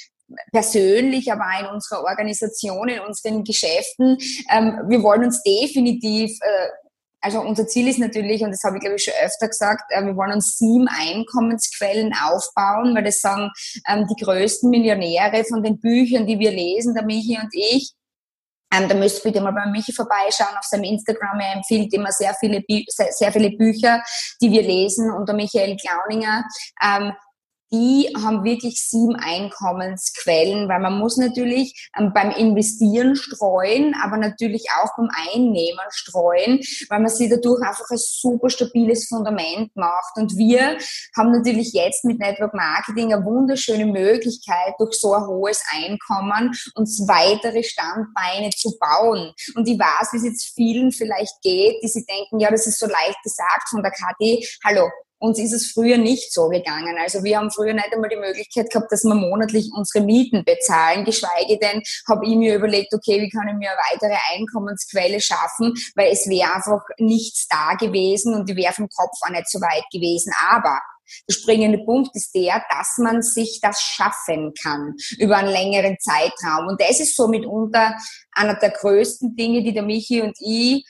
persönlich, 0.52 1.32
aber 1.32 1.44
auch 1.44 1.62
in 1.62 1.76
unserer 1.76 2.04
Organisation, 2.04 2.90
in 2.90 3.00
unseren 3.02 3.44
Geschäften. 3.44 4.18
Ähm, 4.52 4.80
wir 4.88 5.04
wollen 5.04 5.26
uns 5.26 5.44
definitiv 5.44 6.32
äh, 6.42 6.70
also 7.24 7.40
unser 7.40 7.66
Ziel 7.68 7.88
ist 7.88 8.00
natürlich, 8.00 8.44
und 8.44 8.52
das 8.52 8.64
habe 8.66 8.76
ich 8.76 8.82
glaube 8.82 8.98
ich 8.98 9.04
schon 9.06 9.14
öfter 9.24 9.48
gesagt, 9.48 9.84
äh, 9.90 10.06
wir 10.06 10.16
wollen 10.18 10.34
uns 10.34 10.58
sieben 10.58 10.88
Einkommensquellen 10.90 12.14
aufbauen, 12.22 12.94
weil 12.94 13.04
das 13.04 13.22
sagen 13.22 13.50
ähm, 13.88 14.06
die 14.08 14.22
größten 14.22 14.70
Millionäre 14.70 15.46
von 15.46 15.64
den 15.64 15.80
Büchern, 15.80 16.28
die 16.28 16.38
wir 16.38 16.52
lesen, 16.52 16.94
der 16.94 17.06
Michi 17.06 17.40
und 17.42 17.50
ich. 17.54 17.94
Ähm, 18.74 18.90
da 18.90 18.96
müsst 18.96 19.24
ihr 19.24 19.32
bitte 19.32 19.44
mal 19.44 19.52
bei 19.52 19.66
Michi 19.68 19.94
vorbeischauen 19.94 20.58
auf 20.58 20.66
seinem 20.66 20.86
Instagram. 20.86 21.40
Er 21.40 21.56
empfiehlt 21.56 21.94
immer 21.94 22.12
sehr 22.12 22.34
viele, 22.40 22.64
sehr, 22.88 23.12
sehr 23.12 23.32
viele 23.32 23.52
Bücher, 23.52 24.04
die 24.42 24.52
wir 24.52 24.64
lesen 24.64 25.12
unter 25.12 25.34
Michael 25.34 25.78
Klauninger. 25.78 26.44
Ähm, 26.84 27.14
die 27.74 28.14
haben 28.16 28.44
wirklich 28.44 28.80
sieben 28.88 29.16
Einkommensquellen, 29.16 30.70
weil 30.70 30.80
man 30.80 31.00
muss 31.00 31.18
natürlich 31.18 31.90
ähm, 31.98 32.12
beim 32.14 32.30
Investieren 32.30 33.16
streuen, 33.16 33.96
aber 34.02 34.18
natürlich 34.18 34.68
auch 34.80 34.96
beim 34.96 35.10
Einnehmen 35.34 35.86
streuen, 35.90 36.60
weil 36.90 37.00
man 37.00 37.10
sich 37.10 37.32
dadurch 37.32 37.62
einfach 37.62 37.90
ein 37.90 37.98
super 37.98 38.52
stabiles 38.52 39.08
Fundament 39.08 39.76
macht. 39.76 40.18
Und 40.18 40.38
wir 40.38 40.78
haben 41.18 41.32
natürlich 41.32 41.74
jetzt 41.74 42.06
mit 42.06 42.20
Network 42.20 42.54
Marketing 42.54 43.12
eine 43.12 43.26
wunderschöne 43.26 43.88
Möglichkeit, 43.88 44.76
durch 44.78 44.94
so 44.94 45.14
ein 45.14 45.26
hohes 45.26 45.64
Einkommen 45.74 46.52
uns 46.76 47.08
weitere 47.08 47.64
Standbeine 47.64 48.52
zu 48.52 48.78
bauen. 48.80 49.34
Und 49.56 49.68
ich 49.68 49.80
weiß, 49.80 50.10
wie 50.12 50.18
es 50.18 50.24
jetzt 50.26 50.54
vielen 50.54 50.92
vielleicht 50.92 51.42
geht, 51.42 51.82
die 51.82 51.88
sich 51.88 52.06
denken, 52.06 52.40
ja, 52.40 52.52
das 52.52 52.68
ist 52.68 52.80
so 52.80 52.86
leicht 52.86 53.18
gesagt 53.24 53.70
von 53.70 53.82
der 53.82 53.92
Kathi. 53.92 54.46
Hallo, 54.64 54.90
uns 55.24 55.40
ist 55.40 55.54
es 55.54 55.72
früher 55.72 55.98
nicht 55.98 56.34
so 56.34 56.50
gegangen. 56.50 56.98
Also 57.00 57.24
wir 57.24 57.38
haben 57.38 57.50
früher 57.50 57.74
nicht 57.74 57.94
einmal 57.94 58.10
die 58.10 58.18
Möglichkeit 58.18 58.70
gehabt, 58.70 58.92
dass 58.92 59.06
wir 59.06 59.16
monatlich 59.16 59.72
unsere 59.74 60.04
Mieten 60.04 60.44
bezahlen, 60.44 61.06
geschweige 61.06 61.58
denn 61.58 61.82
habe 62.10 62.26
ich 62.28 62.36
mir 62.36 62.56
überlegt, 62.56 62.94
okay, 62.94 63.22
wie 63.22 63.30
kann 63.30 63.48
ich 63.48 63.56
mir 63.56 63.72
eine 63.72 63.80
weitere 63.90 64.18
Einkommensquelle 64.36 65.22
schaffen, 65.22 65.74
weil 65.96 66.12
es 66.12 66.28
wäre 66.28 66.54
einfach 66.54 66.84
nichts 66.98 67.48
da 67.48 67.76
gewesen 67.76 68.36
und 68.36 68.50
ich 68.50 68.58
wäre 68.58 68.74
vom 68.74 68.90
Kopf 68.90 69.18
auch 69.22 69.30
nicht 69.30 69.50
so 69.50 69.62
weit 69.62 69.86
gewesen. 69.94 70.34
Aber 70.52 70.78
der 71.30 71.34
springende 71.34 71.80
Punkt 71.86 72.14
ist 72.16 72.36
der, 72.36 72.62
dass 72.70 72.98
man 72.98 73.22
sich 73.22 73.60
das 73.62 73.82
schaffen 73.82 74.54
kann 74.62 74.94
über 75.20 75.38
einen 75.38 75.52
längeren 75.52 75.98
Zeitraum. 76.00 76.68
Und 76.68 76.82
das 76.82 77.00
ist 77.00 77.16
so 77.16 77.30
mitunter 77.30 77.96
einer 78.34 78.56
der 78.56 78.72
größten 78.72 79.38
Dinge, 79.38 79.64
die 79.64 79.74
der 79.74 79.84
Michi 79.84 80.22
und 80.22 80.36
ich 80.42 80.86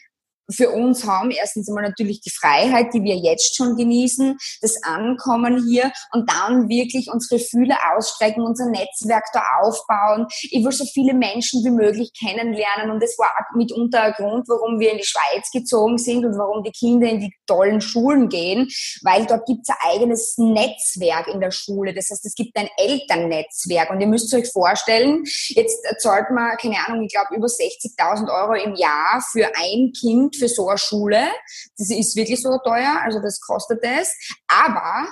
für 0.52 0.72
uns 0.72 1.06
haben. 1.06 1.32
Erstens 1.32 1.68
einmal 1.68 1.84
natürlich 1.84 2.22
die 2.22 2.30
Freiheit, 2.30 2.94
die 2.94 3.04
wir 3.04 3.16
jetzt 3.16 3.56
schon 3.56 3.76
genießen, 3.76 4.38
das 4.62 4.82
Ankommen 4.84 5.64
hier 5.68 5.92
und 6.12 6.30
dann 6.30 6.70
wirklich 6.70 7.10
unsere 7.12 7.40
Fühler 7.40 7.78
ausstrecken, 7.96 8.44
unser 8.44 8.70
Netzwerk 8.70 9.26
da 9.34 9.44
aufbauen. 9.62 10.28
Ich 10.42 10.64
will 10.64 10.72
so 10.72 10.86
viele 10.86 11.14
Menschen 11.14 11.64
wie 11.64 11.72
möglich 11.72 12.12
kennenlernen 12.18 12.92
und 12.92 13.02
das 13.02 13.18
war 13.18 13.32
mitunter 13.56 14.04
ein 14.04 14.14
Grund, 14.14 14.48
warum 14.48 14.80
wir 14.80 14.92
in 14.92 14.98
die 14.98 15.06
Schweiz 15.06 15.50
gezogen 15.52 15.98
sind 15.98 16.26
und 16.26 16.38
warum 16.38 16.64
die 16.64 16.72
Kinder 16.72 17.08
in 17.08 17.20
die 17.20 17.34
tollen 17.48 17.82
Schulen 17.82 18.30
gehen, 18.30 18.68
weil 19.04 19.26
dort 19.26 19.46
gibt 19.46 19.62
es 19.64 19.70
ein 19.70 19.94
eigenes 19.94 20.38
Netzwerk 20.38 21.28
in 21.28 21.40
der 21.40 21.52
Schule. 21.52 21.94
Das 21.94 22.10
heißt, 22.10 22.26
es 22.26 22.36
gibt 22.36 22.56
ein 22.58 22.70
Elternnetzwerk 22.78 23.90
und 23.90 24.02
ihr 24.02 24.08
müsst 24.08 24.34
euch 24.34 24.50
vorstellen, 24.52 25.24
jetzt 25.50 25.86
zahlt 26.00 26.32
man, 26.32 26.58
keine 26.58 26.78
Ahnung, 26.86 27.04
ich 27.04 27.14
glaube 27.14 27.36
über 27.36 27.48
60.000 27.48 28.30
Euro 28.30 28.54
im 28.54 28.76
Jahr 28.76 29.24
für 29.32 29.48
ein 29.56 29.92
Kind 29.94 30.33
für 30.36 30.48
so 30.48 30.68
eine 30.68 30.78
Schule. 30.78 31.28
Das 31.78 31.90
ist 31.90 32.16
wirklich 32.16 32.42
so 32.42 32.58
teuer, 32.64 33.00
also 33.04 33.20
das 33.20 33.40
kostet 33.40 33.80
es. 33.84 34.16
Aber 34.48 35.08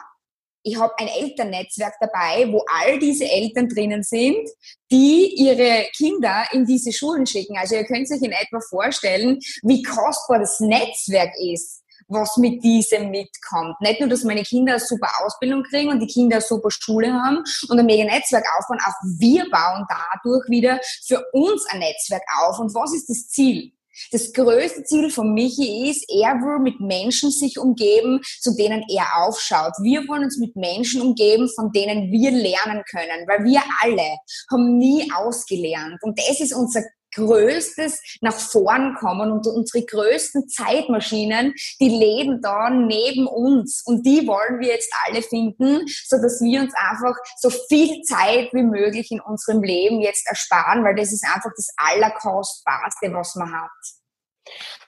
ich 0.64 0.80
habe 0.80 0.94
ein 1.00 1.08
Elternnetzwerk 1.08 1.96
dabei, 2.00 2.52
wo 2.52 2.64
all 2.68 3.00
diese 3.00 3.26
Eltern 3.26 3.68
drinnen 3.68 4.04
sind, 4.04 4.48
die 4.92 5.34
ihre 5.36 5.88
Kinder 5.96 6.46
in 6.52 6.66
diese 6.66 6.94
Schulen 6.94 7.26
schicken. 7.26 7.58
Also 7.58 7.76
ihr 7.76 7.86
könnt 7.86 8.12
euch 8.12 8.22
in 8.22 8.32
etwa 8.32 8.60
vorstellen, 8.70 9.40
wie 9.64 9.82
kostbar 9.82 10.40
das 10.40 10.60
Netzwerk 10.60 11.32
ist 11.40 11.82
was 12.12 12.38
mit 12.38 12.64
diesem 12.64 13.10
mitkommt. 13.10 13.80
Nicht 13.80 14.00
nur, 14.00 14.10
dass 14.10 14.24
meine 14.24 14.44
Kinder 14.44 14.74
eine 14.74 14.82
super 14.82 15.10
Ausbildung 15.24 15.64
kriegen 15.64 15.90
und 15.90 16.00
die 16.00 16.08
Kinder 16.08 16.38
eine 16.38 16.46
super 16.46 16.70
Schule 16.70 17.12
haben 17.14 17.44
und 17.70 17.80
ein 17.80 17.86
mega 17.86 18.04
Netzwerk 18.04 18.44
aufbauen, 18.58 18.80
auch 18.86 18.94
wir 19.18 19.50
bauen 19.50 19.86
dadurch 19.88 20.50
wieder 20.50 20.80
für 21.06 21.24
uns 21.32 21.66
ein 21.68 21.80
Netzwerk 21.80 22.24
auf. 22.42 22.60
Und 22.60 22.74
was 22.76 22.94
ist 22.94 23.10
das 23.10 23.30
Ziel? 23.30 23.72
Das 24.12 24.34
größte 24.34 24.84
Ziel 24.84 25.10
von 25.10 25.34
Michi 25.34 25.90
ist, 25.90 26.06
er 26.10 26.34
will 26.36 26.60
mit 26.60 26.80
Menschen 26.80 27.32
sich 27.32 27.58
umgeben, 27.60 28.22
zu 28.40 28.56
denen 28.56 28.84
er 28.90 29.24
aufschaut. 29.24 29.74
Wir 29.82 30.08
wollen 30.08 30.24
uns 30.24 30.38
mit 30.38 30.56
Menschen 30.56 31.02
umgeben, 31.02 31.50
von 31.50 31.72
denen 31.72 32.12
wir 32.12 32.32
lernen 32.32 32.84
können, 32.90 33.28
weil 33.28 33.44
wir 33.44 33.62
alle 33.82 34.18
haben 34.52 34.78
nie 34.78 35.12
ausgelernt. 35.14 35.98
Und 36.02 36.18
das 36.18 36.40
ist 36.40 36.54
unser 36.54 36.82
größtes 37.13 38.02
nach 38.21 38.38
vorn 38.38 38.95
kommen 38.95 39.32
und 39.32 39.47
unsere 39.47 39.86
größten 39.86 40.47
Zeitmaschinen, 40.47 41.54
die 41.80 41.89
leben 41.89 42.41
da 42.41 42.69
neben 42.69 43.28
uns 43.28 43.84
und 43.86 44.06
die 44.06 44.28
wollen 44.28 44.60
wir 44.60 44.69
jetzt 44.69 44.93
alle 45.06 45.21
finden, 45.21 45.86
so 46.06 46.17
dass 46.17 46.41
wir 46.41 46.62
uns 46.62 46.74
einfach 46.76 47.15
so 47.38 47.50
viel 47.50 48.02
Zeit 48.04 48.50
wie 48.54 48.63
möglich 48.63 49.12
in 49.12 49.21
unserem 49.21 49.63
Leben 49.63 50.02
jetzt 50.02 50.28
ersparen, 50.28 50.84
weil 50.84 50.95
das 50.95 51.12
ist 51.12 51.26
einfach 51.26 51.52
das 51.56 51.69
Allerkostbarste, 51.78 53.13
was 53.13 53.36
man 53.36 53.52
hat. 53.52 54.01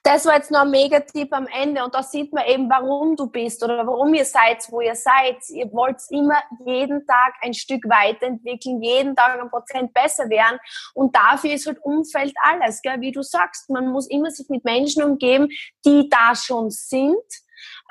Das 0.01 0.25
war 0.25 0.35
jetzt 0.35 0.51
noch 0.51 0.61
ein 0.61 0.71
Megatipp 0.71 1.31
am 1.31 1.47
Ende 1.47 1.83
und 1.83 1.93
da 1.93 2.03
sieht 2.03 2.33
man 2.33 2.45
eben, 2.45 2.69
warum 2.69 3.15
du 3.15 3.27
bist 3.27 3.63
oder 3.63 3.85
warum 3.87 4.13
ihr 4.13 4.25
seid, 4.25 4.65
wo 4.69 4.81
ihr 4.81 4.95
seid. 4.95 5.37
Ihr 5.49 5.71
wollt 5.71 6.01
immer 6.09 6.41
jeden 6.65 7.05
Tag 7.05 7.35
ein 7.41 7.53
Stück 7.53 7.87
weiterentwickeln, 7.87 8.81
jeden 8.81 9.15
Tag 9.15 9.39
ein 9.39 9.49
Prozent 9.49 9.93
besser 9.93 10.29
werden 10.29 10.59
und 10.93 11.15
dafür 11.15 11.53
ist 11.53 11.67
halt 11.67 11.79
Umfeld 11.83 12.33
alles, 12.41 12.81
gell? 12.81 12.99
wie 12.99 13.11
du 13.11 13.21
sagst. 13.21 13.69
Man 13.69 13.87
muss 13.87 14.09
immer 14.09 14.31
sich 14.31 14.49
mit 14.49 14.65
Menschen 14.65 15.03
umgeben, 15.03 15.49
die 15.85 16.09
da 16.09 16.35
schon 16.35 16.69
sind 16.69 17.23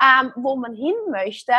ähm, 0.01 0.31
wo 0.35 0.55
man 0.55 0.73
hin 0.73 0.95
möchte 1.09 1.53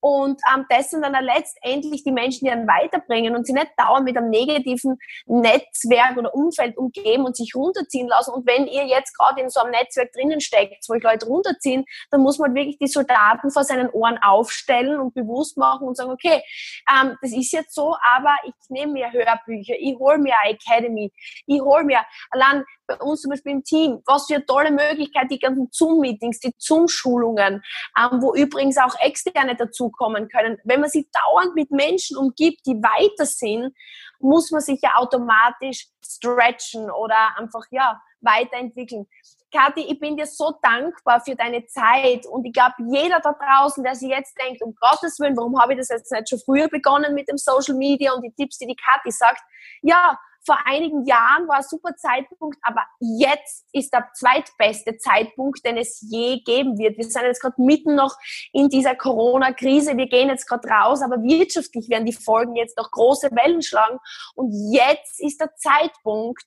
und 0.00 0.40
ähm, 0.52 0.66
das 0.68 0.90
sind 0.90 1.02
dann 1.02 1.12
letztendlich 1.24 2.04
die 2.04 2.12
Menschen, 2.12 2.44
die 2.44 2.50
einen 2.50 2.66
weiterbringen 2.66 3.34
und 3.34 3.46
sie 3.46 3.52
nicht 3.52 3.70
dauernd 3.76 4.04
mit 4.04 4.16
einem 4.16 4.30
negativen 4.30 4.98
Netzwerk 5.26 6.16
oder 6.16 6.34
Umfeld 6.34 6.76
umgeben 6.76 7.24
und 7.24 7.36
sich 7.36 7.54
runterziehen 7.54 8.08
lassen. 8.08 8.32
Und 8.32 8.46
wenn 8.46 8.66
ihr 8.66 8.86
jetzt 8.86 9.16
gerade 9.16 9.40
in 9.40 9.48
so 9.48 9.60
einem 9.60 9.72
Netzwerk 9.72 10.12
drinnen 10.12 10.40
steckt, 10.40 10.84
wo 10.88 10.94
euch 10.94 11.02
Leute 11.02 11.26
runterziehen, 11.26 11.84
dann 12.10 12.22
muss 12.22 12.38
man 12.38 12.54
wirklich 12.54 12.78
die 12.78 12.86
Soldaten 12.86 13.50
vor 13.50 13.64
seinen 13.64 13.90
Ohren 13.90 14.18
aufstellen 14.22 15.00
und 15.00 15.14
bewusst 15.14 15.56
machen 15.56 15.86
und 15.86 15.96
sagen, 15.96 16.10
okay, 16.10 16.42
ähm, 16.90 17.16
das 17.20 17.32
ist 17.32 17.52
jetzt 17.52 17.74
so, 17.74 17.96
aber 18.16 18.34
ich 18.44 18.54
nehme 18.68 18.92
mir 18.92 19.12
Hörbücher, 19.12 19.74
ich 19.78 19.96
hole 19.98 20.18
mir 20.18 20.34
eine 20.42 20.54
Academy, 20.54 21.12
ich 21.46 21.60
hole 21.60 21.84
mir 21.84 22.00
allein 22.30 22.64
bei 22.86 22.96
uns 22.96 23.22
zum 23.22 23.30
Beispiel 23.30 23.52
im 23.52 23.62
Team, 23.62 24.02
was 24.06 24.26
für 24.26 24.36
eine 24.36 24.46
tolle 24.46 24.70
Möglichkeit, 24.70 25.30
die 25.30 25.38
ganzen 25.38 25.68
Zoom-Meetings, 25.70 26.40
die 26.40 26.52
Zoom-Schulungen, 26.58 27.62
ähm, 27.98 28.22
wo 28.22 28.34
übrigens 28.34 28.78
auch 28.78 28.94
Externe 29.00 29.56
dazukommen 29.56 30.28
können. 30.28 30.58
Wenn 30.64 30.80
man 30.80 30.90
sich 30.90 31.06
dauernd 31.12 31.54
mit 31.54 31.70
Menschen 31.70 32.16
umgibt, 32.16 32.66
die 32.66 32.74
weiter 32.74 33.26
sind, 33.26 33.74
muss 34.18 34.50
man 34.50 34.60
sich 34.60 34.80
ja 34.82 34.96
automatisch 34.96 35.88
stretchen 36.04 36.90
oder 36.90 37.36
einfach, 37.36 37.64
ja, 37.70 38.00
weiterentwickeln. 38.20 39.06
Kathi, 39.52 39.80
ich 39.80 39.98
bin 39.98 40.16
dir 40.16 40.26
so 40.26 40.54
dankbar 40.62 41.20
für 41.20 41.34
deine 41.34 41.66
Zeit 41.66 42.24
und 42.26 42.44
ich 42.44 42.52
glaube, 42.52 42.74
jeder 42.88 43.20
da 43.20 43.32
draußen, 43.32 43.82
der 43.82 43.94
sich 43.96 44.08
jetzt 44.08 44.38
denkt, 44.38 44.62
um 44.62 44.74
Gottes 44.76 45.18
Willen, 45.18 45.36
warum 45.36 45.60
habe 45.60 45.72
ich 45.72 45.78
das 45.78 45.88
jetzt 45.88 46.12
nicht 46.12 46.28
schon 46.28 46.38
früher 46.38 46.68
begonnen 46.68 47.14
mit 47.14 47.28
dem 47.28 47.36
Social 47.36 47.74
Media 47.74 48.12
und 48.12 48.22
die 48.22 48.32
Tipps, 48.32 48.58
die 48.58 48.66
die 48.66 48.76
Kathi 48.76 49.10
sagt, 49.10 49.42
ja, 49.82 50.18
vor 50.44 50.58
einigen 50.64 51.04
Jahren 51.04 51.46
war 51.48 51.56
ein 51.56 51.62
super 51.62 51.94
Zeitpunkt, 51.96 52.58
aber 52.62 52.82
jetzt 52.98 53.66
ist 53.72 53.92
der 53.92 54.08
zweitbeste 54.14 54.96
Zeitpunkt, 54.96 55.64
den 55.64 55.76
es 55.76 56.00
je 56.00 56.40
geben 56.40 56.78
wird. 56.78 56.96
Wir 56.96 57.04
sind 57.04 57.22
jetzt 57.22 57.40
gerade 57.40 57.60
mitten 57.60 57.94
noch 57.94 58.16
in 58.52 58.68
dieser 58.68 58.94
Corona-Krise. 58.94 59.96
Wir 59.96 60.08
gehen 60.08 60.28
jetzt 60.28 60.46
gerade 60.46 60.68
raus, 60.68 61.02
aber 61.02 61.22
wirtschaftlich 61.22 61.88
werden 61.88 62.06
die 62.06 62.12
Folgen 62.12 62.56
jetzt 62.56 62.76
noch 62.78 62.90
große 62.90 63.30
Wellen 63.32 63.62
schlagen. 63.62 63.98
Und 64.34 64.50
jetzt 64.72 65.20
ist 65.20 65.40
der 65.40 65.54
Zeitpunkt, 65.56 66.42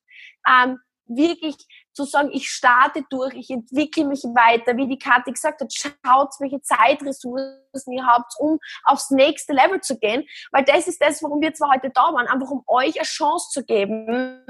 ähm, 0.47 0.79
wirklich 1.05 1.55
zu 1.93 2.05
sagen, 2.05 2.29
ich 2.31 2.49
starte 2.49 3.03
durch, 3.09 3.33
ich 3.35 3.49
entwickle 3.49 4.05
mich 4.05 4.23
weiter, 4.23 4.75
wie 4.77 4.87
die 4.87 4.97
Kathi 4.97 5.31
gesagt 5.31 5.61
hat, 5.61 5.73
schaut, 5.73 6.29
welche 6.39 6.61
Zeitressourcen 6.61 7.93
ihr 7.93 8.05
habt, 8.05 8.33
um 8.39 8.59
aufs 8.83 9.11
nächste 9.11 9.53
Level 9.53 9.81
zu 9.81 9.97
gehen, 9.97 10.27
weil 10.51 10.63
das 10.63 10.87
ist 10.87 11.01
das, 11.01 11.21
warum 11.23 11.41
wir 11.41 11.53
zwar 11.53 11.71
heute 11.71 11.91
da 11.93 12.13
waren, 12.13 12.27
einfach 12.27 12.49
um 12.49 12.63
euch 12.67 12.97
eine 12.97 13.05
Chance 13.05 13.49
zu 13.51 13.63
geben, 13.63 14.43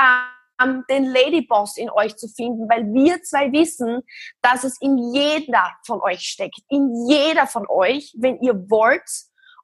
ähm, 0.00 0.84
den 0.90 1.04
Ladyboss 1.04 1.76
in 1.76 1.90
euch 1.90 2.16
zu 2.16 2.28
finden, 2.28 2.68
weil 2.68 2.84
wir 2.92 3.22
zwei 3.22 3.52
wissen, 3.52 4.02
dass 4.42 4.64
es 4.64 4.80
in 4.80 4.98
jeder 5.14 5.72
von 5.86 6.00
euch 6.00 6.22
steckt, 6.22 6.58
in 6.68 7.06
jeder 7.08 7.46
von 7.46 7.66
euch, 7.68 8.14
wenn 8.18 8.40
ihr 8.40 8.68
wollt, 8.70 9.08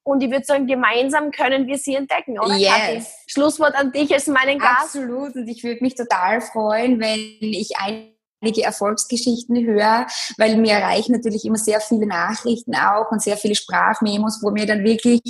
und 0.04 0.22
ich 0.22 0.30
würde 0.30 0.44
sagen, 0.44 0.66
gemeinsam 0.66 1.30
können 1.30 1.66
wir 1.66 1.78
sie 1.78 1.94
entdecken, 1.94 2.38
oder? 2.38 2.54
Yes. 2.54 2.70
Kathi? 2.70 3.02
Schlusswort 3.26 3.74
an 3.74 3.90
dich 3.90 4.12
als 4.12 4.26
meinen 4.26 4.58
Gast. 4.58 4.94
Absolut. 4.94 5.34
Und 5.34 5.48
ich 5.48 5.64
würde 5.64 5.82
mich 5.82 5.94
total 5.94 6.42
freuen, 6.42 7.00
wenn 7.00 7.18
ich 7.40 7.72
einige 7.78 8.62
Erfolgsgeschichten 8.62 9.64
höre, 9.64 10.06
weil 10.36 10.56
mir 10.58 10.72
erreichen 10.72 11.12
natürlich 11.12 11.46
immer 11.46 11.56
sehr 11.56 11.80
viele 11.80 12.06
Nachrichten 12.06 12.74
auch 12.76 13.10
und 13.10 13.22
sehr 13.22 13.38
viele 13.38 13.54
Sprachmemos, 13.54 14.40
wo 14.42 14.50
mir 14.50 14.66
dann 14.66 14.84
wirklich 14.84 15.20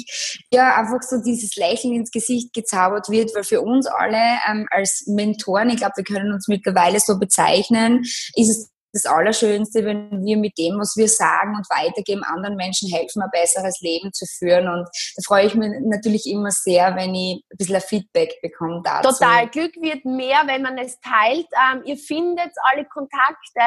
ja 0.50 0.74
einfach 0.74 1.02
so 1.02 1.22
dieses 1.22 1.54
Lächeln 1.54 1.94
ins 1.94 2.10
Gesicht 2.10 2.52
gezaubert 2.52 3.08
wird, 3.08 3.32
weil 3.36 3.44
für 3.44 3.60
uns 3.60 3.86
alle 3.86 4.18
ähm, 4.50 4.66
als 4.72 5.04
Mentoren, 5.06 5.70
ich 5.70 5.76
glaube, 5.76 5.94
wir 5.96 6.04
können 6.04 6.32
uns 6.32 6.48
mittlerweile 6.48 6.98
so 6.98 7.16
bezeichnen, 7.16 8.00
ist 8.34 8.50
es 8.50 8.73
das 8.94 9.06
Allerschönste, 9.06 9.84
wenn 9.84 10.24
wir 10.24 10.36
mit 10.36 10.56
dem, 10.56 10.78
was 10.78 10.94
wir 10.96 11.08
sagen 11.08 11.56
und 11.56 11.68
weitergeben, 11.68 12.22
anderen 12.22 12.56
Menschen 12.56 12.88
helfen, 12.88 13.22
ein 13.22 13.30
besseres 13.32 13.80
Leben 13.80 14.12
zu 14.12 14.24
führen. 14.24 14.68
Und 14.68 14.88
da 15.16 15.22
freue 15.26 15.46
ich 15.46 15.54
mich 15.54 15.70
natürlich 15.82 16.26
immer 16.26 16.50
sehr, 16.50 16.94
wenn 16.96 17.14
ich 17.14 17.44
ein 17.52 17.56
bisschen 17.58 17.80
Feedback 17.80 18.40
bekomme 18.40 18.80
dazu. 18.84 19.10
Total. 19.10 19.48
Glück 19.48 19.74
wird 19.80 20.04
mehr, 20.04 20.42
wenn 20.46 20.62
man 20.62 20.78
es 20.78 20.98
teilt. 21.00 21.46
Ähm, 21.72 21.82
ihr 21.84 21.96
findet 21.96 22.52
alle 22.70 22.84
Kontakte 22.84 23.60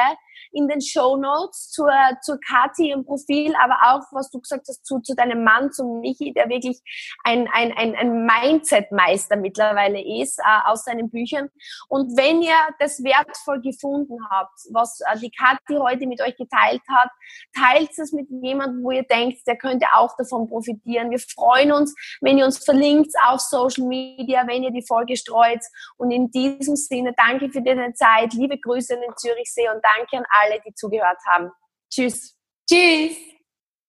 in 0.52 0.68
den 0.68 0.80
Show 0.80 1.16
Notes 1.16 1.70
zur, 1.70 1.92
zur 2.22 2.38
Kathi 2.40 2.90
im 2.90 3.04
Profil, 3.04 3.54
aber 3.62 3.76
auch, 3.88 4.02
was 4.12 4.30
du 4.30 4.40
gesagt 4.40 4.66
hast, 4.68 4.84
zu, 4.84 5.00
zu 5.00 5.14
deinem 5.14 5.44
Mann, 5.44 5.72
zum 5.72 6.00
Michi, 6.00 6.32
der 6.32 6.48
wirklich 6.48 6.80
ein, 7.24 7.48
ein, 7.52 7.72
ein, 7.72 7.94
ein 7.94 8.24
Mindset-Meister 8.26 9.36
mittlerweile 9.36 10.00
ist, 10.20 10.38
äh, 10.38 10.68
aus 10.68 10.84
seinen 10.84 11.10
Büchern. 11.10 11.48
Und 11.88 12.16
wenn 12.16 12.42
ihr 12.42 12.56
das 12.78 13.02
wertvoll 13.02 13.60
gefunden 13.60 14.18
habt, 14.30 14.58
was 14.70 15.00
äh, 15.00 15.18
die 15.18 15.30
Kathi 15.30 15.76
heute 15.78 16.06
mit 16.06 16.20
euch 16.20 16.36
geteilt 16.36 16.82
hat, 16.88 17.10
teilt 17.56 17.90
es 17.98 18.12
mit 18.12 18.28
jemandem, 18.30 18.82
wo 18.82 18.90
ihr 18.90 19.04
denkt, 19.04 19.46
der 19.46 19.56
könnte 19.56 19.86
auch 19.94 20.16
davon 20.16 20.48
profitieren. 20.48 21.10
Wir 21.10 21.18
freuen 21.18 21.72
uns, 21.72 21.94
wenn 22.20 22.38
ihr 22.38 22.44
uns 22.44 22.64
verlinkt 22.64 23.12
auf 23.26 23.40
Social 23.40 23.86
Media, 23.86 24.46
wenn 24.46 24.62
ihr 24.62 24.70
die 24.70 24.84
Folge 24.86 25.16
streut. 25.16 25.60
Und 25.96 26.10
in 26.10 26.30
diesem 26.30 26.76
Sinne, 26.76 27.14
danke 27.16 27.50
für 27.50 27.62
deine 27.62 27.92
Zeit, 27.94 28.32
liebe 28.34 28.58
Grüße 28.58 28.94
in 28.94 29.00
den 29.00 29.16
Zürichsee 29.16 29.68
und 29.68 29.82
danke 29.82 30.18
an 30.18 30.24
alle, 30.40 30.60
die 30.66 30.74
zugehört 30.74 31.18
haben. 31.30 31.50
Tschüss. 31.90 32.36
Tschüss. 32.68 33.16